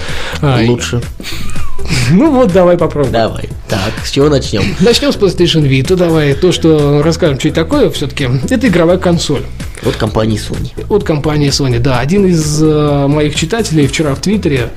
Лучше. 0.43 1.03
Ну 2.11 2.31
вот, 2.31 2.51
давай 2.51 2.79
попробуем. 2.79 3.13
Давай. 3.13 3.49
Так, 3.69 3.93
с 4.05 4.11
чего 4.11 4.31
начнем? 4.31 4.63
Начнем 4.81 5.13
с 5.13 5.17
PlayStation 5.17 5.69
Vita, 5.69 5.97
давай, 5.97 6.33
то, 6.33 6.51
что 6.51 7.03
расскажем, 7.03 7.39
что 7.39 7.49
это 7.49 7.57
такое 7.63 7.91
все-таки, 7.91 8.27
это 8.49 8.69
игровая 8.69 8.97
консоль. 8.97 9.43
От 9.85 9.97
компании 9.97 10.39
Sony. 10.39 10.73
От 10.89 11.05
компании 11.05 11.51
Sony, 11.51 11.79
да. 11.79 12.01
Один 12.01 12.27
из 12.27 12.63
э, 12.63 13.07
моих 13.07 13.35
читателей 13.35 13.87
вчера 13.87 14.15
в 14.15 14.21
Твиттере, 14.21 14.71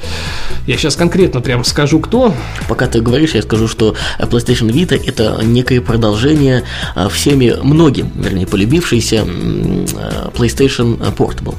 я 0.65 0.77
сейчас 0.77 0.95
конкретно 0.95 1.41
прям 1.41 1.63
скажу, 1.63 1.99
кто, 1.99 2.33
Пока 2.67 2.87
ты 2.87 3.01
говоришь, 3.01 3.33
я 3.35 3.41
скажу, 3.41 3.67
что 3.67 3.95
PlayStation 4.19 4.69
Vita 4.69 5.01
это 5.05 5.39
некое 5.43 5.81
продолжение 5.81 6.63
э, 6.95 7.07
всеми 7.09 7.55
многим, 7.61 8.11
вернее, 8.15 8.45
полюбившейся 8.47 9.17
м, 9.17 9.85
э, 9.85 10.29
PlayStation 10.33 10.97
Portable. 11.15 11.55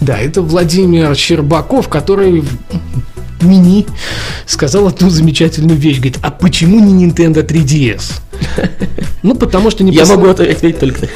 Да, 0.00 0.18
это 0.18 0.42
Владимир 0.42 1.14
Щербаков, 1.14 1.88
который 1.88 2.44
мини 3.40 3.86
сказал 4.46 4.88
одну 4.88 5.10
замечательную 5.10 5.78
вещь. 5.78 5.96
Говорит, 5.96 6.18
а 6.22 6.30
почему 6.30 6.80
не 6.80 7.06
Nintendo 7.06 7.46
3DS? 7.46 8.20
Ну, 9.22 9.34
потому 9.34 9.70
что 9.70 9.84
не 9.84 9.92
Я 9.92 10.04
могу 10.04 10.28
ответить 10.28 10.78
только. 10.78 11.08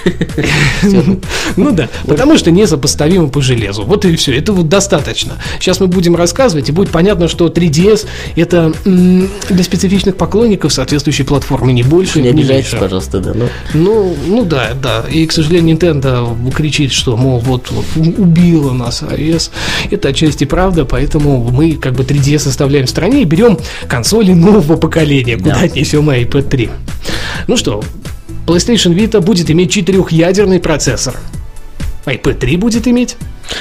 Ну 1.57 1.73
да, 1.73 1.89
потому 2.07 2.39
что 2.39 2.51
несопоставимо 2.51 3.29
по 3.29 3.43
железу. 3.43 3.83
Вот 3.85 4.05
и 4.05 4.17
все, 4.17 4.37
это 4.37 4.53
вот 4.53 4.69
достаточно. 4.69 5.35
Сейчас 5.61 5.81
мы 5.81 5.89
будем 5.89 6.17
рассказывать, 6.17 6.69
и 6.69 6.73
будет 6.73 6.91
понятно, 6.91 7.29
что 7.29 7.49
3DS 7.49 8.07
это 8.37 8.73
для 8.85 9.63
специфичных 9.63 10.17
поклонников 10.17 10.73
соответствующей 10.73 11.25
платформы, 11.25 11.73
не 11.73 11.83
больше, 11.83 12.21
Не 12.23 12.29
обижайтесь, 12.29 12.71
пожалуйста, 12.71 13.21
да. 13.21 13.33
Ну, 13.35 13.49
Ну, 13.75 14.17
ну 14.27 14.45
да, 14.45 14.71
да. 14.81 15.05
И, 15.11 15.27
к 15.27 15.33
сожалению, 15.33 15.77
Nintendo 15.77 16.53
кричит, 16.53 16.93
что, 16.93 17.17
мол, 17.17 17.41
вот, 17.41 17.71
убила 17.97 18.73
нас 18.73 19.03
iOS. 19.03 19.51
Это 19.91 20.09
отчасти 20.09 20.45
правда, 20.45 20.85
поэтому 20.85 21.51
мы 21.51 21.73
как 21.75 21.95
бы 21.95 22.05
3DS 22.05 22.49
оставляем 22.49 22.87
в 22.87 22.91
стране 22.91 23.23
и 23.23 23.25
берем 23.25 23.59
консоли 23.87 24.33
нового 24.33 24.77
поколения, 24.77 25.37
куда 25.37 25.55
Да. 25.57 25.61
отнесем 25.63 26.09
iPad 26.09 26.43
3. 26.49 26.71
Ну 27.47 27.57
что, 27.57 27.83
PlayStation 28.47 28.95
Vita 28.95 29.21
будет 29.21 29.51
иметь 29.51 29.73
четырехъядерный 29.73 30.61
процессор. 30.61 31.17
iPad 32.07 32.35
3 32.35 32.57
будет 32.57 32.89
иметь? 32.89 33.17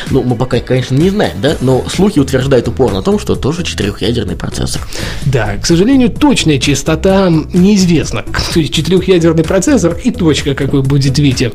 ну, 0.10 0.24
мы 0.24 0.36
пока, 0.36 0.60
конечно, 0.60 0.96
не 0.96 1.10
знаем, 1.10 1.38
да, 1.42 1.58
но 1.62 1.84
слухи 1.90 2.20
утверждают 2.20 2.68
упорно 2.68 3.00
о 3.00 3.02
том, 3.02 3.20
что 3.20 3.36
тоже 3.36 3.64
четырехъядерный 3.64 4.36
процессор. 4.36 4.82
Да, 5.26 5.58
к 5.58 5.66
сожалению, 5.66 6.10
точная 6.10 6.60
частота 6.60 7.30
неизвестна. 7.30 8.24
То 8.54 8.60
есть 8.60 8.74
четырехъядерный 8.74 9.44
процессор 9.44 9.98
и 10.04 10.12
точка, 10.12 10.56
какой 10.56 10.82
будет 10.82 11.18
Вите. 11.20 11.52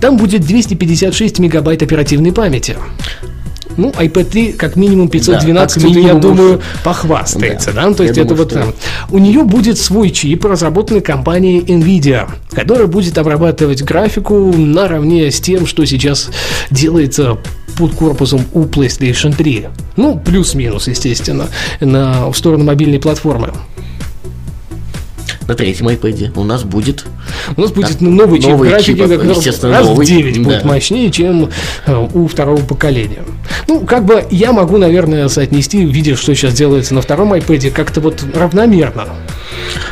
Там 0.00 0.16
будет 0.16 0.42
256 0.42 1.38
мегабайт 1.38 1.82
оперативной 1.82 2.32
памяти. 2.32 2.76
Ну, 3.76 3.90
iPad 3.90 4.24
3 4.24 4.52
как 4.52 4.76
минимум 4.76 5.08
512, 5.08 5.54
Да, 5.54 5.62
как 5.64 5.72
тут, 5.82 5.82
я 5.96 6.00
минимум 6.14 6.20
думаю, 6.20 6.60
похвастается, 6.84 7.72
Да, 7.72 7.88
да? 7.88 7.94
То 7.94 8.02
я 8.02 8.08
есть 8.08 8.18
это 8.18 8.28
думаю, 8.28 8.44
вот 8.44 8.50
что- 8.50 8.60
там. 8.60 8.74
У 9.10 9.18
нее 9.18 9.44
будет 9.44 9.78
свой 9.78 10.10
чип, 10.10 10.44
разработанный 10.44 11.00
компанией 11.00 11.60
Nvidia, 11.60 12.28
который 12.52 12.86
будет 12.86 13.16
обрабатывать 13.18 13.82
графику 13.82 14.52
наравне 14.56 15.30
с 15.30 15.40
тем, 15.40 15.66
что 15.66 15.84
сейчас 15.86 16.30
делается 16.70 17.38
под 17.78 17.94
корпусом 17.94 18.42
у 18.52 18.64
PlayStation 18.64 19.34
3. 19.34 19.68
Ну, 19.96 20.18
плюс-минус, 20.18 20.88
естественно, 20.88 21.46
на, 21.80 22.30
в 22.30 22.36
сторону 22.36 22.64
мобильной 22.64 22.98
платформы. 22.98 23.52
На 25.50 25.56
третьем 25.56 25.88
iPad 25.88 26.30
у 26.36 26.44
нас 26.44 26.62
будет 26.62 27.04
У 27.56 27.60
нас 27.60 27.72
будет 27.72 27.88
Так, 27.88 28.00
новый 28.00 28.40
чип 28.40 28.56
графики, 28.56 28.94
который 28.94 29.30
естественно, 29.30 29.78
раз 29.78 29.86
новый, 29.88 30.06
в 30.06 30.08
9 30.08 30.42
будет 30.44 30.62
да. 30.62 30.68
мощнее, 30.68 31.10
чем 31.10 31.50
э, 31.86 32.06
у 32.14 32.28
второго 32.28 32.60
поколения. 32.64 33.24
Ну, 33.66 33.80
как 33.80 34.04
бы 34.04 34.24
я 34.30 34.52
могу, 34.52 34.76
наверное, 34.76 35.26
соотнести, 35.26 35.84
видя, 35.84 36.14
что 36.14 36.36
сейчас 36.36 36.54
делается 36.54 36.94
на 36.94 37.02
втором 37.02 37.34
iPad, 37.34 37.72
как-то 37.72 38.00
вот 38.00 38.22
равномерно. 38.32 39.08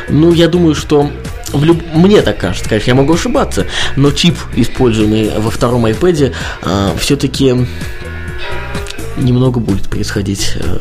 Ну, 0.07 0.31
я 0.31 0.47
думаю, 0.47 0.75
что 0.75 1.09
в 1.51 1.61
люб- 1.65 1.83
мне 1.93 2.21
так 2.21 2.37
кажется, 2.37 2.69
конечно, 2.69 2.91
я 2.91 2.95
могу 2.95 3.15
ошибаться, 3.15 3.65
но 3.97 4.11
чип, 4.11 4.35
используемый 4.55 5.29
во 5.39 5.51
втором 5.51 5.85
iPad, 5.87 6.33
все-таки 6.99 7.65
немного 9.19 9.59
будет 9.59 9.89
происходить 9.89 10.53
э, 10.55 10.79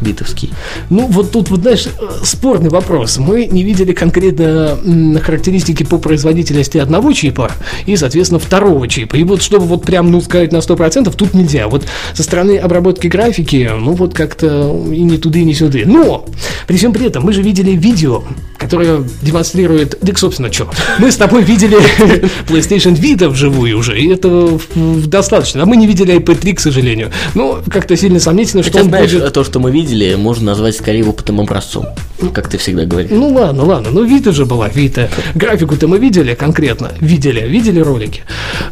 битовский. 0.00 0.50
Ну, 0.90 1.06
вот 1.06 1.32
тут, 1.32 1.50
вот, 1.50 1.60
знаешь, 1.60 1.86
э, 1.86 1.90
спорный 2.24 2.70
вопрос. 2.70 3.18
Мы 3.18 3.46
не 3.46 3.62
видели 3.62 3.92
конкретно 3.92 4.78
характеристики 5.22 5.84
по 5.84 5.98
производительности 5.98 6.78
одного 6.78 7.12
чипа 7.12 7.52
и, 7.86 7.96
соответственно, 7.96 8.38
второго 8.38 8.88
чипа. 8.88 9.16
И 9.16 9.24
вот 9.24 9.42
чтобы 9.42 9.66
вот 9.66 9.84
прям, 9.84 10.10
ну, 10.10 10.20
сказать 10.20 10.52
на 10.52 10.58
100%, 10.58 11.14
тут 11.14 11.34
нельзя. 11.34 11.68
Вот 11.68 11.86
со 12.14 12.22
стороны 12.22 12.58
обработки 12.58 13.06
графики, 13.06 13.70
ну, 13.78 13.92
вот 13.92 14.14
как-то 14.14 14.70
и 14.90 15.02
не 15.02 15.18
туды, 15.18 15.40
и 15.40 15.44
не 15.44 15.54
сюды. 15.54 15.84
Но, 15.86 16.26
при 16.66 16.76
всем 16.76 16.92
при 16.92 17.06
этом, 17.06 17.24
мы 17.24 17.32
же 17.32 17.42
видели 17.42 17.72
видео, 17.72 18.22
которое 18.68 19.02
демонстрирует... 19.22 19.96
Да, 20.02 20.12
собственно, 20.14 20.52
что? 20.52 20.68
Мы 20.98 21.10
с 21.10 21.16
тобой 21.16 21.42
видели 21.42 21.78
PlayStation 22.48 22.94
Vita 22.94 23.28
вживую 23.28 23.78
уже, 23.78 23.98
и 23.98 24.08
этого 24.08 24.60
м, 24.74 25.08
достаточно. 25.08 25.62
А 25.62 25.66
мы 25.66 25.76
не 25.78 25.86
видели 25.86 26.14
iPad 26.14 26.36
3, 26.36 26.52
к 26.52 26.60
сожалению. 26.60 27.10
Ну, 27.34 27.60
как-то 27.70 27.96
сильно 27.96 28.20
сомнительно, 28.20 28.62
что 28.62 28.72
Хотя, 28.72 28.84
он 28.84 28.88
знаешь, 28.90 29.12
будет... 29.12 29.32
то, 29.32 29.42
что 29.42 29.58
мы 29.58 29.70
видели, 29.70 30.16
можно 30.16 30.46
назвать 30.46 30.76
скорее 30.76 31.06
опытным 31.06 31.40
образцом, 31.40 31.86
как 32.34 32.48
ты 32.48 32.58
всегда 32.58 32.84
говоришь. 32.84 33.10
Ну 33.12 33.28
ладно, 33.28 33.64
ладно, 33.64 33.90
ну 33.92 34.04
Вита 34.04 34.32
же 34.32 34.44
была, 34.44 34.68
Вита. 34.68 35.08
Графику-то 35.34 35.86
мы 35.88 35.98
видели 35.98 36.34
конкретно, 36.34 36.92
видели, 37.00 37.46
видели 37.46 37.80
ролики. 37.80 38.22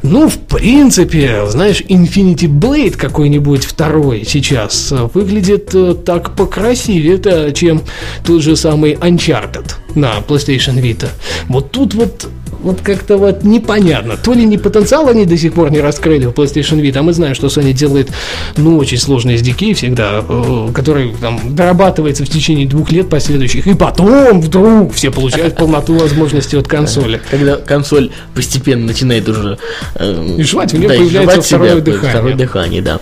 Ну, 0.02 0.28
в 0.28 0.38
принципе, 0.38 1.46
знаешь, 1.48 1.80
Infinity 1.82 2.48
Blade 2.48 2.96
какой-нибудь 2.96 3.64
второй 3.64 4.24
сейчас 4.26 4.92
выглядит 5.14 5.74
э, 5.74 5.94
так 5.94 6.34
покрасивее, 6.34 7.52
чем 7.52 7.82
тот 8.24 8.42
же 8.42 8.56
самый 8.56 8.94
Uncharted. 8.94 9.74
на 9.94 10.18
PlayStation 10.18 10.80
Vita. 10.80 11.08
Вот 11.48 11.70
тут 11.70 11.94
вот 11.94 12.28
вот 12.62 12.80
как-то 12.80 13.16
вот 13.16 13.44
непонятно. 13.44 14.16
То 14.16 14.32
ли 14.32 14.44
не 14.44 14.58
потенциал 14.58 15.08
они 15.08 15.24
до 15.24 15.36
сих 15.36 15.52
пор 15.52 15.70
не 15.70 15.80
раскрыли 15.80 16.26
в 16.26 16.30
PlayStation 16.30 16.80
Vita, 16.80 16.98
а 16.98 17.02
мы 17.02 17.12
знаем, 17.12 17.34
что 17.34 17.46
Sony 17.46 17.72
делает, 17.72 18.10
ну, 18.56 18.76
очень 18.78 18.98
сложные 18.98 19.36
SDK 19.36 19.74
всегда, 19.74 20.24
э, 20.26 20.68
который 20.74 21.12
там 21.20 21.54
дорабатывается 21.54 22.24
в 22.24 22.28
течение 22.28 22.66
двух 22.66 22.90
лет 22.90 23.08
последующих, 23.36 23.66
и 23.66 23.74
потом 23.74 24.40
вдруг 24.40 24.94
все 24.94 25.10
получают 25.10 25.56
полноту 25.56 25.98
возможностей 25.98 26.56
от 26.56 26.66
консоли. 26.66 27.20
Когда 27.30 27.56
консоль 27.56 28.10
постепенно 28.34 28.86
начинает 28.86 29.28
уже... 29.28 29.58
Э, 29.94 30.36
и 30.38 30.42
жевать, 30.42 30.72
у 30.74 30.78
нее 30.78 30.88
да, 30.88 30.94
появляется 30.94 31.42
второе 31.42 31.70
себя, 31.72 31.80
дыхание. 31.80 32.10
Второе 32.10 32.34
дыхание, 32.34 32.82
да. 32.82 33.00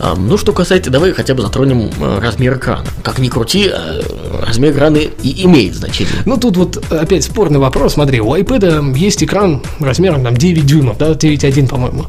А, 0.00 0.14
ну, 0.16 0.38
что 0.38 0.52
касается, 0.52 0.90
давай 0.90 1.12
хотя 1.12 1.34
бы 1.34 1.42
затронем 1.42 1.90
э, 2.00 2.18
размер 2.20 2.56
экрана. 2.56 2.86
Как 3.02 3.18
ни 3.18 3.28
крути, 3.28 3.70
э, 3.72 4.02
размер 4.46 4.72
экрана 4.72 4.96
и 4.96 5.44
имеет 5.44 5.74
значение. 5.74 6.14
Ну, 6.24 6.36
тут 6.36 6.56
вот 6.56 6.92
опять 6.92 7.24
спорный 7.24 7.58
вопрос. 7.58 7.94
Смотри, 7.94 8.20
у 8.20 8.34
iPad 8.34 8.96
есть 8.96 9.22
экран 9.22 9.62
размером 9.80 10.24
там 10.24 10.36
9 10.36 10.64
дюймов, 10.64 10.98
да, 10.98 11.10
9,1, 11.10 11.68
по-моему. 11.68 12.06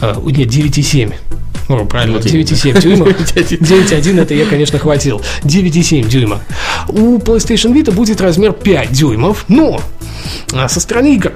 А, 0.00 0.20
нет, 0.24 0.48
9,7. 0.48 1.12
Ну, 1.68 1.84
правильно, 1.86 2.18
9,7 2.18 2.80
дюйма. 2.80 3.06
9,1 3.06 4.20
это 4.20 4.34
я, 4.34 4.46
конечно, 4.46 4.78
хватил. 4.78 5.20
9,7 5.42 6.08
дюйма. 6.08 6.40
У 6.88 7.18
PlayStation 7.18 7.72
Vita 7.72 7.92
будет 7.92 8.20
размер 8.20 8.52
5 8.52 8.92
дюймов, 8.92 9.44
но 9.48 9.80
а, 10.52 10.68
со 10.68 10.80
стороны 10.80 11.14
игр 11.14 11.32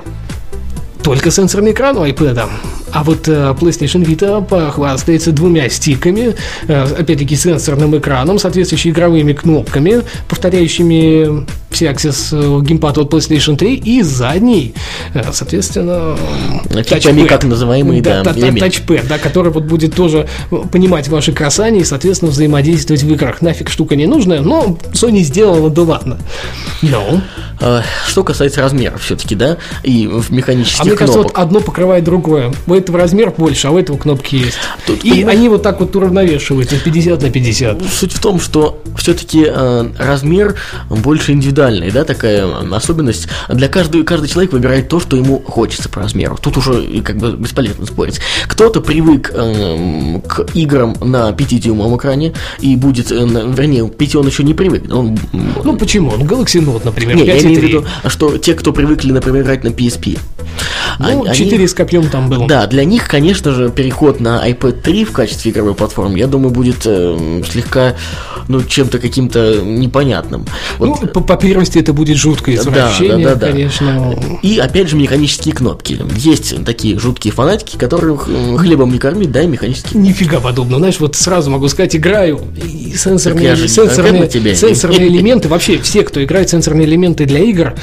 только 1.03 1.31
сенсорный 1.31 1.73
экран 1.73 1.97
у 1.97 2.05
iPad. 2.07 2.49
А 2.93 3.05
вот 3.05 3.29
э, 3.29 3.55
PlayStation 3.59 4.05
Vita 4.05 4.45
похвастается 4.45 5.33
двумя 5.33 5.69
стиками, 5.69 6.35
э, 6.67 6.83
опять-таки 6.99 7.37
сенсорным 7.37 7.97
экраном, 7.97 8.39
соответствующими 8.39 8.93
игровыми 8.93 9.33
кнопками, 9.33 10.03
повторяющими 10.29 11.47
все 11.71 11.87
Access 11.87 12.29
э, 12.33 12.65
геймпад 12.65 12.99
от 12.99 13.13
PlayStation 13.13 13.57
3 13.57 13.75
и 13.77 14.03
задний, 14.03 14.75
соответственно, 15.33 16.17
тачпэд. 16.73 17.29
как 17.29 17.45
называемый, 17.45 18.01
да, 18.01 18.23
да, 18.23 18.33
да 18.33 18.53
тачпэд, 18.53 19.07
да, 19.09 19.19
который 19.19 19.53
вот 19.53 19.65
будет 19.65 19.95
тоже 19.95 20.29
понимать 20.73 21.09
ваши 21.09 21.33
касания 21.33 21.81
и, 21.81 21.85
соответственно, 21.85 22.31
взаимодействовать 22.31 23.03
в 23.03 23.13
играх. 23.13 23.43
Нафиг 23.43 23.71
штука 23.71 23.97
не 23.97 24.07
нужная, 24.07 24.41
но 24.41 24.79
Sony 24.93 25.21
сделала, 25.21 25.71
да 25.71 25.83
ладно. 25.83 26.19
No. 26.83 27.21
Что 28.07 28.25
касается 28.25 28.63
размеров 28.63 29.03
все-таки, 29.03 29.35
да, 29.35 29.59
и 29.83 30.07
в 30.07 30.31
механических 30.31 30.81
а 30.81 30.85
мне 30.85 30.97
кажется, 30.97 31.19
вот 31.19 31.33
одно 31.35 31.61
покрывает 31.61 32.05
другое. 32.05 32.53
У 32.67 32.75
этого 32.75 32.99
размер 32.99 33.33
больше, 33.37 33.69
а 33.69 33.71
у 33.71 33.79
этого 33.79 33.99
кнопки 33.99 34.37
есть. 34.37 34.57
Тут, 34.87 35.05
и 35.05 35.11
понимаешь, 35.11 35.39
они 35.39 35.49
вот 35.49 35.63
так 35.63 35.81
вот 35.81 35.95
уравновешиваются 35.95 36.77
50 36.77 37.23
на 37.23 37.31
50. 37.31 37.83
Суть 37.83 38.13
в 38.13 38.21
том, 38.21 38.41
что 38.41 38.83
все-таки 38.97 39.45
э, 39.47 39.91
размер 39.99 40.57
больше 40.89 41.33
индивидуальный, 41.33 41.60
да, 41.69 42.05
такая 42.05 42.47
особенность. 42.73 43.29
Для 43.49 43.69
каждого, 43.69 44.03
каждый 44.03 44.29
человек 44.29 44.53
выбирает 44.53 44.89
то, 44.89 45.01
что 45.01 45.17
ему 45.17 45.39
хочется 45.39 45.89
по 45.89 46.01
размеру. 46.01 46.39
Тут 46.41 46.57
уже 46.57 47.03
как 47.03 47.17
бы 47.17 47.33
бесполезно 47.33 47.87
спорить. 47.87 48.21
Кто-то 48.47 48.81
привык 48.81 49.31
э, 49.35 50.21
к 50.27 50.47
играм 50.55 50.97
на 51.01 51.31
5-дюймовом 51.31 51.97
экране 51.97 52.33
и 52.61 52.77
будет, 52.77 53.11
э, 53.11 53.15
вернее, 53.17 53.89
5 53.89 54.15
он 54.17 54.27
еще 54.27 54.43
не 54.43 54.55
привык. 54.55 54.85
Он, 54.93 55.19
ну 55.65 55.77
почему? 55.77 56.11
Он 56.11 56.23
Galaxy 56.23 56.65
Note, 56.65 56.83
например, 56.85 57.17
не, 57.17 57.25
5 57.25 57.35
я 57.35 57.43
имею 57.43 57.61
в 57.61 57.65
виду, 57.65 57.85
что 58.07 58.39
те, 58.39 58.55
кто 58.55 58.73
привыкли, 58.73 59.13
например, 59.13 59.43
играть 59.43 59.65
на 59.65 59.69
PSP, 59.69 60.19
ну, 60.99 61.25
они, 61.25 61.35
4 61.35 61.69
с 61.69 61.75
копьем 61.75 62.09
там 62.09 62.29
было. 62.29 62.47
Да, 62.47 62.67
для 62.67 62.85
них, 62.85 63.09
конечно 63.09 63.53
же, 63.53 63.71
переход 63.71 64.21
на 64.21 64.47
iPad 64.49 64.83
3 64.83 65.05
в 65.05 65.13
качестве 65.13 65.51
игровой 65.51 65.75
платформы, 65.75 66.19
я 66.19 66.27
думаю, 66.27 66.51
будет 66.51 66.83
э, 66.85 67.43
слегка, 67.51 67.95
ну, 68.49 68.63
чем-то 68.63 68.99
каким-то 68.99 69.63
непонятным. 69.63 70.45
Вот, 70.79 71.03
ну, 71.03 71.09
по, 71.09 71.21
по 71.21 71.37
первости 71.51 71.81
это 71.81 71.93
будет 71.93 72.17
жуткое 72.17 72.55
извращение, 72.55 73.27
да, 73.27 73.35
да, 73.35 73.35
да, 73.35 73.47
да. 73.47 73.47
конечно. 73.49 74.17
И, 74.43 74.59
опять 74.59 74.89
же, 74.89 74.95
механические 74.95 75.53
кнопки. 75.53 75.99
Есть 76.17 76.65
такие 76.65 76.97
жуткие 76.97 77.35
фанатики, 77.35 77.77
которых 77.77 78.29
хлебом 78.59 78.93
не 78.93 78.99
кормить, 78.99 79.33
да, 79.33 79.43
и 79.43 79.49
механические 79.49 80.01
Нифига 80.01 80.39
подобного. 80.39 80.79
Знаешь, 80.79 81.01
вот 81.01 81.17
сразу 81.17 81.51
могу 81.51 81.67
сказать, 81.67 81.97
играю, 81.97 82.41
и 82.57 82.95
сенсорные, 82.97 83.57
же, 83.57 83.67
сенсорные, 83.67 84.29
тебе. 84.29 84.55
сенсорные 84.55 85.09
элементы, 85.09 85.49
вообще 85.49 85.79
все, 85.79 86.05
кто 86.05 86.23
играет 86.23 86.51
сенсорные 86.51 86.87
элементы 86.87 87.25
для 87.25 87.41
игр, 87.41 87.75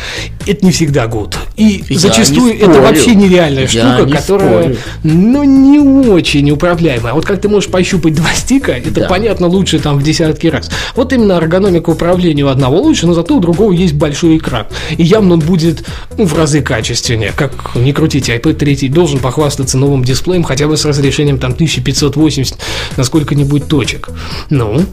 это 0.46 0.66
не 0.66 0.72
всегда 0.72 1.08
гуд. 1.08 1.36
И 1.58 1.84
я 1.90 2.00
зачастую 2.00 2.58
это 2.58 2.80
вообще 2.82 3.16
нереальная 3.16 3.68
я 3.68 3.68
штука, 3.68 4.06
не 4.06 4.14
которая, 4.14 4.64
спорю. 4.64 4.78
ну, 5.04 5.44
не 5.44 5.80
очень 6.10 6.50
управляемая. 6.52 7.14
Вот 7.14 7.26
как 7.26 7.42
ты 7.42 7.50
можешь 7.50 7.70
пощупать 7.70 8.16
два 8.16 8.30
стика, 8.34 8.72
это 8.72 8.92
да. 8.92 9.08
понятно 9.10 9.48
лучше 9.48 9.80
там 9.80 10.00
в 10.00 10.04
десятки 10.04 10.48
раз. 10.48 10.70
Вот 10.96 11.12
именно 11.12 11.34
эргономика 11.34 11.90
управления 11.90 12.46
у 12.46 12.48
одного 12.48 12.80
лучше, 12.80 13.08
но 13.08 13.14
зато 13.14 13.36
у 13.36 13.42
другого 13.42 13.57
есть 13.72 13.94
большой 13.94 14.38
экран. 14.38 14.68
И 14.98 15.04
явно 15.04 15.34
он 15.34 15.40
будет 15.40 15.84
ну, 16.18 16.26
в 16.26 16.34
разы 16.38 16.62
качественнее. 16.62 17.34
Как 17.36 17.76
не 17.76 17.94
крутите, 17.94 18.36
iPad 18.36 18.54
3 18.54 18.90
должен 18.90 19.20
похвастаться 19.20 19.78
новым 19.78 20.04
дисплеем 20.04 20.44
хотя 20.44 20.68
бы 20.68 20.78
с 20.78 20.86
разрешением 20.86 21.40
там 21.40 21.52
1580 21.52 22.58
на 22.96 23.04
сколько-нибудь 23.04 23.68
точек. 23.68 24.10
Ну, 24.50 24.86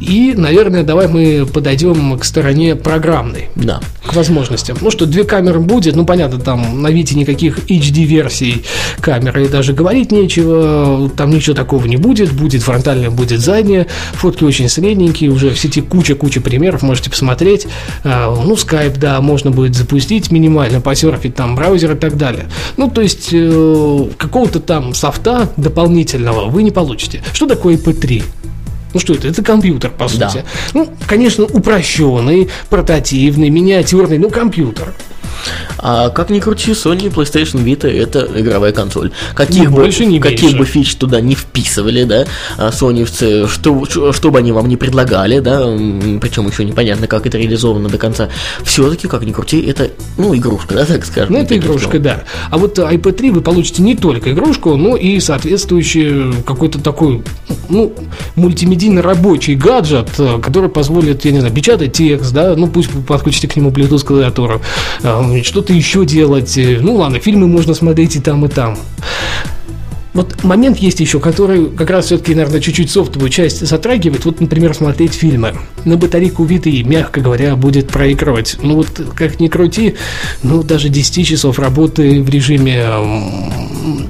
и, 0.00 0.34
наверное, 0.36 0.82
давай 0.82 1.08
мы 1.08 1.46
подойдем 1.46 2.18
к 2.18 2.24
стороне 2.24 2.76
программной. 2.76 3.48
Да. 3.54 3.80
К 4.04 4.14
возможностям. 4.14 4.76
Ну 4.80 4.90
что, 4.90 5.06
две 5.06 5.24
камеры 5.24 5.60
будет, 5.60 5.96
ну 5.96 6.04
понятно, 6.04 6.38
там 6.38 6.82
на 6.82 6.88
Вите 6.88 7.14
никаких 7.14 7.58
HD-версий 7.68 8.64
камеры 9.00 9.48
даже 9.48 9.72
говорить 9.72 10.12
нечего, 10.12 11.10
там 11.16 11.30
ничего 11.30 11.54
такого 11.54 11.86
не 11.86 11.96
будет, 11.96 12.32
будет 12.32 12.62
фронтальная, 12.62 13.10
будет 13.10 13.40
задняя, 13.40 13.86
фотки 14.14 14.44
очень 14.44 14.68
средненькие, 14.68 15.30
уже 15.30 15.50
в 15.50 15.58
сети 15.58 15.80
куча-куча 15.80 16.40
примеров, 16.40 16.82
можете 16.82 17.10
посмотреть. 17.10 17.66
А, 18.04 18.34
ну, 18.34 18.54
Skype, 18.54 18.98
да, 18.98 19.20
можно 19.20 19.50
будет 19.50 19.74
запустить 19.74 20.30
минимально, 20.30 20.80
посерфить 20.80 21.34
там 21.34 21.54
браузер 21.54 21.92
и 21.92 21.98
так 21.98 22.16
далее. 22.16 22.46
Ну, 22.76 22.90
то 22.90 23.00
есть, 23.00 23.30
э, 23.32 24.06
какого-то 24.18 24.60
там 24.60 24.94
софта 24.94 25.48
дополнительного 25.56 26.48
вы 26.48 26.62
не 26.62 26.70
получите. 26.70 27.22
Что 27.32 27.46
такое 27.46 27.76
IP3? 27.76 28.22
Ну 28.94 29.00
что 29.00 29.14
это? 29.14 29.28
Это 29.28 29.42
компьютер, 29.42 29.90
по 29.90 30.08
сути. 30.08 30.20
Да. 30.20 30.44
Ну, 30.74 30.92
конечно, 31.06 31.44
упрощенный, 31.44 32.50
портативный, 32.68 33.48
миниатюрный, 33.50 34.18
ну, 34.18 34.30
компьютер. 34.30 34.92
А 35.78 36.10
как 36.10 36.30
ни 36.30 36.40
крути, 36.40 36.72
Sony 36.72 37.12
PlayStation 37.12 37.64
Vita 37.64 37.88
это 37.88 38.28
игровая 38.34 38.72
консоль. 38.72 39.10
Каких, 39.34 39.70
бы, 39.70 39.82
больше, 39.82 40.06
не 40.06 40.20
каких 40.20 40.56
бы 40.56 40.64
фич 40.64 40.94
туда 40.94 41.20
не 41.20 41.34
вписывали, 41.34 42.04
да, 42.04 42.24
а 42.56 42.72
соневцы, 42.72 43.46
что, 43.48 43.84
что 44.12 44.30
бы 44.30 44.38
они 44.38 44.52
вам 44.52 44.68
не 44.68 44.76
предлагали, 44.76 45.40
да, 45.40 45.60
причем 46.20 46.48
еще 46.48 46.64
непонятно, 46.64 47.06
как 47.06 47.26
это 47.26 47.38
реализовано 47.38 47.88
до 47.88 47.98
конца, 47.98 48.28
все-таки, 48.64 49.08
как 49.08 49.24
ни 49.24 49.32
крути, 49.32 49.60
это, 49.60 49.90
ну, 50.16 50.34
игрушка, 50.34 50.74
да, 50.74 50.84
так 50.84 51.04
скажем. 51.04 51.34
Ну, 51.34 51.40
это 51.40 51.56
игрушка, 51.56 51.98
да. 51.98 52.22
А 52.50 52.58
вот 52.58 52.78
iPad 52.78 53.12
3 53.12 53.30
вы 53.30 53.40
получите 53.40 53.82
не 53.82 53.96
только 53.96 54.32
игрушку, 54.32 54.76
но 54.76 54.96
и 54.96 55.18
соответствующий 55.20 56.32
какой-то 56.44 56.80
такой, 56.80 57.22
ну, 57.68 57.92
мультимедийно 58.36 59.02
рабочий 59.02 59.54
гаджет, 59.54 60.10
который 60.42 60.68
позволит, 60.68 61.24
я 61.24 61.32
не 61.32 61.40
знаю, 61.40 61.54
печатать 61.54 61.92
текст, 61.92 62.32
да, 62.32 62.54
ну, 62.56 62.68
пусть 62.68 62.90
подключите 63.06 63.48
к 63.48 63.56
нему 63.56 63.70
Bluetooth 63.70 64.04
клавиатуру, 64.04 64.62
что-то 65.42 65.72
еще 65.72 66.04
делать. 66.04 66.58
Ну 66.80 66.96
ладно, 66.96 67.18
фильмы 67.18 67.46
можно 67.48 67.74
смотреть 67.74 68.16
и 68.16 68.20
там, 68.20 68.44
и 68.44 68.48
там. 68.48 68.76
Вот 70.14 70.44
момент 70.44 70.76
есть 70.76 71.00
еще, 71.00 71.20
который 71.20 71.70
как 71.70 71.88
раз 71.88 72.06
все-таки, 72.06 72.34
наверное, 72.34 72.60
чуть-чуть 72.60 72.90
софтовую 72.90 73.30
часть 73.30 73.66
затрагивает. 73.66 74.26
Вот, 74.26 74.40
например, 74.40 74.74
смотреть 74.74 75.14
фильмы. 75.14 75.54
На 75.86 75.96
батарейку 75.96 76.44
Виты, 76.44 76.82
мягко 76.82 77.22
говоря, 77.22 77.56
будет 77.56 77.88
проигрывать. 77.88 78.58
Ну 78.62 78.74
вот, 78.74 78.88
как 79.14 79.40
ни 79.40 79.48
крути, 79.48 79.94
ну 80.42 80.62
даже 80.62 80.90
10 80.90 81.26
часов 81.26 81.58
работы 81.58 82.22
в 82.22 82.28
режиме 82.28 82.84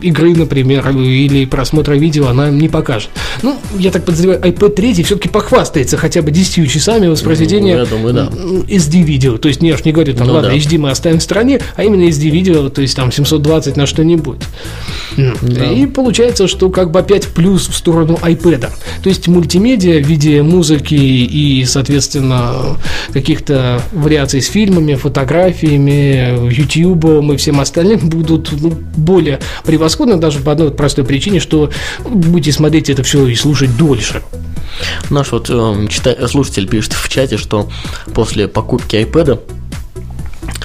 игры, 0.00 0.34
например, 0.34 0.88
или 0.90 1.44
просмотра 1.44 1.94
видео 1.94 2.28
она 2.28 2.50
не 2.50 2.68
покажет. 2.68 3.10
Ну, 3.42 3.58
я 3.78 3.90
так 3.90 4.04
подозреваю, 4.04 4.40
iPad 4.40 4.74
3 4.74 5.02
все-таки 5.02 5.28
похвастается 5.28 5.96
хотя 5.96 6.22
бы 6.22 6.30
10 6.30 6.70
часами 6.70 7.06
воспроизведения 7.08 7.74
ну, 7.74 7.80
я 7.80 7.86
думаю, 7.86 8.14
да. 8.14 8.26
SD-видео. 8.68 9.38
То 9.38 9.48
есть, 9.48 9.62
не, 9.62 9.74
не 9.84 9.92
говорю, 9.92 10.14
там, 10.14 10.26
ну, 10.26 10.34
ладно, 10.34 10.50
да. 10.50 10.56
HD 10.56 10.78
мы 10.78 10.90
оставим 10.90 11.18
в 11.18 11.22
стороне, 11.22 11.60
а 11.76 11.84
именно 11.84 12.08
SD-видео, 12.08 12.68
то 12.68 12.82
есть 12.82 12.96
там 12.96 13.10
720 13.10 13.76
на 13.76 13.86
что-нибудь. 13.86 14.40
Да. 15.16 15.64
И 15.72 15.86
получается, 15.86 16.46
что 16.48 16.70
как 16.70 16.90
бы 16.90 17.00
опять 17.00 17.28
плюс 17.28 17.68
в 17.68 17.74
сторону 17.74 18.18
iPad. 18.22 18.68
То 19.02 19.08
есть 19.08 19.28
мультимедиа 19.28 20.02
в 20.02 20.06
виде 20.06 20.42
музыки 20.42 20.94
и, 20.94 21.64
соответственно, 21.64 22.78
каких-то 23.12 23.82
вариаций 23.92 24.40
с 24.40 24.48
фильмами, 24.48 24.94
фотографиями, 24.94 26.48
YouTube 26.52 27.32
и 27.32 27.36
всем 27.36 27.60
остальным 27.60 27.98
будут 28.08 28.50
ну, 28.52 28.70
более 28.96 29.40
превосходны 29.64 30.16
даже 30.16 30.40
по 30.40 30.52
одной 30.52 30.70
простой 30.70 31.04
причине, 31.04 31.40
что 31.40 31.70
будете 32.04 32.52
смотреть 32.52 32.90
это 32.90 33.02
все 33.02 33.26
и 33.26 33.34
слушать 33.34 33.76
дольше. 33.76 34.22
Наш 35.10 35.32
вот 35.32 35.50
э, 35.50 35.86
читай, 35.88 36.16
слушатель 36.28 36.68
пишет 36.68 36.92
в 36.94 37.08
чате, 37.08 37.36
что 37.36 37.68
после 38.14 38.48
покупки 38.48 38.96
iPad 38.96 39.40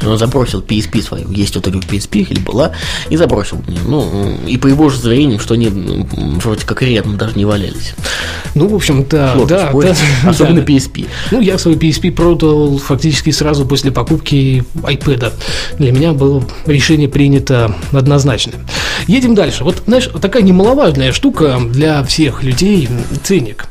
Он 0.05 0.17
забросил 0.17 0.61
PSP 0.61 1.01
свою, 1.01 1.31
есть 1.31 1.55
вот 1.55 1.63
такой 1.63 1.81
PSP 1.81 2.27
или 2.29 2.39
была, 2.39 2.71
и 3.09 3.17
забросил. 3.17 3.61
Ну, 3.87 4.37
и 4.45 4.57
по 4.57 4.67
его 4.67 4.89
же 4.89 4.99
заверениям, 4.99 5.39
что 5.39 5.53
они 5.53 5.69
вроде 5.69 6.65
как 6.65 6.81
рядом 6.81 7.17
даже 7.17 7.35
не 7.35 7.45
валялись. 7.45 7.93
Ну, 8.55 8.67
в 8.67 8.75
общем, 8.75 9.05
да, 9.09 9.33
Сложно 9.33 9.57
да, 9.57 9.69
спорить, 9.69 9.97
да, 10.23 10.29
Особенно 10.29 10.61
да. 10.61 10.73
PSP. 10.73 11.07
Ну, 11.31 11.41
я 11.41 11.57
свой 11.57 11.75
PSP 11.75 12.11
продал 12.11 12.77
фактически 12.77 13.31
сразу 13.31 13.65
после 13.65 13.91
покупки 13.91 14.63
iPad. 14.75 15.33
Для 15.77 15.91
меня 15.91 16.13
было 16.13 16.43
решение 16.65 17.09
принято 17.09 17.75
однозначно. 17.91 18.53
Едем 19.07 19.35
дальше. 19.35 19.63
Вот, 19.63 19.83
знаешь, 19.85 20.09
такая 20.21 20.43
немаловажная 20.43 21.11
штука 21.11 21.59
для 21.69 22.03
всех 22.03 22.43
людей– 22.43 22.89
ценник. 23.23 23.67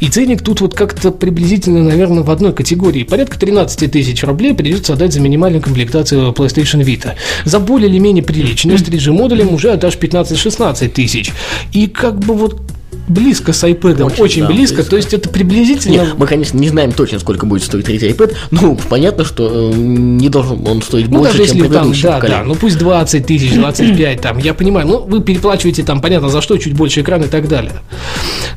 И 0.00 0.08
ценник 0.08 0.42
тут 0.42 0.60
вот 0.60 0.74
как-то 0.74 1.10
приблизительно, 1.10 1.82
наверное, 1.82 2.22
в 2.22 2.30
одной 2.30 2.52
категории. 2.52 3.04
Порядка 3.04 3.38
13 3.38 3.90
тысяч 3.90 4.22
рублей 4.24 4.54
придется 4.54 4.92
отдать 4.92 5.12
за 5.12 5.20
минимальную 5.20 5.62
комплектацию 5.62 6.32
PlayStation 6.32 6.82
Vita. 6.82 7.14
За 7.44 7.58
более 7.60 7.88
или 7.88 7.98
менее 7.98 8.22
приличную 8.22 8.78
с 8.78 8.82
3G 8.82 9.12
модулем 9.12 9.52
уже 9.54 9.72
отдашь 9.72 9.96
15-16 9.96 10.88
тысяч. 10.88 11.32
И 11.72 11.86
как 11.86 12.18
бы 12.18 12.34
вот 12.34 12.60
близко 13.08 13.52
с 13.52 13.64
iPad, 13.64 14.02
очень, 14.02 14.22
Очень, 14.22 14.42
да, 14.42 14.48
близко, 14.48 14.76
близко. 14.76 14.90
то 14.90 14.96
есть 14.96 15.14
это 15.14 15.28
приблизительно... 15.28 15.92
Не, 15.92 16.14
мы, 16.16 16.26
конечно, 16.26 16.58
не 16.58 16.68
знаем 16.68 16.92
точно, 16.92 17.18
сколько 17.18 17.46
будет 17.46 17.62
стоить 17.62 17.86
третий 17.86 18.08
iPad, 18.08 18.34
но 18.50 18.76
понятно, 18.88 19.24
что 19.24 19.70
э, 19.70 19.76
не 19.76 20.28
должен 20.28 20.66
он 20.66 20.82
стоить 20.82 21.08
Ну, 21.08 21.18
больше, 21.18 21.38
даже 21.38 21.48
чем 21.50 21.56
если 21.56 21.68
там, 21.68 21.82
предыдущий 21.82 22.02
да, 22.02 22.20
да, 22.20 22.42
ну 22.44 22.54
пусть 22.54 22.78
20 22.78 23.26
тысяч, 23.26 23.54
25 23.54 24.20
там, 24.20 24.38
я 24.38 24.54
понимаю, 24.54 24.86
ну, 24.86 24.98
вы 25.00 25.20
переплачиваете 25.20 25.82
там, 25.82 26.00
понятно, 26.00 26.28
за 26.28 26.40
что, 26.40 26.56
чуть 26.58 26.74
больше 26.74 27.02
экран 27.02 27.22
и 27.22 27.28
так 27.28 27.48
далее. 27.48 27.80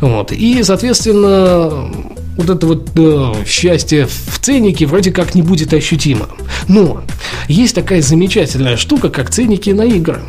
Вот, 0.02 0.32
и, 0.32 0.64
соответственно, 0.64 1.92
вот 2.38 2.50
это 2.50 2.66
вот 2.66 2.90
э, 2.96 3.34
счастье 3.46 4.08
в 4.08 4.40
ценнике 4.40 4.86
вроде 4.86 5.12
как 5.12 5.36
не 5.36 5.42
будет 5.42 5.74
ощутимо. 5.74 6.28
Но 6.68 7.04
есть 7.48 7.76
такая 7.76 8.02
замечательная 8.02 8.78
штука, 8.78 9.10
как 9.10 9.30
ценники 9.30 9.70
на 9.72 9.84
игры. 9.84 10.22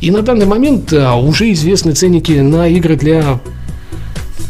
И 0.00 0.10
на 0.10 0.22
данный 0.22 0.46
момент 0.46 0.92
а, 0.92 1.16
уже 1.16 1.52
известны 1.52 1.92
ценники 1.92 2.32
на 2.32 2.68
игры 2.68 2.96
для 2.96 3.40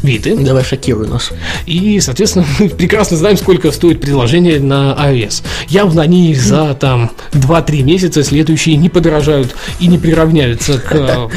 Виты. 0.03 0.35
Давай 0.35 0.65
шокируй 0.65 1.07
нас. 1.07 1.31
И, 1.65 1.99
соответственно, 2.01 2.45
мы 2.59 2.67
прекрасно 2.67 3.15
знаем, 3.15 3.37
сколько 3.37 3.71
стоит 3.71 4.01
приложение 4.01 4.59
на 4.59 4.95
iOS. 4.99 5.43
Явно 5.69 6.01
они 6.01 6.35
за 6.35 6.73
там 6.73 7.11
2-3 7.31 7.83
месяца 7.83 8.21
следующие 8.21 8.75
не 8.75 8.89
подорожают 8.89 9.55
и 9.79 9.87
не 9.87 9.97
приравняются 9.97 10.77
к 10.77 10.93
э, 10.93 11.27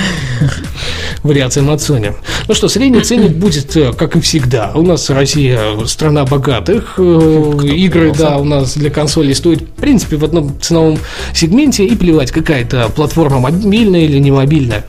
вариациям 1.23 1.71
от 1.71 1.79
Sony. 1.79 2.15
Ну 2.49 2.55
что, 2.55 2.69
средний 2.69 3.03
ценник 3.03 3.37
будет, 3.37 3.77
э, 3.77 3.93
как 3.93 4.17
и 4.17 4.21
всегда. 4.21 4.73
У 4.75 4.83
нас 4.83 5.09
Россия 5.11 5.61
страна 5.87 6.25
богатых. 6.25 6.95
Э, 6.99 7.53
Игры, 7.63 8.13
да, 8.19 8.37
у 8.37 8.45
нас 8.45 8.77
для 8.77 8.91
консолей 8.91 9.37
стоят, 9.37 9.63
в 9.63 9.81
принципе, 9.81 10.17
в 10.17 10.25
одном 10.25 10.61
ценовом 10.61 10.99
сегменте. 11.33 11.87
И 11.87 11.95
плевать, 11.95 12.33
какая-то 12.33 12.89
платформа 12.89 13.39
мобильная 13.39 14.01
или 14.01 14.19
не 14.19 14.33
мобильная. 14.33 14.85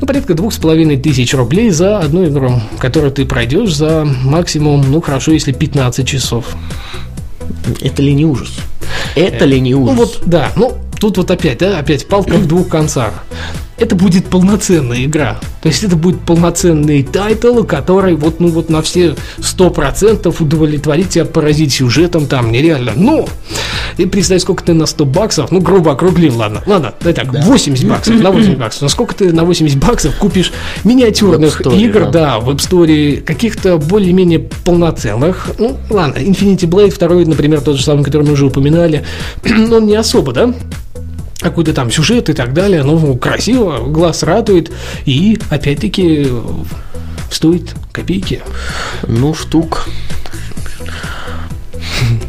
Ну, 0.00 0.06
порядка 0.06 0.34
двух 0.34 0.52
с 0.52 0.58
половиной 0.58 0.96
тысяч 0.96 1.34
рублей 1.34 1.70
за 1.70 1.98
одну 1.98 2.26
игру, 2.26 2.60
которую 3.06 3.12
ты 3.14 3.24
пройдешь 3.24 3.74
за 3.74 4.04
максимум, 4.04 4.82
ну, 4.90 5.00
хорошо, 5.00 5.30
если 5.32 5.52
15 5.52 6.06
часов. 6.06 6.56
Это 7.80 8.02
ли 8.02 8.12
не 8.14 8.24
ужас? 8.24 8.50
Это 9.14 9.44
ли 9.44 9.60
не 9.60 9.74
Ну, 9.74 9.82
ужас? 9.84 9.96
вот, 9.96 10.22
да, 10.26 10.50
ну, 10.56 10.72
тут 10.98 11.18
вот 11.18 11.30
опять, 11.30 11.58
да, 11.58 11.78
опять 11.78 12.08
палка 12.08 12.34
в 12.34 12.48
двух 12.48 12.68
концах. 12.68 13.24
Это 13.78 13.94
будет 13.94 14.26
полноценная 14.26 15.04
игра. 15.04 15.38
То 15.60 15.68
есть 15.68 15.84
это 15.84 15.96
будет 15.96 16.20
полноценный 16.20 17.02
title, 17.02 17.62
который 17.64 18.14
вот, 18.14 18.40
ну, 18.40 18.48
вот 18.48 18.70
на 18.70 18.80
все 18.80 19.16
100% 19.38 20.34
удовлетворить 20.42 21.10
тебя, 21.10 21.26
поразить 21.26 21.74
сюжетом 21.74 22.26
там 22.26 22.50
нереально. 22.50 22.92
Но, 22.96 23.26
и 23.98 24.06
представь, 24.06 24.42
сколько 24.42 24.64
ты 24.64 24.72
на 24.72 24.86
100 24.86 25.04
баксов, 25.04 25.50
ну, 25.50 25.60
грубо 25.60 25.92
округлим, 25.92 26.36
ладно, 26.36 26.62
ладно, 26.66 26.94
дай 27.00 27.12
так, 27.12 27.32
80 27.32 27.86
баксов, 27.86 28.14
на 28.20 28.30
80 28.30 28.58
баксов. 28.58 28.82
Насколько 28.82 29.14
ты 29.14 29.32
на 29.32 29.44
80 29.44 29.78
баксов 29.78 30.16
купишь 30.16 30.52
миниатюрных 30.84 31.60
игр, 31.66 32.04
да. 32.06 32.10
да, 32.10 32.40
в 32.40 32.48
App 32.50 32.58
Store, 32.58 33.20
каких-то 33.20 33.76
более-менее 33.76 34.38
полноценных. 34.64 35.50
Ну, 35.58 35.76
ладно, 35.90 36.18
Infinity 36.18 36.66
Blade, 36.68 36.90
второй, 36.90 37.26
например, 37.26 37.60
тот 37.60 37.76
же 37.76 37.84
самый, 37.84 38.04
который 38.04 38.22
мы 38.22 38.32
уже 38.32 38.46
упоминали, 38.46 39.04
но 39.44 39.76
он 39.76 39.86
не 39.86 39.96
особо, 39.96 40.32
да? 40.32 40.54
Какой-то 41.38 41.72
там 41.72 41.90
сюжет 41.90 42.28
и 42.28 42.32
так 42.32 42.52
далее, 42.52 42.82
ну, 42.82 43.16
красиво, 43.16 43.86
глаз 43.86 44.22
радует, 44.22 44.72
и, 45.04 45.38
опять-таки, 45.50 46.28
стоит 47.30 47.74
копейки. 47.92 48.42
Ну, 49.06 49.34
штук. 49.34 49.88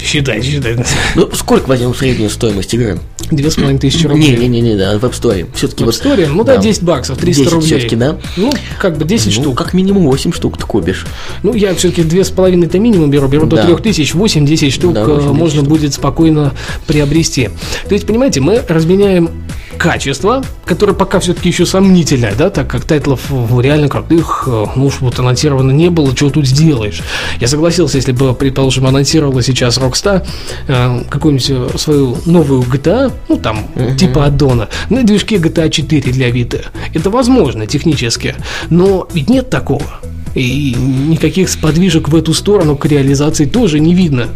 Считай, 0.07 0.41
считай. 0.41 0.77
Ну, 1.15 1.29
сколько 1.33 1.67
возьмем 1.67 1.93
среднюю 1.93 2.29
стоимость 2.29 2.73
игры? 2.73 2.97
Две 3.29 3.51
с 3.51 3.55
половиной 3.55 3.79
тысячи 3.79 4.07
рублей. 4.07 4.37
Не-не-не, 4.37 4.77
да, 4.77 4.97
в 4.97 5.03
App 5.03 5.11
Store. 5.11 5.45
Все-таки 5.53 5.83
В 5.83 5.87
вот... 5.87 5.95
App 5.95 6.01
Store, 6.17 6.27
ну 6.27 6.43
да, 6.45 6.55
10 6.55 6.83
баксов, 6.83 7.17
300 7.17 7.41
10 7.43 7.53
рублей. 7.53 7.67
все-таки, 7.67 7.95
да? 7.97 8.17
Ну, 8.37 8.53
как 8.79 8.97
бы 8.97 9.03
10 9.03 9.25
Ну, 9.25 9.31
штук. 9.43 9.57
как 9.57 9.73
минимум 9.73 10.05
8 10.05 10.31
штук 10.31 10.57
ты 10.57 10.65
купишь. 10.65 11.05
Ну, 11.43 11.53
я 11.53 11.75
все-таки 11.75 12.03
две 12.03 12.23
с 12.23 12.29
половиной 12.29 12.67
это 12.67 12.79
минимум 12.79 13.11
беру, 13.11 13.27
беру 13.27 13.45
до 13.47 13.57
Да. 13.57 13.65
трех 13.65 13.81
тысяч, 13.83 14.13
8-10 14.13 14.69
штук 14.71 14.93
Да, 14.93 15.01
э, 15.01 15.05
8-10 15.05 15.33
можно 15.33 15.57
штук. 15.59 15.67
будет 15.69 15.93
спокойно 15.93 16.53
приобрести. 16.87 17.49
То 17.89 17.93
есть, 17.93 18.07
понимаете, 18.07 18.39
мы 18.39 18.61
разменяем 18.65 19.29
качество, 19.77 20.43
которое 20.65 20.93
пока 20.93 21.19
все-таки 21.19 21.49
еще 21.49 21.65
сомнительное, 21.65 22.33
да, 22.35 22.49
так 22.49 22.67
как 22.69 22.83
тайтлов 22.83 23.21
э, 23.29 23.61
реально 23.61 23.87
крутых, 23.87 24.43
э, 24.47 24.65
ну 24.75 24.87
уж 24.87 24.99
вот 24.99 25.19
анонсировано 25.19 25.71
не 25.71 25.89
было, 25.89 26.15
чего 26.15 26.29
тут 26.29 26.45
сделаешь. 26.45 27.01
Я 27.39 27.47
согласился, 27.47 27.97
если 27.97 28.11
бы, 28.11 28.33
предположим, 28.33 28.87
анонсировала 28.87 29.41
сейчас 29.41 29.77
Rockstar 29.77 30.25
э, 30.67 31.03
какую-нибудь 31.09 31.49
э, 31.49 31.77
свою 31.77 32.17
новую 32.25 32.61
GTA, 32.63 33.11
ну 33.29 33.37
там, 33.37 33.59
типа 33.97 34.25
аддона, 34.25 34.69
на 34.89 35.03
движке 35.03 35.37
GTA 35.37 35.69
4 35.69 36.11
для 36.11 36.29
Vita. 36.29 36.65
Это 36.93 37.09
возможно 37.09 37.67
технически, 37.67 38.35
но 38.69 39.07
ведь 39.13 39.29
нет 39.29 39.49
такого. 39.49 40.01
И 40.35 40.75
никаких 40.75 41.49
сподвижек 41.49 42.09
в 42.09 42.15
эту 42.15 42.33
сторону 42.33 42.75
к 42.75 42.85
реализации 42.85 43.45
тоже 43.45 43.79
не 43.79 43.93
видно. 43.95 44.27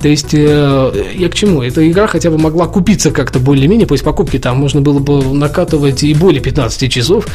То 0.00 0.08
есть, 0.08 0.34
э, 0.34 1.04
я 1.16 1.28
к 1.28 1.34
чему? 1.34 1.62
Эта 1.62 1.88
игра 1.90 2.06
хотя 2.06 2.30
бы 2.30 2.38
могла 2.38 2.66
купиться 2.66 3.10
как-то 3.10 3.38
более-менее, 3.38 3.86
после 3.86 4.04
покупки 4.04 4.38
там 4.38 4.58
можно 4.58 4.80
было 4.80 4.98
бы 4.98 5.22
накатывать 5.34 6.02
и 6.04 6.14
более 6.14 6.40
15 6.40 6.90
часов, 6.90 7.26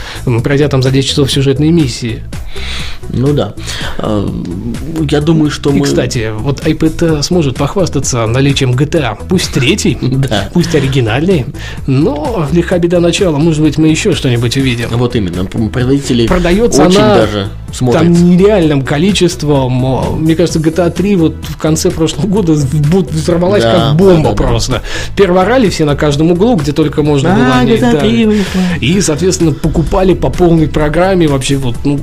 пройдя 0.44 0.68
там 0.68 0.82
за 0.82 0.92
10 0.92 1.10
часов 1.10 1.32
сюжетные 1.32 1.72
миссии. 1.72 2.24
Ну 3.10 3.34
да. 3.34 3.54
А, 3.98 4.28
Я 5.10 5.22
думаю, 5.22 5.50
что 5.52 5.70
И, 5.70 5.74
мы... 5.74 5.86
кстати, 5.86 6.32
вот 6.36 6.62
iPad 6.66 7.24
сможет 7.24 7.58
похвастаться 7.58 8.26
наличием 8.26 8.72
GTA, 8.72 9.18
пусть 9.28 9.52
третий, 9.54 9.98
Да. 10.02 10.50
пусть 10.54 10.76
оригинальный, 10.76 11.46
но 11.88 12.48
лиха 12.52 12.80
беда 12.80 13.00
начала, 13.00 13.38
может 13.38 13.62
быть, 13.62 13.78
мы 13.78 13.88
еще 13.88 14.14
что-нибудь 14.14 14.58
увидим. 14.58 14.90
Вот 14.92 15.16
именно, 15.16 15.46
производители 15.46 16.28
Продается 16.28 16.86
очень 16.86 16.98
она 17.00 17.16
даже 17.16 17.50
смотрят. 17.72 18.04
Там 18.04 18.30
нереальным 18.30 18.82
количеством. 18.82 20.20
Мне 20.22 20.36
кажется, 20.36 20.60
GTA 20.60 20.90
3 20.90 21.16
вот 21.16 21.36
в 21.42 21.58
конце 21.58 21.92
прошлого 21.92 22.28
года 22.28 22.54
взорвалась 22.54 23.64
Да, 23.64 23.74
как 23.74 23.96
бомба 23.96 24.16
да, 24.18 24.30
да, 24.30 24.36
да. 24.36 24.36
просто. 24.36 24.82
Перворали 25.16 25.70
все 25.70 25.86
на 25.86 25.96
каждом 25.96 26.32
углу, 26.32 26.56
где 26.56 26.72
только 26.72 27.04
можно 27.04 27.34
было. 27.34 27.46
А, 27.46 27.60
о 27.60 27.64
ней, 27.64 27.78
GTA 27.78 27.92
да. 27.94 28.00
3 28.00 28.26
вышла. 28.26 28.62
И, 28.82 29.02
соответственно, 29.02 29.52
покупали 29.52 30.14
по 30.14 30.30
полной 30.30 30.68
программе 30.68 31.28
вообще 31.28 31.58
вот, 31.58 31.76
ну, 31.84 32.00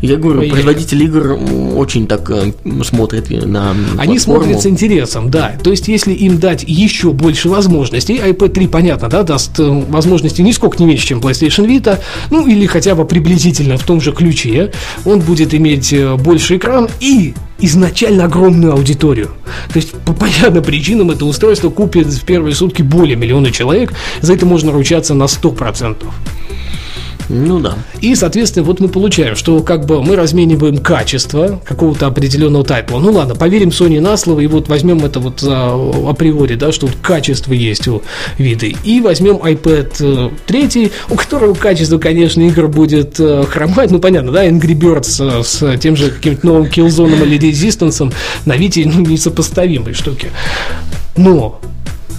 Я 0.00 0.16
говорю, 0.16 0.40
Ой, 0.40 0.48
производители 0.50 1.04
игр 1.04 1.38
очень 1.76 2.06
так 2.06 2.30
э, 2.30 2.52
смотрят 2.82 3.30
на 3.30 3.74
Они 3.98 4.18
смотрят 4.18 4.60
с 4.60 4.66
интересом, 4.66 5.30
да. 5.30 5.54
То 5.62 5.70
есть, 5.70 5.88
если 5.88 6.12
им 6.12 6.38
дать 6.38 6.64
еще 6.66 7.12
больше 7.12 7.48
возможностей, 7.48 8.16
iPad 8.16 8.48
3, 8.50 8.66
понятно, 8.68 9.08
да, 9.08 9.22
даст 9.22 9.58
э, 9.58 9.84
возможности 9.88 10.42
нисколько 10.42 10.78
не 10.78 10.86
меньше, 10.86 11.06
чем 11.06 11.20
PlayStation 11.20 11.66
Vita, 11.66 12.00
ну 12.30 12.46
или 12.46 12.66
хотя 12.66 12.94
бы 12.94 13.04
приблизительно 13.04 13.76
в 13.76 13.84
том 13.84 14.00
же 14.00 14.12
ключе, 14.12 14.72
он 15.04 15.20
будет 15.20 15.54
иметь 15.54 15.92
э, 15.92 16.16
больше 16.16 16.56
экран 16.56 16.88
и 17.00 17.34
изначально 17.58 18.24
огромную 18.24 18.72
аудиторию. 18.72 19.30
То 19.72 19.76
есть, 19.76 19.92
по 19.92 20.12
понятным 20.12 20.62
причинам 20.62 21.10
это 21.10 21.24
устройство 21.24 21.70
купит 21.70 22.06
в 22.06 22.24
первые 22.24 22.54
сутки 22.54 22.82
более 22.82 23.16
миллиона 23.16 23.50
человек, 23.50 23.92
за 24.20 24.34
это 24.34 24.46
можно 24.46 24.72
ручаться 24.72 25.14
на 25.14 25.24
100%. 25.24 26.04
Ну 27.28 27.58
да. 27.60 27.74
И, 28.00 28.14
соответственно, 28.14 28.64
вот 28.64 28.80
мы 28.80 28.88
получаем, 28.88 29.36
что 29.36 29.62
как 29.62 29.86
бы 29.86 30.02
мы 30.02 30.16
размениваем 30.16 30.78
качество 30.78 31.60
какого-то 31.64 32.06
определенного 32.06 32.64
тайпа. 32.64 32.98
Ну 32.98 33.12
ладно, 33.12 33.34
поверим 33.34 33.70
Sony 33.70 34.00
на 34.00 34.16
слово 34.16 34.40
и 34.40 34.46
вот 34.46 34.68
возьмем 34.68 35.04
это 35.04 35.20
вот 35.20 35.42
а, 35.46 36.10
априори, 36.10 36.54
да, 36.54 36.72
что 36.72 36.86
вот 36.86 36.96
качество 36.96 37.52
есть 37.52 37.88
у 37.88 38.02
виды. 38.38 38.76
И 38.84 39.00
возьмем 39.00 39.36
iPad 39.36 40.32
3, 40.46 40.92
у 41.10 41.14
которого 41.14 41.54
качество, 41.54 41.98
конечно, 41.98 42.42
игр 42.42 42.68
будет 42.68 43.18
э, 43.18 43.44
хромать. 43.48 43.90
Ну, 43.90 43.98
понятно, 43.98 44.32
да, 44.32 44.46
Angry 44.46 44.74
Birds 44.74 45.40
э, 45.40 45.42
с 45.42 45.78
тем 45.78 45.96
же 45.96 46.10
каким-то 46.10 46.46
новым 46.46 46.66
Killzone 46.66 47.22
или 47.24 47.38
Resistance 47.38 48.12
на 48.44 48.56
Вите 48.56 48.84
ну, 48.86 49.00
несопоставимые 49.00 49.94
штуки. 49.94 50.30
Но 51.16 51.60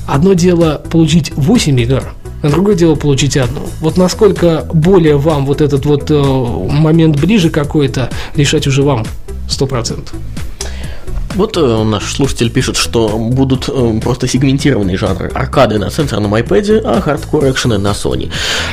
одно 0.07 0.33
дело 0.33 0.81
получить 0.89 1.31
8 1.35 1.79
игр, 1.79 2.13
а 2.45 2.49
другое 2.49 2.75
дело 2.75 2.95
получить 2.95 3.37
одну. 3.37 3.61
Вот 3.81 3.97
насколько 3.97 4.67
более 4.71 5.17
вам 5.17 5.45
вот 5.45 5.61
этот 5.61 5.85
вот 5.85 6.11
э, 6.11 6.15
момент 6.15 7.19
ближе 7.19 7.49
какой-то, 7.49 8.11
решать 8.35 8.67
уже 8.67 8.83
вам 8.83 9.05
100%. 9.49 10.09
Вот 11.35 11.57
э, 11.57 11.83
наш 11.83 12.13
слушатель 12.13 12.49
пишет, 12.49 12.77
что 12.77 13.09
будут 13.09 13.67
э, 13.67 13.99
просто 14.01 14.27
сегментированные 14.27 14.97
жанры. 14.97 15.29
Аркады 15.33 15.77
на 15.77 15.91
сенсорном 15.91 16.33
iPad, 16.33 16.81
а 16.85 17.01
хардкор 17.01 17.49
экшены 17.49 17.77
на 17.77 17.89
Sony. 17.89 18.31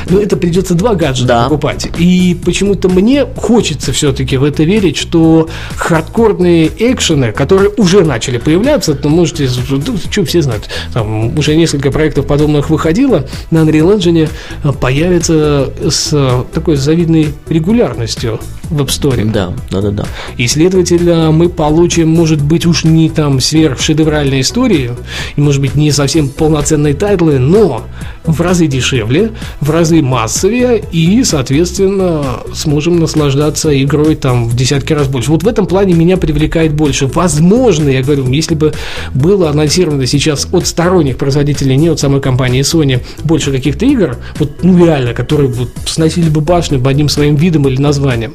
Ну, 0.08 0.20
это 0.20 0.36
придется 0.36 0.74
два 0.74 0.94
гаджета 0.94 1.26
Да. 1.28 1.42
покупать. 1.44 1.88
И 1.98 2.38
почему-то 2.44 2.88
мне 2.88 3.26
хочется 3.36 3.92
все-таки 3.92 4.36
в 4.36 4.44
это 4.44 4.62
верить, 4.62 4.96
что 4.96 5.48
хардкорные 5.76 6.70
экшены, 6.78 7.32
которые 7.32 7.70
уже 7.76 8.04
начали 8.04 8.38
появляться, 8.38 8.94
то 8.94 9.08
можете, 9.08 9.48
ну, 9.68 9.96
что 10.10 10.24
все 10.24 10.40
знают, 10.42 10.68
там 10.94 11.36
уже 11.36 11.56
несколько 11.56 11.90
проектов 11.90 12.26
подобных 12.26 12.70
выходило, 12.70 13.26
на 13.50 13.58
Unreal 13.58 13.96
Engine 13.98 14.28
э, 14.62 14.72
появятся 14.72 15.72
с 15.90 16.44
такой 16.54 16.76
завидной 16.76 17.28
регулярностью 17.48 18.38
в 18.72 18.80
App 18.80 18.88
Store. 18.88 19.30
Да, 19.30 19.52
да, 19.70 19.80
да, 19.80 19.90
да. 19.90 20.04
И, 20.36 20.46
следовательно, 20.46 21.30
мы 21.30 21.48
получим, 21.48 22.08
может 22.08 22.42
быть, 22.42 22.66
уж 22.66 22.84
не 22.84 23.10
там 23.10 23.40
сверхшедевральные 23.40 24.40
истории, 24.40 24.90
и, 25.36 25.40
может 25.40 25.60
быть, 25.60 25.74
не 25.74 25.92
совсем 25.92 26.28
полноценные 26.28 26.94
тайтлы, 26.94 27.38
но 27.38 27.84
в 28.24 28.40
разы 28.40 28.66
дешевле, 28.66 29.32
в 29.60 29.70
разы 29.70 30.02
массовее, 30.02 30.82
и, 30.92 31.22
соответственно, 31.24 32.40
сможем 32.54 32.98
наслаждаться 33.00 33.70
игрой 33.82 34.16
там 34.16 34.48
в 34.48 34.56
десятки 34.56 34.92
раз 34.92 35.08
больше. 35.08 35.30
Вот 35.30 35.42
в 35.42 35.48
этом 35.48 35.66
плане 35.66 35.94
меня 35.94 36.16
привлекает 36.16 36.72
больше. 36.72 37.06
Возможно, 37.06 37.88
я 37.88 38.02
говорю, 38.02 38.28
если 38.30 38.54
бы 38.54 38.72
было 39.14 39.50
анонсировано 39.50 40.06
сейчас 40.06 40.46
от 40.52 40.66
сторонних 40.66 41.16
производителей, 41.16 41.76
не 41.76 41.88
от 41.88 41.98
самой 41.98 42.20
компании 42.20 42.62
Sony, 42.62 43.02
больше 43.24 43.50
каких-то 43.50 43.84
игр, 43.86 44.16
вот, 44.38 44.62
ну, 44.62 44.84
реально, 44.84 45.14
которые 45.14 45.48
вот 45.48 45.70
сносили 45.86 46.28
бы 46.28 46.40
башню 46.40 46.78
бы 46.78 46.90
одним 46.90 47.08
своим 47.08 47.34
видом 47.34 47.66
или 47.68 47.80
названием, 47.80 48.34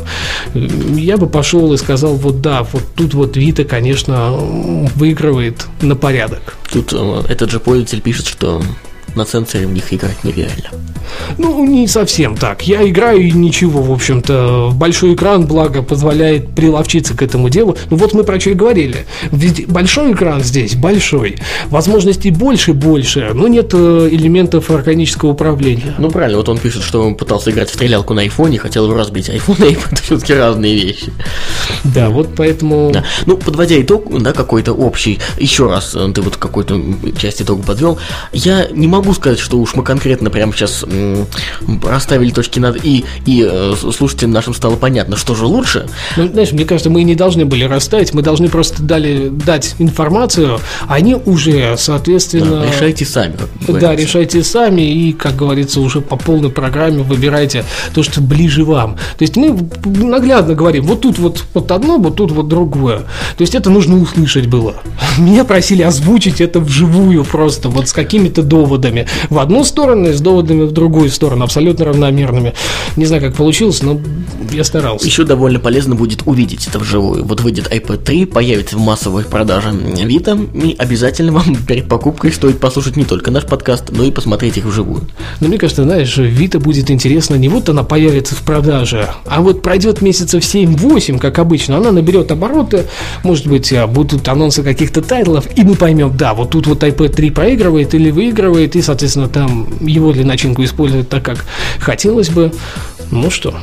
я 0.53 1.17
бы 1.17 1.27
пошел 1.27 1.73
и 1.73 1.77
сказал, 1.77 2.15
вот 2.15 2.41
да, 2.41 2.63
вот 2.63 2.83
тут 2.95 3.13
вот 3.13 3.38
Вита, 3.38 3.63
конечно, 3.63 4.31
выигрывает 4.95 5.65
на 5.81 5.95
порядок. 5.95 6.55
Тут 6.71 6.93
э, 6.93 7.23
этот 7.29 7.51
же 7.51 7.59
пользователь 7.59 8.01
пишет, 8.01 8.27
что 8.27 8.61
на 9.15 9.25
сенсоре 9.25 9.67
в 9.67 9.71
них 9.71 9.93
играть 9.93 10.23
нереально. 10.23 10.69
Ну, 11.37 11.65
не 11.65 11.87
совсем 11.87 12.35
так. 12.35 12.63
Я 12.63 12.87
играю 12.87 13.21
и 13.21 13.31
ничего, 13.31 13.81
в 13.81 13.91
общем-то. 13.91 14.71
Большой 14.73 15.13
экран, 15.13 15.45
благо, 15.45 15.81
позволяет 15.81 16.53
приловчиться 16.53 17.15
к 17.15 17.21
этому 17.21 17.49
делу. 17.49 17.77
Ну, 17.89 17.97
вот 17.97 18.13
мы 18.13 18.23
про 18.23 18.39
что 18.39 18.51
и 18.51 18.53
говорили. 18.53 19.05
Ведь 19.31 19.67
большой 19.67 20.13
экран 20.13 20.43
здесь, 20.43 20.75
большой. 20.75 21.37
Возможностей 21.67 22.31
больше-больше, 22.31 23.31
но 23.33 23.47
нет 23.47 23.71
э, 23.73 24.09
элементов 24.11 24.69
органического 24.69 25.31
управления. 25.31 25.95
Ну 25.97 26.09
правильно, 26.09 26.37
вот 26.37 26.49
он 26.49 26.57
пишет, 26.57 26.83
что 26.83 27.05
он 27.05 27.15
пытался 27.15 27.51
играть 27.51 27.69
в 27.69 27.73
стрелялку 27.73 28.13
на 28.13 28.21
айфоне, 28.21 28.59
хотел 28.59 28.93
разбить. 28.93 29.29
Айфон 29.29 29.55
и 29.67 29.73
это 29.73 30.01
все-таки 30.01 30.33
разные 30.33 30.75
вещи. 30.75 31.11
Да, 31.83 32.09
вот 32.09 32.29
поэтому... 32.35 32.91
Да. 32.93 33.03
Ну, 33.25 33.37
подводя 33.37 33.79
итог, 33.81 34.05
да, 34.21 34.33
какой-то 34.33 34.73
общий, 34.73 35.19
еще 35.39 35.69
раз 35.69 35.95
э, 35.95 36.11
ты 36.13 36.21
вот 36.21 36.37
какой-то 36.37 36.81
часть 37.19 37.41
итога 37.41 37.63
подвел, 37.63 37.97
я 38.31 38.67
не 38.71 38.87
могу 38.87 39.06
сказать, 39.13 39.39
что 39.39 39.57
уж 39.59 39.75
мы 39.75 39.83
конкретно 39.83 40.29
прямо 40.29 40.53
сейчас 40.53 40.85
расставили 41.83 42.31
точки 42.31 42.59
над 42.59 42.83
«и», 42.83 43.05
и 43.25 43.47
э, 43.49 43.73
слушателям 43.75 44.31
нашим 44.31 44.53
стало 44.53 44.75
понятно, 44.75 45.17
что 45.17 45.35
же 45.35 45.45
лучше. 45.45 45.87
Ну, 46.15 46.27
знаешь, 46.27 46.51
мне 46.51 46.65
кажется, 46.65 46.89
мы 46.89 47.03
не 47.03 47.15
должны 47.15 47.45
были 47.45 47.63
расставить, 47.63 48.13
мы 48.13 48.21
должны 48.21 48.49
просто 48.49 48.83
дали, 48.83 49.29
дать 49.29 49.75
информацию, 49.79 50.59
они 50.87 51.15
уже, 51.15 51.75
соответственно... 51.77 52.61
Да, 52.61 52.71
решайте 52.71 53.05
сами, 53.05 53.35
Да, 53.67 53.95
решайте 53.95 54.43
сами 54.43 54.81
и, 54.81 55.13
как 55.13 55.35
говорится, 55.35 55.81
уже 55.81 56.01
по 56.01 56.15
полной 56.15 56.49
программе 56.49 57.03
выбирайте 57.03 57.63
то, 57.93 58.03
что 58.03 58.21
ближе 58.21 58.63
вам. 58.63 58.97
То 59.17 59.23
есть 59.23 59.35
мы 59.35 59.57
наглядно 59.85 60.53
говорим, 60.53 60.85
вот 60.85 61.01
тут 61.01 61.19
вот, 61.19 61.43
вот 61.53 61.71
одно, 61.71 61.97
вот 61.97 62.15
тут 62.15 62.31
вот 62.31 62.47
другое. 62.47 62.99
То 63.37 63.41
есть 63.41 63.55
это 63.55 63.69
нужно 63.69 64.01
услышать 64.01 64.47
было. 64.47 64.75
Меня 65.17 65.43
просили 65.43 65.81
озвучить 65.83 66.41
это 66.41 66.59
вживую 66.59 67.23
просто, 67.23 67.69
вот 67.69 67.87
с 67.89 67.93
какими-то 67.93 68.43
доводами. 68.43 68.86
В 69.29 69.39
одну 69.39 69.63
сторону 69.63 70.09
и 70.09 70.13
с 70.13 70.21
доводами 70.21 70.63
в 70.63 70.71
другую 70.71 71.09
сторону, 71.09 71.43
абсолютно 71.43 71.85
равномерными. 71.85 72.53
Не 72.95 73.05
знаю, 73.05 73.21
как 73.21 73.35
получилось, 73.35 73.81
но 73.81 73.99
я 74.51 74.63
старался. 74.63 75.05
Еще 75.05 75.23
довольно 75.23 75.59
полезно 75.59 75.95
будет 75.95 76.23
увидеть 76.25 76.67
это 76.67 76.79
вживую. 76.79 77.23
Вот 77.25 77.41
выйдет 77.41 77.71
iPad 77.71 78.03
3, 78.03 78.25
появится 78.25 78.77
в 78.77 78.79
массовой 78.79 79.23
продаже 79.23 79.69
Vita, 79.69 80.38
и 80.53 80.75
обязательно 80.77 81.31
вам 81.31 81.55
перед 81.67 81.88
покупкой 81.88 82.31
стоит 82.31 82.59
послушать 82.59 82.95
не 82.95 83.05
только 83.05 83.31
наш 83.31 83.45
подкаст, 83.45 83.91
но 83.91 84.03
и 84.03 84.11
посмотреть 84.11 84.57
их 84.57 84.65
вживую. 84.65 85.07
Но 85.39 85.47
мне 85.47 85.57
кажется, 85.57 85.83
знаешь, 85.83 86.17
Вита 86.17 86.59
будет 86.59 86.89
интересно 86.91 87.35
не 87.35 87.49
вот 87.49 87.69
она 87.69 87.83
появится 87.83 88.35
в 88.35 88.41
продаже, 88.41 89.09
а 89.25 89.41
вот 89.41 89.61
пройдет 89.61 90.01
месяцев 90.01 90.43
7-8, 90.43 91.19
как 91.19 91.39
обычно, 91.39 91.77
она 91.77 91.91
наберет 91.91 92.31
обороты, 92.31 92.85
может 93.23 93.47
быть, 93.47 93.71
а, 93.73 93.88
будут 93.88 94.27
анонсы 94.27 94.63
каких-то 94.63 95.01
тайтлов, 95.01 95.47
и 95.55 95.63
мы 95.63 95.75
поймем, 95.75 96.15
да, 96.15 96.33
вот 96.33 96.51
тут 96.51 96.67
вот 96.67 96.83
iPad 96.83 97.09
3 97.09 97.29
проигрывает 97.31 97.93
или 97.93 98.11
выигрывает, 98.11 98.75
и, 98.78 98.82
соответственно, 98.82 99.28
там 99.28 99.67
его 99.82 100.11
для 100.13 100.25
начинку 100.25 100.63
используют 100.63 101.09
так, 101.09 101.23
как 101.23 101.45
хотелось 101.80 102.30
бы. 102.30 102.51
Ну 103.11 103.30
что, 103.30 103.57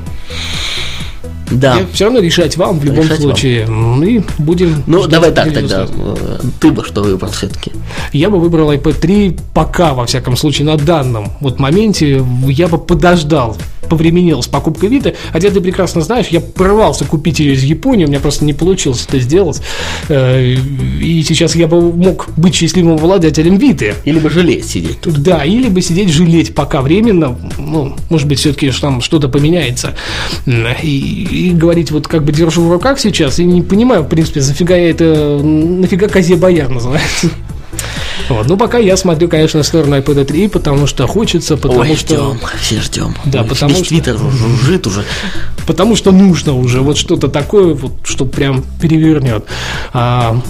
Да. 1.51 1.79
все 1.93 2.05
равно 2.07 2.21
решать 2.21 2.57
вам 2.57 2.79
в 2.79 2.85
любом 2.85 3.05
Решать 3.05 3.21
вам. 3.21 3.29
случае. 3.37 3.67
И 4.09 4.23
будем. 4.39 4.83
Ну, 4.87 5.07
давай 5.07 5.31
так 5.33 5.53
тогда. 5.53 5.87
э, 5.89 6.39
Ты 6.61 6.71
бы 6.71 6.85
что 6.85 7.03
выбрал 7.03 7.31
все-таки? 7.31 7.73
Я 8.13 8.31
бы 8.31 8.39
выбрал 8.41 8.73
iPad 8.73 8.95
3 9.01 9.37
пока, 9.53 9.95
во 9.95 10.07
всяком 10.07 10.37
случае, 10.37 10.67
на 10.67 10.77
данном 10.77 11.31
вот 11.41 11.59
моменте. 11.59 12.25
Я 12.49 12.69
бы 12.69 12.79
подождал, 12.79 13.57
повременил 13.91 14.43
с 14.43 14.47
покупкой 14.47 14.89
Вита. 14.89 15.13
Хотя 15.33 15.51
ты 15.51 15.61
прекрасно 15.61 16.01
знаешь, 16.01 16.29
я 16.29 16.41
порывался 16.41 17.05
купить 17.05 17.39
ее 17.41 17.53
из 17.55 17.63
Японии, 17.63 18.07
у 18.07 18.09
меня 18.09 18.21
просто 18.21 18.45
не 18.47 18.55
получилось 18.55 19.05
это 19.07 19.19
сделать. 19.21 19.61
Э, 20.09 20.43
И 21.01 21.23
сейчас 21.23 21.55
я 21.55 21.67
бы 21.67 21.93
мог 21.93 22.29
быть 22.37 22.55
счастливым 22.55 22.97
владельцем 22.97 23.57
Виты. 23.59 23.95
Или 24.05 24.19
бы 24.19 24.31
жалеть 24.31 24.67
сидеть 24.67 25.01
тут? 25.03 25.19
Да, 25.23 25.45
или 25.45 25.69
бы 25.69 25.83
сидеть 25.83 26.09
жалеть 26.11 26.55
пока 26.55 26.81
временно, 26.81 27.37
ну, 27.59 27.95
может 28.09 28.27
быть, 28.27 28.39
все-таки 28.39 28.71
там 28.71 29.03
что-то 29.03 29.29
поменяется. 29.29 29.95
И, 30.83 31.44
и 31.45 31.51
говорить 31.53 31.91
вот 31.91 32.09
как 32.09 32.25
бы 32.25 32.33
держу 32.33 32.63
в 32.65 32.73
руках 32.73 32.99
сейчас, 32.99 33.39
и 33.39 33.45
не 33.45 33.63
понимаю, 33.63 34.03
в 34.03 34.09
принципе, 34.09 34.41
зафига 34.41 34.77
я 34.77 34.91
это, 34.91 35.41
нафига 35.43 36.09
козе 36.09 36.37
бояр 36.37 36.69
называется. 36.69 37.29
Вот. 38.29 38.49
Ну, 38.49 38.57
пока 38.57 38.79
я 38.79 38.97
смотрю, 38.97 39.29
конечно, 39.29 39.63
в 39.63 39.67
сторону 39.67 39.97
iPad 39.97 40.25
3, 40.25 40.49
потому 40.49 40.87
что 40.87 41.07
хочется, 41.07 41.57
потому 41.57 41.81
Ой, 41.81 41.97
что... 41.97 42.15
ждем, 42.15 42.39
все 42.61 42.81
ждем. 42.81 43.15
Да, 43.25 43.43
Ой, 43.43 43.49
потому 43.49 43.75
что- 43.75 43.85
твиттер 43.85 44.17
жужжит 44.17 44.87
уже. 44.87 45.05
Потому 45.67 45.97
что 45.97 46.13
нужно 46.13 46.55
уже 46.55 46.81
вот 46.81 46.97
что-то 46.97 47.29
такое, 47.29 47.75
вот, 47.75 47.93
что 48.05 48.25
прям 48.25 48.65
перевернет. 48.81 49.45
А, 49.93 50.41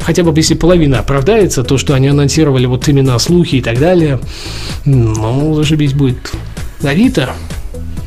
хотя 0.00 0.22
бы 0.22 0.32
если 0.38 0.54
половина 0.54 1.00
оправдается, 1.00 1.64
то, 1.64 1.78
что 1.78 1.94
они 1.94 2.08
анонсировали 2.08 2.66
вот 2.66 2.86
именно 2.88 3.18
слухи 3.18 3.56
и 3.56 3.62
так 3.62 3.78
далее, 3.78 4.20
ну, 4.84 5.54
зашибись 5.54 5.94
будет. 5.94 6.32
А 6.82 6.94
Вита, 6.94 7.34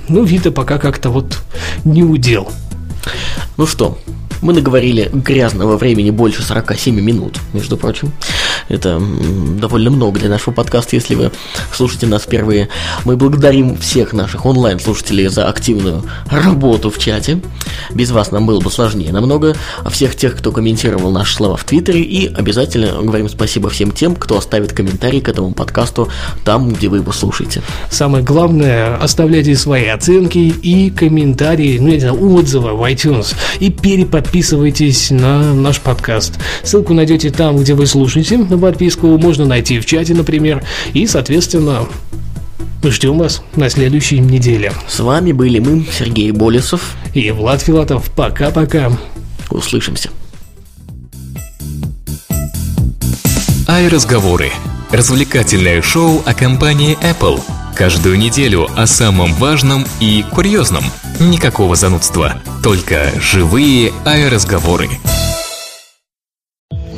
ну, 0.08 0.24
Вита 0.24 0.52
пока 0.52 0.78
как-то 0.78 1.10
вот 1.10 1.40
не 1.84 2.04
удел. 2.04 2.52
Ну 3.58 3.66
что, 3.68 3.98
мы 4.42 4.54
наговорили 4.54 5.10
грязного 5.14 5.78
времени 5.78 6.10
больше 6.10 6.44
47 6.44 7.00
минут, 7.00 7.40
между 7.54 7.78
прочим. 7.78 8.12
Это 8.70 9.02
довольно 9.60 9.90
много 9.90 10.20
для 10.20 10.30
нашего 10.30 10.54
подкаста, 10.54 10.96
если 10.96 11.16
вы 11.16 11.32
слушаете 11.74 12.08
нас 12.08 12.24
впервые. 12.24 12.70
Мы 13.06 13.18
благодарим 13.18 13.78
всех 13.78 14.14
наших 14.14 14.46
онлайн-слушателей 14.46 15.28
за 15.28 15.48
активную 15.48 16.04
работу 16.30 16.90
в 16.90 16.98
чате. 16.98 17.42
Без 17.94 18.12
вас 18.12 18.32
нам 18.32 18.46
было 18.46 18.60
бы 18.60 18.72
сложнее 18.72 19.12
намного. 19.12 19.56
Всех 19.90 20.16
тех, 20.16 20.38
кто 20.38 20.52
комментировал 20.52 21.12
наши 21.12 21.36
слова 21.36 21.58
в 21.58 21.64
Твиттере. 21.64 22.02
И 22.02 22.28
обязательно 22.34 23.02
говорим 23.02 23.30
спасибо 23.30 23.70
всем 23.70 23.92
тем, 23.92 24.16
кто 24.16 24.38
оставит 24.38 24.74
комментарий 24.74 25.22
к 25.22 25.30
этому 25.30 25.54
подкасту 25.54 26.10
там, 26.44 26.74
где 26.74 26.88
вы 26.88 26.98
его 26.98 27.12
слушаете. 27.12 27.62
Самое 27.90 28.24
главное, 28.24 28.98
оставляйте 28.98 29.56
свои 29.56 29.88
оценки 29.88 30.38
и 30.38 30.90
комментарии, 30.90 31.78
ну, 31.80 31.88
я 31.88 31.94
не 31.94 32.00
знаю, 32.00 32.34
отзывы 32.34 32.74
в 32.74 32.84
iTunes. 32.84 33.36
И 33.60 33.70
переподписывайтесь 33.70 35.12
на 35.12 35.54
наш 35.54 35.80
подкаст. 35.80 36.40
Ссылку 36.64 36.94
найдете 36.94 37.30
там, 37.30 37.58
где 37.58 37.74
вы 37.74 37.86
слушаете 37.86 38.38
на 38.56 38.62
подписку. 38.62 39.08
Можно 39.18 39.46
найти 39.46 39.80
в 39.80 39.86
чате, 39.86 40.14
например. 40.14 40.64
И, 40.94 41.08
соответственно, 41.08 41.88
ждем 42.84 43.18
вас 43.18 43.42
на 43.56 43.70
следующей 43.70 44.20
неделе. 44.20 44.74
С 44.88 45.00
вами 45.00 45.32
были 45.32 45.60
мы, 45.60 45.86
Сергей 45.92 46.32
Болесов. 46.32 46.96
И 47.14 47.32
Влад 47.32 47.62
Филатов. 47.62 48.12
Пока-пока. 48.12 48.92
Услышимся. 49.50 50.10
iRазговоры. 53.68 54.52
Развлекательное 54.92 55.82
шоу 55.82 56.22
о 56.26 56.34
компании 56.34 56.98
Apple. 57.02 57.42
Каждую 57.76 58.20
неделю 58.20 58.68
о 58.76 58.86
самом 58.86 59.34
важном 59.34 59.86
и 60.00 60.24
курьезном. 60.32 60.84
Никакого 61.20 61.76
занудства. 61.76 62.42
Только 62.62 63.12
живые 63.20 63.92
iRазговоры. 64.06 64.90